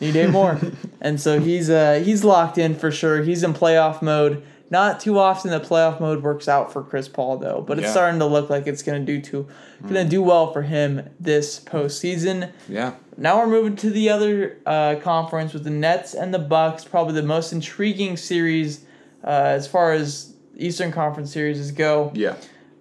Need 0.00 0.16
eight 0.16 0.30
more. 0.30 0.58
and 1.00 1.20
so 1.20 1.38
he's 1.38 1.68
uh 1.68 2.02
he's 2.04 2.24
locked 2.24 2.56
in 2.56 2.74
for 2.74 2.90
sure. 2.90 3.22
He's 3.22 3.42
in 3.42 3.52
playoff 3.52 4.00
mode. 4.00 4.42
Not 4.70 5.00
too 5.00 5.18
often 5.18 5.50
the 5.50 5.58
playoff 5.60 5.98
mode 6.00 6.22
works 6.22 6.46
out 6.46 6.72
for 6.72 6.82
Chris 6.82 7.08
Paul 7.08 7.38
though, 7.38 7.60
but 7.66 7.78
it's 7.78 7.86
Yeah. 7.86 7.92
starting 7.92 8.20
to 8.20 8.26
look 8.26 8.48
like 8.48 8.66
it's 8.68 8.82
gonna 8.82 9.00
do 9.00 9.20
too 9.20 9.46
gonna 9.82 10.04
do 10.04 10.22
well 10.22 10.52
for 10.52 10.62
him 10.62 11.08
this 11.18 11.58
postseason. 11.58 12.50
Yeah. 12.68 12.92
Now 13.16 13.38
we're 13.38 13.48
moving 13.48 13.76
to 13.76 13.90
the 13.90 14.10
other 14.10 14.58
uh, 14.66 14.94
conference 15.02 15.52
with 15.52 15.64
the 15.64 15.70
Nets 15.70 16.14
and 16.14 16.32
the 16.32 16.38
Bucks. 16.38 16.84
Probably 16.84 17.14
the 17.14 17.22
most 17.22 17.52
intriguing 17.52 18.16
series 18.16 18.84
uh, 19.24 19.28
as 19.30 19.66
far 19.66 19.92
as 19.92 20.34
Eastern 20.56 20.92
Conference 20.92 21.32
series 21.32 21.70
go. 21.72 22.12
Yeah. 22.14 22.34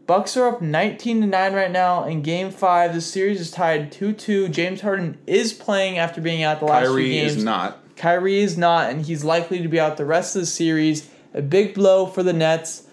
Bucks 0.06 0.36
are 0.38 0.48
up 0.48 0.62
19 0.62 1.22
to 1.22 1.28
9 1.28 1.54
right 1.54 1.72
now 1.72 2.04
in 2.06 2.22
game 2.22 2.50
5. 2.52 2.94
The 2.96 3.02
series 3.02 3.40
is 3.40 3.52
tied 3.52 3.92
2-2. 3.92 4.50
James 4.52 4.82
Harden 4.82 5.18
is 5.28 5.54
playing 5.54 5.98
after 6.00 6.20
being 6.20 6.42
out 6.44 6.60
the 6.60 6.66
last 6.66 6.82
few 6.86 6.90
Kyrie 6.94 7.10
games. 7.12 7.36
is 7.38 7.44
not. 7.44 7.78
Kyrie 7.96 8.40
is 8.40 8.58
not 8.58 8.90
and 8.90 9.06
he's 9.06 9.24
likely 9.24 9.62
to 9.62 9.68
be 9.68 9.80
out 9.80 9.98
the 9.98 10.06
rest 10.06 10.36
of 10.36 10.42
the 10.42 10.46
series. 10.48 11.10
A 11.34 11.42
big 11.42 11.74
blow 11.76 12.06
for 12.06 12.24
the 12.24 12.34
Nets, 12.34 12.84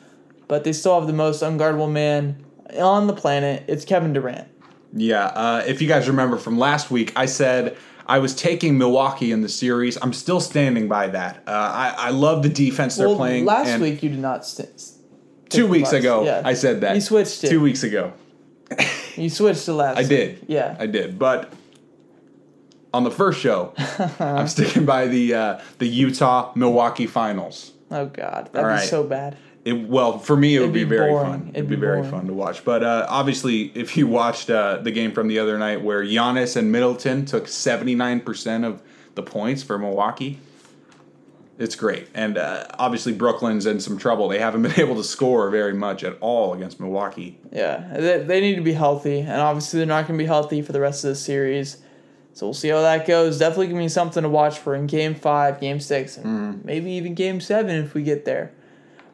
but 0.49 0.65
they 0.65 0.73
still 0.73 0.99
have 0.99 1.07
the 1.07 1.13
most 1.13 1.43
unguardable 1.43 1.91
man 1.91 2.45
on 2.79 3.07
the 3.07 3.15
planet. 3.15 3.65
It's 3.69 3.85
Kevin 3.85 4.13
Durant. 4.13 4.49
Yeah, 4.93 5.27
uh, 5.27 5.65
if 5.67 5.83
you 5.83 5.89
guys 5.89 6.09
remember 6.09 6.37
from 6.37 6.59
last 6.59 6.91
week, 6.91 7.13
I 7.17 7.27
said 7.27 7.77
I 8.07 8.19
was 8.19 8.35
taking 8.35 8.79
Milwaukee 8.79 9.33
in 9.33 9.41
the 9.43 9.49
series. 9.49 9.99
I'm 10.01 10.13
still 10.13 10.41
standing 10.41 10.89
by 10.89 11.09
that. 11.09 11.43
Uh, 11.47 11.51
I, 11.51 11.95
I 11.97 12.11
love 12.11 12.43
the 12.43 12.49
defense 12.49 12.97
they're 12.97 13.09
well, 13.09 13.17
playing. 13.17 13.45
last 13.45 13.81
week 13.81 14.03
you 14.03 14.11
did 14.11 14.19
not 14.21 14.47
st- 14.47 14.93
two 15.49 15.67
weeks 15.67 15.91
Bucks. 15.91 16.01
ago, 16.01 16.25
Yeah. 16.25 16.43
I 16.45 16.55
said 16.55 16.81
that. 16.83 16.95
You 16.95 17.01
switched 17.01 17.45
it. 17.45 17.51
Two 17.51 17.61
weeks 17.61 17.83
ago, 17.83 18.13
You 19.17 19.29
switched 19.31 19.65
to 19.67 19.73
last. 19.75 19.99
I 19.99 20.05
did. 20.05 20.45
Yeah. 20.47 20.77
I 20.79 20.87
did. 20.87 21.19
But 21.19 21.53
on 22.95 23.05
the 23.05 23.11
first 23.11 23.41
show, 23.41 23.75
I'm 24.19 24.49
sticking 24.49 24.85
by 24.85 25.07
the 25.09 25.35
uh, 25.35 25.61
the 25.79 25.87
Utah 25.87 26.53
Milwaukee 26.55 27.07
finals. 27.07 27.73
Oh 27.91 28.07
God, 28.07 28.51
that'd 28.53 28.71
All 28.71 28.77
be 28.77 28.85
so 28.85 29.05
bad. 29.05 29.37
It, 29.65 29.89
well, 29.89 30.21
for 30.21 30.37
me, 30.37 30.55
it 30.55 30.61
would 30.61 30.67
It'd 30.67 30.75
be, 30.75 30.85
be 30.85 30.91
very 30.91 31.11
boring. 31.11 31.31
fun. 31.31 31.41
It'd, 31.43 31.57
It'd 31.57 31.69
be, 31.69 31.75
be 31.75 31.81
very 31.81 31.97
boring. 31.99 32.11
fun 32.13 32.27
to 32.29 32.33
watch. 32.33 32.65
But 32.65 32.85
uh, 32.85 33.07
obviously, 33.09 33.63
if 33.75 33.97
you 33.97 34.07
watched 34.07 34.49
uh, 34.49 34.79
the 34.79 34.93
game 34.93 35.11
from 35.13 35.27
the 35.27 35.41
other 35.41 35.59
night 35.59 35.83
where 35.83 36.05
Giannis 36.05 36.55
and 36.57 36.71
Middleton 36.71 37.25
took 37.25 37.47
79% 37.47 38.65
of 38.65 38.81
the 39.17 39.25
points 39.25 39.65
for 39.65 39.77
Milwaukee, 39.77 40.39
it's 41.59 41.75
great. 41.75 42.07
And 42.15 42.39
uh, 42.39 42.67
obviously, 42.79 43.13
Brooklyn's 43.13 43.67
in 43.67 43.81
some 43.81 43.99
trouble. 43.99 44.29
They 44.29 44.39
haven't 44.39 44.63
been 44.69 44.79
able 44.79 44.97
to 44.97 45.05
score 45.05 45.51
very 45.51 45.75
much 45.75 46.05
at 46.05 46.17
all 46.21 46.55
against 46.55 46.79
Milwaukee. 46.79 47.39
Yeah, 47.51 47.89
they, 47.97 48.23
they 48.23 48.41
need 48.41 48.57
to 48.57 48.63
be 48.63 48.73
healthy, 48.75 49.19
and 49.21 49.41
obviously 49.41 49.79
they're 49.79 49.87
not 49.87 50.07
going 50.07 50.17
to 50.17 50.23
be 50.23 50.27
healthy 50.29 50.63
for 50.63 50.73
the 50.73 50.81
rest 50.81 51.03
of 51.05 51.09
the 51.09 51.17
series. 51.17 51.79
So 52.37 52.45
we'll 52.47 52.53
see 52.55 52.69
how 52.69 52.83
that 52.83 53.07
goes. 53.07 53.39
Definitely 53.39 53.69
to 53.69 53.75
be 53.77 53.89
something 53.89 54.23
to 54.23 54.29
watch 54.29 54.59
for 54.59 54.75
in 54.75 54.87
Game 54.87 55.15
Five, 55.15 55.59
Game 55.59 55.81
Six, 55.81 56.19
and 56.19 56.27
Mm-hmm. 56.27 56.67
maybe 56.67 56.91
even 56.93 57.15
Game 57.15 57.41
Seven 57.41 57.77
if 57.83 57.95
we 57.95 58.03
get 58.03 58.27
there. 58.27 58.53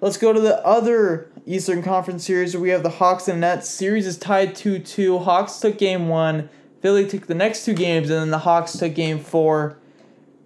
Let's 0.01 0.17
go 0.17 0.33
to 0.33 0.41
the 0.41 0.59
other 0.67 1.31
Eastern 1.47 1.85
Conference 1.85 2.27
series 2.27 2.53
where 2.55 2.63
we 2.63 2.71
have 2.71 2.83
the 2.83 2.91
Hawks 2.91 3.29
and 3.29 3.41
Nets. 3.41 3.71
Series 3.71 4.09
is 4.09 4.17
tied 4.19 4.57
2-2. 4.57 5.23
Hawks 5.23 5.61
took 5.61 5.79
Game 5.79 6.09
One. 6.09 6.49
Philly 6.81 7.07
took 7.07 7.29
the 7.29 7.35
next 7.37 7.65
two 7.65 7.75
games, 7.75 8.11
and 8.11 8.19
then 8.19 8.31
the 8.31 8.39
Hawks 8.39 8.77
took 8.77 8.93
Game 8.97 9.21
Four. 9.21 9.77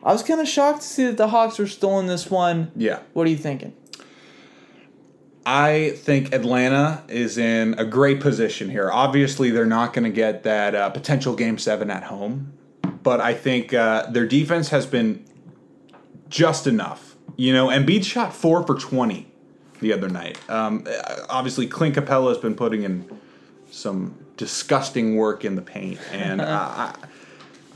I 0.05 0.13
was 0.13 0.23
kind 0.23 0.43
of 0.43 0.47
shocked 0.47 0.83
to 0.83 0.87
see 0.87 1.05
that 1.05 1.17
the 1.17 1.29
Hawks 1.29 1.59
were 1.59 1.67
still 1.67 1.99
in 1.99 2.07
this 2.09 2.31
one. 2.31 2.71
Yeah. 2.77 2.99
What 3.15 3.27
are 3.27 3.31
you 3.31 3.39
thinking? 3.39 3.73
I 5.47 5.93
think 5.97 6.35
Atlanta 6.35 7.05
is 7.09 7.39
in 7.39 7.75
a 7.79 7.85
great 7.85 8.21
position 8.21 8.69
here. 8.69 8.91
Obviously, 8.93 9.51
they're 9.51 9.65
not 9.65 9.93
going 9.95 10.05
to 10.05 10.11
get 10.11 10.43
that 10.43 10.75
uh, 10.75 10.91
potential 10.91 11.35
game 11.37 11.57
seven 11.57 11.89
at 11.91 12.03
home, 12.05 12.53
but 13.07 13.21
I 13.21 13.35
think 13.35 13.73
uh, 13.73 14.11
their 14.11 14.27
defense 14.27 14.71
has 14.71 14.85
been 14.85 15.25
just 16.29 16.67
enough. 16.67 17.15
You 17.37 17.53
know, 17.53 17.69
Embiid 17.69 18.05
shot 18.05 18.35
four 18.35 18.67
for 18.67 18.75
20 18.75 19.29
the 19.81 19.93
other 19.93 20.09
night. 20.09 20.41
Um, 20.51 20.85
obviously, 21.29 21.69
Clint 21.69 21.95
Capela 21.95 22.31
has 22.31 22.39
been 22.39 22.57
putting 22.57 22.83
in 22.83 23.09
some 23.71 24.17
disgusting 24.37 25.15
work 25.15 25.45
in 25.45 25.55
the 25.55 25.63
paint, 25.63 26.01
and 26.11 26.41
uh, 26.41 26.47
I, 26.49 26.95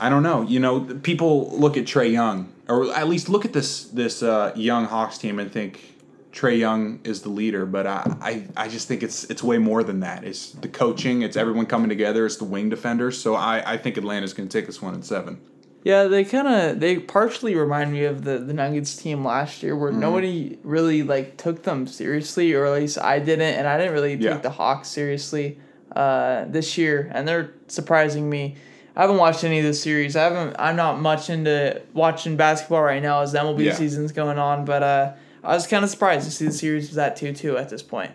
I 0.01 0.09
don't 0.09 0.21
know. 0.21 0.41
You 0.41 0.59
know, 0.59 0.81
people 0.81 1.57
look 1.57 1.77
at 1.77 1.85
Trae 1.85 2.11
Young, 2.11 2.51
or 2.67 2.93
at 2.93 3.07
least 3.07 3.29
look 3.29 3.45
at 3.45 3.53
this 3.53 3.85
this 3.85 4.21
uh, 4.21 4.51
young 4.53 4.83
Hawks 4.83 5.17
team 5.17 5.39
and 5.39 5.49
think 5.49 5.90
Trae 6.31 6.57
Young 6.57 6.99
is 7.03 7.21
the 7.21 7.29
leader. 7.29 7.65
But 7.65 7.87
I, 7.87 8.15
I 8.21 8.47
I 8.57 8.67
just 8.67 8.87
think 8.87 9.03
it's 9.03 9.25
it's 9.25 9.43
way 9.43 9.57
more 9.57 9.83
than 9.83 9.99
that. 10.01 10.23
It's 10.23 10.51
the 10.51 10.67
coaching. 10.67 11.21
It's 11.21 11.35
everyone 11.37 11.65
coming 11.65 11.89
together. 11.89 12.25
It's 12.25 12.37
the 12.37 12.45
wing 12.45 12.69
defenders. 12.69 13.19
So 13.21 13.35
I, 13.35 13.73
I 13.73 13.77
think 13.77 13.97
Atlanta's 13.97 14.33
going 14.33 14.47
to 14.49 14.57
take 14.57 14.65
this 14.67 14.81
one 14.81 14.93
in 14.93 15.03
seven. 15.03 15.41
Yeah, 15.83 16.03
they 16.03 16.23
kind 16.25 16.47
of 16.47 16.79
they 16.79 16.99
partially 16.99 17.55
remind 17.55 17.91
me 17.91 18.05
of 18.05 18.23
the 18.23 18.37
the 18.37 18.53
Nuggets 18.53 18.95
team 18.95 19.25
last 19.25 19.63
year, 19.63 19.73
Mm-hmm. 19.73 19.81
where 19.81 19.91
nobody 19.91 20.59
really 20.63 21.01
like 21.03 21.37
took 21.37 21.63
them 21.63 21.87
seriously, 21.87 22.53
or 22.53 22.65
at 22.67 22.79
least 22.79 22.97
I 22.99 23.17
didn't, 23.19 23.55
and 23.55 23.67
I 23.67 23.77
didn't 23.77 23.93
really 23.93 24.13
Yeah. 24.13 24.33
take 24.33 24.43
the 24.43 24.51
Hawks 24.51 24.89
seriously 24.89 25.57
uh, 25.95 26.45
this 26.47 26.77
year, 26.77 27.09
and 27.13 27.27
they're 27.27 27.51
surprising 27.67 28.29
me. 28.29 28.55
I 28.95 29.01
haven't 29.01 29.17
watched 29.17 29.43
any 29.43 29.57
of 29.59 29.65
the 29.65 29.73
series. 29.73 30.15
I 30.15 30.23
haven't. 30.23 30.55
I'm 30.59 30.75
not 30.75 30.99
much 31.01 31.29
into 31.31 31.81
watching 31.93 32.37
basketball 32.37 32.83
right 32.83 33.01
now 33.01 33.21
as 33.21 33.31
the 33.31 33.39
MLB 33.39 33.63
Yeah. 33.65 33.73
season's 33.73 34.11
going 34.11 34.37
on, 34.37 34.65
but 34.65 34.83
uh, 34.83 35.13
I 35.43 35.53
was 35.55 35.67
kind 35.67 35.83
of 35.83 35.89
surprised 35.89 36.25
to 36.25 36.31
see 36.31 36.45
the 36.45 36.51
series 36.51 36.89
was 36.89 36.97
at 36.97 37.15
two 37.15 37.33
two 37.33 37.57
at 37.57 37.69
this 37.69 37.81
point. 37.81 38.11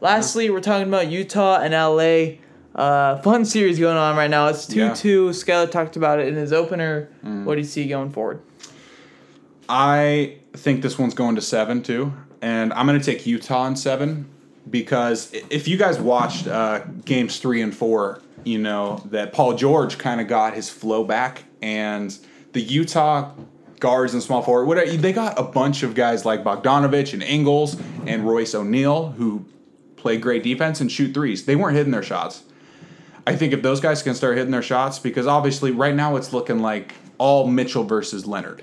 Lastly, 0.00 0.50
we're 0.50 0.60
talking 0.60 0.88
about 0.88 1.08
Utah 1.08 1.58
and 1.60 1.72
LA. 1.72 2.38
Uh, 2.74 3.16
fun 3.22 3.46
series 3.46 3.78
going 3.78 3.96
on 3.96 4.14
right 4.16 4.28
now. 4.28 4.48
It's 4.48 4.66
2 4.66 4.78
Yeah. 4.78 4.92
2. 4.94 5.30
Skylar 5.30 5.70
talked 5.70 5.96
about 5.96 6.18
it 6.20 6.28
in 6.28 6.34
his 6.34 6.52
opener. 6.52 7.08
Mm. 7.24 7.44
What 7.44 7.54
do 7.54 7.62
you 7.62 7.66
see 7.66 7.88
going 7.88 8.10
forward? 8.10 8.42
I 9.68 10.36
think 10.52 10.82
this 10.82 10.98
one's 10.98 11.14
going 11.14 11.36
to 11.36 11.40
seven 11.40 11.82
too, 11.82 12.12
and 12.42 12.72
I'm 12.74 12.86
going 12.86 12.98
to 13.00 13.04
take 13.04 13.26
Utah 13.26 13.66
in 13.66 13.76
seven 13.76 14.28
because 14.68 15.32
if 15.50 15.66
you 15.66 15.76
guys 15.76 15.98
watched 15.98 16.46
uh, 16.46 16.80
games 17.04 17.38
three 17.38 17.62
and 17.62 17.74
four, 17.74 18.20
you 18.44 18.58
know 18.58 19.02
that 19.10 19.32
Paul 19.32 19.54
George 19.54 19.98
kind 19.98 20.20
of 20.20 20.28
got 20.28 20.54
his 20.54 20.68
flow 20.70 21.02
back, 21.02 21.44
and 21.62 22.16
the 22.52 22.60
Utah 22.60 23.32
guards 23.80 24.14
and 24.14 24.22
small 24.22 24.42
forward, 24.42 24.66
whatever 24.66 24.96
they 24.96 25.12
got 25.12 25.38
a 25.38 25.42
bunch 25.42 25.82
of 25.82 25.94
guys 25.94 26.24
like 26.24 26.42
Bogdanovich 26.42 27.12
and 27.12 27.22
Ingles 27.22 27.80
and 28.06 28.26
Royce 28.26 28.54
O'Neale 28.54 29.10
who 29.12 29.44
play 29.96 30.16
great 30.16 30.42
defense 30.42 30.80
and 30.80 30.90
shoot 30.90 31.12
threes. 31.12 31.44
They 31.44 31.56
weren't 31.56 31.76
hitting 31.76 31.92
their 31.92 32.02
shots. 32.02 32.44
I 33.26 33.34
think 33.34 33.52
if 33.52 33.62
those 33.62 33.80
guys 33.80 34.02
can 34.02 34.14
start 34.14 34.36
hitting 34.36 34.52
their 34.52 34.62
shots, 34.62 34.98
because 34.98 35.26
obviously 35.26 35.72
right 35.72 35.94
now 35.94 36.16
it's 36.16 36.32
looking 36.32 36.60
like 36.60 36.94
all 37.18 37.46
Mitchell 37.48 37.82
versus 37.82 38.24
Leonard. 38.24 38.62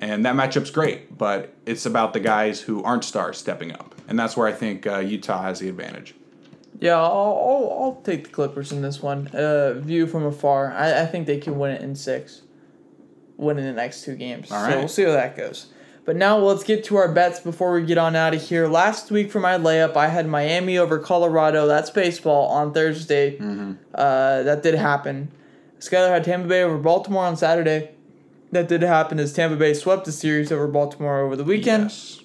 And 0.00 0.24
that 0.26 0.36
matchup's 0.36 0.70
great, 0.70 1.16
but 1.16 1.54
it's 1.64 1.86
about 1.86 2.12
the 2.12 2.20
guys 2.20 2.60
who 2.60 2.84
aren't 2.84 3.04
stars 3.04 3.38
stepping 3.38 3.72
up. 3.72 3.94
And 4.06 4.18
that's 4.18 4.36
where 4.36 4.46
I 4.46 4.52
think 4.52 4.86
uh, 4.86 4.98
Utah 4.98 5.42
has 5.42 5.58
the 5.58 5.68
advantage. 5.68 6.14
Yeah, 6.78 6.96
I'll, 6.96 7.02
I'll, 7.04 7.78
I'll 7.80 8.02
take 8.04 8.24
the 8.24 8.30
Clippers 8.30 8.70
in 8.70 8.82
this 8.82 9.02
one. 9.02 9.28
Uh, 9.28 9.74
view 9.74 10.06
from 10.06 10.24
afar. 10.24 10.72
I, 10.72 11.02
I 11.02 11.06
think 11.06 11.26
they 11.26 11.38
can 11.38 11.58
win 11.58 11.72
it 11.72 11.80
in 11.80 11.96
six. 11.96 12.42
Win 13.36 13.58
in 13.58 13.64
the 13.66 13.72
next 13.72 14.02
two 14.04 14.16
games. 14.16 14.50
All 14.50 14.68
So 14.68 14.78
we'll 14.78 14.88
see 14.88 15.04
how 15.04 15.12
that 15.12 15.36
goes. 15.36 15.66
But 16.04 16.16
now 16.16 16.38
let's 16.38 16.62
get 16.62 16.84
to 16.84 16.96
our 16.96 17.10
bets 17.10 17.40
before 17.40 17.72
we 17.72 17.84
get 17.84 17.98
on 17.98 18.14
out 18.14 18.32
of 18.32 18.40
here. 18.40 18.68
Last 18.68 19.10
week 19.10 19.30
for 19.30 19.40
my 19.40 19.58
layup, 19.58 19.96
I 19.96 20.06
had 20.06 20.28
Miami 20.28 20.78
over 20.78 20.98
Colorado. 21.00 21.66
That's 21.66 21.90
baseball 21.90 22.46
on 22.48 22.72
Thursday. 22.72 23.38
Uh, 23.92 24.42
that 24.44 24.62
did 24.62 24.74
happen. 24.74 25.32
Skyler 25.80 26.08
had 26.08 26.24
Tampa 26.24 26.48
Bay 26.48 26.62
over 26.62 26.78
Baltimore 26.78 27.24
on 27.24 27.36
Saturday. 27.36 27.90
that 28.52 28.68
did 28.68 28.82
happen 28.82 29.18
is 29.18 29.32
Tampa 29.32 29.56
Bay 29.56 29.74
swept 29.74 30.04
the 30.04 30.12
series 30.12 30.52
over 30.52 30.68
Baltimore 30.68 31.18
over 31.20 31.34
the 31.36 31.44
weekend. 31.44 31.84
Yes. 31.84 32.20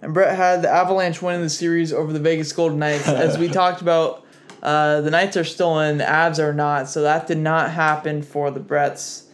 And 0.00 0.14
Brett 0.14 0.36
had 0.36 0.62
the 0.62 0.70
Avalanche 0.70 1.20
winning 1.20 1.42
the 1.42 1.50
series 1.50 1.92
over 1.92 2.12
the 2.12 2.20
Vegas 2.20 2.52
Golden 2.52 2.78
Knights. 2.78 3.08
As 3.08 3.36
we 3.36 3.48
talked 3.62 3.80
about, 3.82 4.24
uh, 4.62 5.00
the 5.00 5.10
Knights 5.10 5.36
are 5.36 5.44
still 5.44 5.80
in, 5.80 5.98
the 5.98 6.04
Avs 6.04 6.38
are 6.38 6.54
not. 6.54 6.88
So 6.88 7.02
that 7.02 7.26
did 7.26 7.38
not 7.38 7.72
happen 7.72 8.22
for 8.22 8.50
the 8.52 8.60
Bretts. 8.60 9.24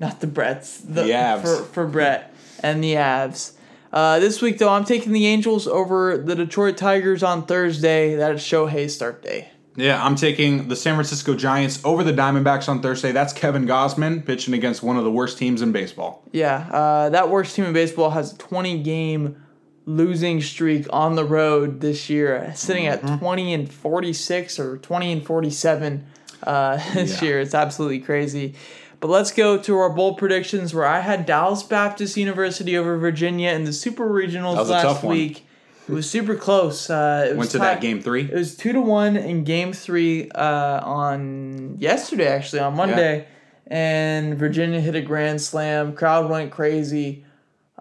Not 0.00 0.20
the 0.20 0.26
Bretts. 0.26 0.80
The, 0.84 1.02
The 1.04 1.10
Avs. 1.10 1.42
For, 1.42 1.64
for 1.64 1.86
Brett 1.86 2.34
and 2.62 2.82
the 2.82 2.94
Avs. 2.94 3.52
Uh, 3.92 4.18
this 4.20 4.40
week, 4.40 4.58
though, 4.58 4.68
I'm 4.70 4.84
taking 4.84 5.12
the 5.12 5.26
Angels 5.26 5.66
over 5.66 6.16
the 6.16 6.34
Detroit 6.34 6.76
Tigers 6.76 7.22
on 7.22 7.44
Thursday. 7.46 8.14
That 8.14 8.34
is 8.36 8.40
Shohei's 8.40 8.94
start 8.94 9.22
day. 9.22 9.50
Yeah, 9.76 10.04
I'm 10.04 10.16
taking 10.16 10.68
the 10.68 10.76
San 10.76 10.94
Francisco 10.94 11.34
Giants 11.34 11.80
over 11.84 12.02
the 12.04 12.12
Diamondbacks 12.12 12.68
on 12.68 12.82
Thursday. 12.82 13.12
That's 13.12 13.32
Kevin 13.32 13.66
Gausman 13.66 14.24
pitching 14.26 14.52
against 14.54 14.82
one 14.82 14.96
of 14.96 15.04
the 15.04 15.10
worst 15.10 15.38
teams 15.38 15.62
in 15.62 15.72
baseball. 15.72 16.22
Yeah, 16.32 16.68
uh, 16.72 17.10
that 17.10 17.30
worst 17.30 17.54
team 17.56 17.64
in 17.66 17.72
baseball 17.72 18.10
has 18.10 18.32
a 18.32 18.38
20 18.38 18.82
game 18.82 19.42
losing 19.86 20.40
streak 20.40 20.86
on 20.90 21.14
the 21.16 21.24
road 21.24 21.80
this 21.80 22.08
year, 22.10 22.52
sitting 22.54 22.84
Mm-hmm. 22.84 23.06
at 23.14 23.18
20 23.18 23.54
and 23.54 23.72
46 23.72 24.58
or 24.58 24.76
20 24.78 25.12
and 25.12 25.26
47 25.26 26.06
uh, 26.42 26.76
this 26.94 27.20
Yeah. 27.22 27.28
year. 27.28 27.40
It's 27.40 27.54
absolutely 27.54 28.00
crazy. 28.00 28.54
But 29.00 29.08
let's 29.08 29.32
go 29.32 29.56
to 29.56 29.78
our 29.78 29.88
bold 29.90 30.18
predictions 30.18 30.74
where 30.74 30.84
I 30.86 31.00
had 31.00 31.24
Dallas 31.24 31.62
Baptist 31.62 32.16
University 32.18 32.76
over 32.76 32.98
Virginia 32.98 33.50
in 33.50 33.64
the 33.64 33.72
Super 33.72 34.08
Regionals 34.08 34.56
was 34.56 34.68
last 34.70 35.02
week. 35.02 35.46
It 35.88 35.92
was 35.92 36.08
super 36.08 36.36
close. 36.36 36.88
Uh, 36.90 37.24
it 37.26 37.30
was 37.30 37.38
Went 37.38 37.50
to 37.52 37.58
tied- 37.58 37.64
that 37.76 37.80
game 37.80 38.00
three. 38.02 38.22
it 38.24 38.34
was 38.34 38.54
two 38.56 38.72
to 38.72 38.80
one 38.80 39.16
in 39.16 39.42
game 39.44 39.72
three 39.72 40.30
uh, 40.30 40.80
on 40.84 41.76
yesterday, 41.80 42.28
actually 42.28 42.60
on 42.60 42.76
Monday, 42.76 43.26
and 43.66 44.36
Virginia 44.38 44.80
hit 44.80 44.94
a 44.94 45.00
grand 45.00 45.40
slam. 45.40 45.94
Crowd 45.94 46.28
went 46.30 46.52
crazy, 46.52 47.24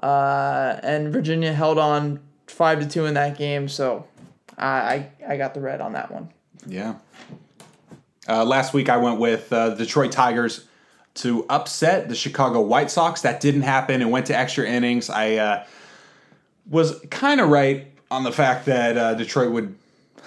uh, 0.01 0.79
and 0.81 1.11
Virginia 1.13 1.51
held 1.53 1.77
on 1.77 2.19
five 2.47 2.79
to 2.79 2.87
two 2.87 3.05
in 3.05 3.13
that 3.15 3.37
game. 3.37 3.67
So 3.67 4.07
I 4.57 4.71
I, 4.71 5.11
I 5.33 5.37
got 5.37 5.53
the 5.53 5.59
red 5.61 5.81
on 5.81 5.93
that 5.93 6.11
one. 6.11 6.29
Yeah. 6.65 6.95
Uh, 8.27 8.45
last 8.45 8.73
week 8.73 8.89
I 8.89 8.97
went 8.97 9.19
with 9.19 9.51
uh, 9.51 9.69
the 9.71 9.75
Detroit 9.85 10.11
Tigers 10.11 10.65
to 11.21 11.45
upset 11.49 12.09
the 12.09 12.15
Chicago 12.15 12.61
White 12.61 12.89
Sox. 12.91 13.21
That 13.21 13.39
didn't 13.39 13.63
happen. 13.63 14.01
It 14.01 14.09
went 14.09 14.27
to 14.27 14.37
extra 14.37 14.67
innings. 14.67 15.09
I 15.09 15.35
uh, 15.35 15.65
was 16.69 16.99
kind 17.09 17.41
of 17.41 17.49
right 17.49 17.87
on 18.11 18.23
the 18.23 18.31
fact 18.31 18.65
that 18.65 18.97
uh, 18.97 19.13
Detroit 19.15 19.51
would 19.51 19.75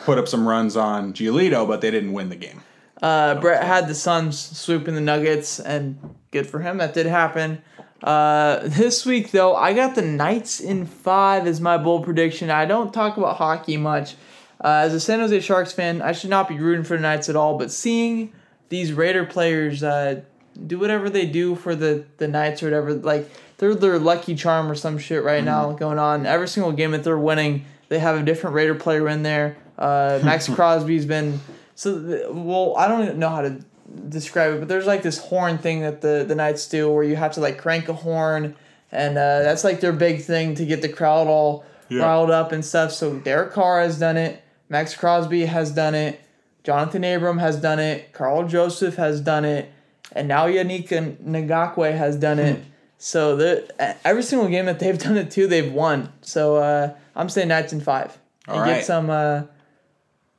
put 0.04 0.18
up 0.18 0.28
some 0.28 0.46
runs 0.46 0.76
on 0.76 1.12
Giolito, 1.12 1.66
but 1.66 1.80
they 1.80 1.90
didn't 1.90 2.12
win 2.12 2.28
the 2.28 2.36
game. 2.36 2.62
Uh, 3.00 3.34
Brett 3.40 3.64
had 3.64 3.88
the 3.88 3.94
Suns 3.94 4.38
swooping 4.38 4.94
the 4.94 5.00
Nuggets, 5.00 5.58
and 5.58 5.98
good 6.30 6.46
for 6.46 6.60
him. 6.60 6.78
That 6.78 6.94
did 6.94 7.06
happen. 7.06 7.62
Uh, 8.02 8.60
this 8.64 9.04
week, 9.06 9.30
though, 9.30 9.56
I 9.56 9.72
got 9.72 9.94
the 9.94 10.02
Knights 10.02 10.60
in 10.60 10.86
five 10.86 11.46
as 11.46 11.60
my 11.60 11.78
bold 11.78 12.04
prediction. 12.04 12.50
I 12.50 12.64
don't 12.64 12.92
talk 12.92 13.16
about 13.16 13.36
hockey 13.36 13.76
much. 13.76 14.14
Uh, 14.62 14.82
as 14.84 14.94
a 14.94 15.00
San 15.00 15.18
Jose 15.18 15.40
Sharks 15.40 15.72
fan, 15.72 16.00
I 16.02 16.12
should 16.12 16.30
not 16.30 16.48
be 16.48 16.58
rooting 16.58 16.84
for 16.84 16.96
the 16.96 17.02
Knights 17.02 17.28
at 17.28 17.34
all, 17.34 17.58
but 17.58 17.72
seeing 17.72 18.32
these 18.68 18.92
Raider 18.92 19.26
players 19.26 19.82
uh, 19.82 20.22
do 20.66 20.78
whatever 20.78 21.08
they 21.10 21.26
do 21.26 21.54
for 21.54 21.74
the, 21.74 22.04
the 22.18 22.28
Knights 22.28 22.62
or 22.62 22.66
whatever, 22.66 22.94
like 22.94 23.28
they're 23.58 23.74
their 23.74 23.98
lucky 23.98 24.34
charm 24.34 24.70
or 24.70 24.74
some 24.74 24.98
shit 24.98 25.22
right 25.22 25.42
now 25.44 25.72
going 25.72 25.98
on. 25.98 26.26
Every 26.26 26.48
single 26.48 26.72
game 26.72 26.90
that 26.92 27.04
they're 27.04 27.18
winning, 27.18 27.64
they 27.88 27.98
have 27.98 28.16
a 28.16 28.22
different 28.22 28.54
Raider 28.54 28.74
player 28.74 29.08
in 29.08 29.22
there. 29.22 29.56
Uh, 29.78 30.20
Maxx 30.24 30.48
Crosby's 30.48 31.06
been 31.06 31.40
so 31.74 31.98
the, 31.98 32.28
well. 32.30 32.74
I 32.76 32.86
don't 32.88 33.16
know 33.16 33.28
how 33.30 33.42
to 33.42 33.64
describe 34.08 34.54
it, 34.54 34.58
but 34.60 34.68
there's 34.68 34.86
like 34.86 35.02
this 35.02 35.18
horn 35.18 35.58
thing 35.58 35.80
that 35.80 36.00
the 36.00 36.24
the 36.26 36.34
Knights 36.34 36.68
do 36.68 36.90
where 36.90 37.02
you 37.04 37.16
have 37.16 37.32
to 37.32 37.40
like 37.40 37.58
crank 37.58 37.88
a 37.88 37.94
horn, 37.94 38.54
and 38.90 39.16
uh, 39.16 39.42
that's 39.42 39.64
like 39.64 39.80
their 39.80 39.92
big 39.92 40.22
thing 40.22 40.54
to 40.56 40.64
get 40.66 40.82
the 40.82 40.88
crowd 40.88 41.26
all 41.26 41.64
Yeah. 41.88 42.02
riled 42.02 42.30
up 42.30 42.52
and 42.52 42.64
stuff. 42.64 42.92
So 42.92 43.14
Derek 43.18 43.52
Carr 43.52 43.80
has 43.80 43.98
done 43.98 44.16
it. 44.16 44.42
Maxx 44.68 44.94
Crosby 44.94 45.46
has 45.46 45.70
done 45.72 45.94
it. 45.94 46.20
Johnathan 46.64 47.16
Abram 47.16 47.38
has 47.38 47.56
done 47.60 47.78
it. 47.80 48.12
Karl 48.12 48.46
Joseph 48.46 48.94
has 48.96 49.20
done 49.20 49.44
it, 49.44 49.70
and 50.14 50.28
now 50.28 50.46
Yannick 50.46 50.88
Ngakoue 50.88 51.96
has 51.96 52.16
done 52.16 52.38
it. 52.38 52.56
Hmm. 52.56 52.62
So 52.98 53.36
the 53.36 53.96
every 54.06 54.22
single 54.22 54.48
game 54.48 54.66
that 54.66 54.78
they've 54.78 54.98
done 55.06 55.16
it 55.16 55.30
to, 55.32 55.46
they've 55.46 55.72
won. 55.72 56.12
So 56.20 56.56
uh, 56.56 56.94
I'm 57.16 57.28
saying 57.28 57.48
Knights 57.48 57.72
in 57.72 57.80
five 57.80 58.16
and 58.46 58.64
get 58.66 58.84
some 58.84 59.10
uh, 59.10 59.42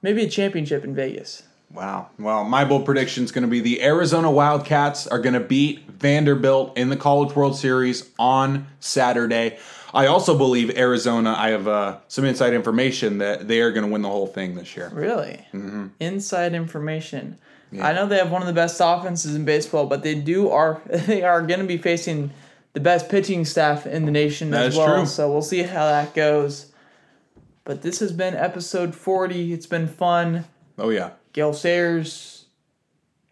maybe 0.01 0.23
a 0.23 0.29
championship 0.29 0.83
in 0.83 0.95
Vegas. 0.95 1.43
Wow. 1.73 2.09
Well, 2.19 2.43
my 2.43 2.65
bold 2.65 2.85
prediction 2.85 3.23
is 3.23 3.31
going 3.31 3.43
to 3.43 3.47
be 3.47 3.59
the 3.59 3.81
Arizona 3.81 4.29
Wildcats 4.29 5.07
are 5.07 5.19
going 5.19 5.33
to 5.33 5.39
beat 5.39 5.89
Vanderbilt 5.89 6.77
in 6.77 6.89
the 6.89 6.95
College 6.95 7.35
World 7.35 7.57
Series 7.57 8.09
on 8.19 8.67
Saturday. 8.79 9.57
I 9.91 10.07
also 10.07 10.37
believe 10.37 10.75
Arizona, 10.77 11.35
I 11.37 11.49
have 11.49 11.67
uh, 11.67 11.97
some 12.07 12.25
inside 12.25 12.53
information 12.53 13.19
that 13.19 13.47
they 13.47 13.61
are 13.61 13.71
going 13.71 13.85
to 13.85 13.91
win 13.91 14.03
the 14.03 14.09
whole 14.09 14.27
thing 14.27 14.55
this 14.55 14.75
year. 14.75 14.89
Really? 14.93 15.45
Mm-hmm. 15.53 15.87
Inside 15.99 16.53
information. 16.53 17.39
I 17.81 17.93
know 17.93 18.05
they 18.07 18.17
have 18.17 18.31
one 18.31 18.41
of 18.41 18.47
the 18.47 18.53
best 18.53 18.79
offenses 18.83 19.35
in 19.35 19.45
baseball, 19.45 19.85
but 19.87 20.03
they 20.03 20.15
do 20.15 20.49
are 20.49 20.81
they 20.87 21.23
are 21.23 21.41
going 21.41 21.59
to 21.59 21.65
be 21.65 21.77
facing 21.77 22.31
the 22.73 22.79
best 22.79 23.09
pitching 23.09 23.45
staff 23.45 23.85
in 23.85 24.05
the 24.05 24.11
nation 24.11 24.49
That 24.51 24.67
as 24.67 24.75
well. 24.77 24.97
true. 24.97 25.05
So 25.05 25.31
we'll 25.31 25.41
see 25.41 25.63
how 25.63 25.85
that 25.85 26.13
goes. 26.13 26.71
But 27.65 27.81
this 27.81 27.99
has 27.99 28.11
been 28.11 28.33
episode 28.35 28.93
40. 28.95 29.53
It's 29.53 29.67
been 29.67 29.87
fun. 29.87 30.45
Oh, 30.77 30.89
yeah. 30.89 31.11
Gale 31.31 31.53
Sayers, 31.53 32.45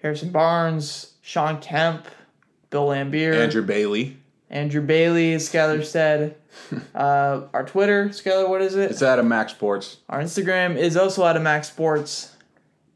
Harrison 0.02 0.30
Barnes, 0.32 1.14
Shawn 1.22 1.60
Kemp, 1.60 2.06
Bill 2.70 2.88
Laimbeer, 2.88 3.34
Andrew 3.36 3.62
Bailey. 3.64 4.18
Andrew 4.50 4.82
Bailey, 4.82 5.34
as 5.34 5.50
Skylar 5.50 5.84
said. 5.86 6.36
uh, 6.96 7.42
our 7.54 7.66
Twitter, 7.66 8.10
Skylar, 8.10 8.48
what 8.48 8.62
is 8.62 8.76
it? 8.76 8.92
It's 8.92 9.04
out 9.04 9.20
of 9.20 9.26
Max 9.26 9.52
Sports. 9.54 9.98
Our 10.08 10.22
Instagram 10.22 10.78
is 10.78 10.96
also 10.96 11.24
out 11.24 11.36
of 11.36 11.42
Max 11.42 11.68
Sports. 11.70 12.36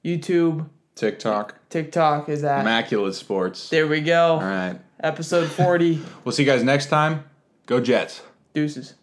YouTube, 0.05 0.69
TikTok. 0.95 1.55
TikTok 1.69 2.29
is 2.29 2.43
at. 2.43 2.61
Immaculate 2.61 3.15
Sports. 3.15 3.69
There 3.69 3.87
we 3.87 4.01
go. 4.01 4.35
All 4.35 4.41
right. 4.41 4.79
Episode 5.01 5.47
40. 5.49 6.01
We'll 6.23 6.31
see 6.31 6.43
you 6.43 6.49
guys 6.49 6.63
next 6.63 6.87
time. 6.87 7.25
Go 7.67 7.79
Jets. 7.79 8.21
Deuces. 8.53 8.95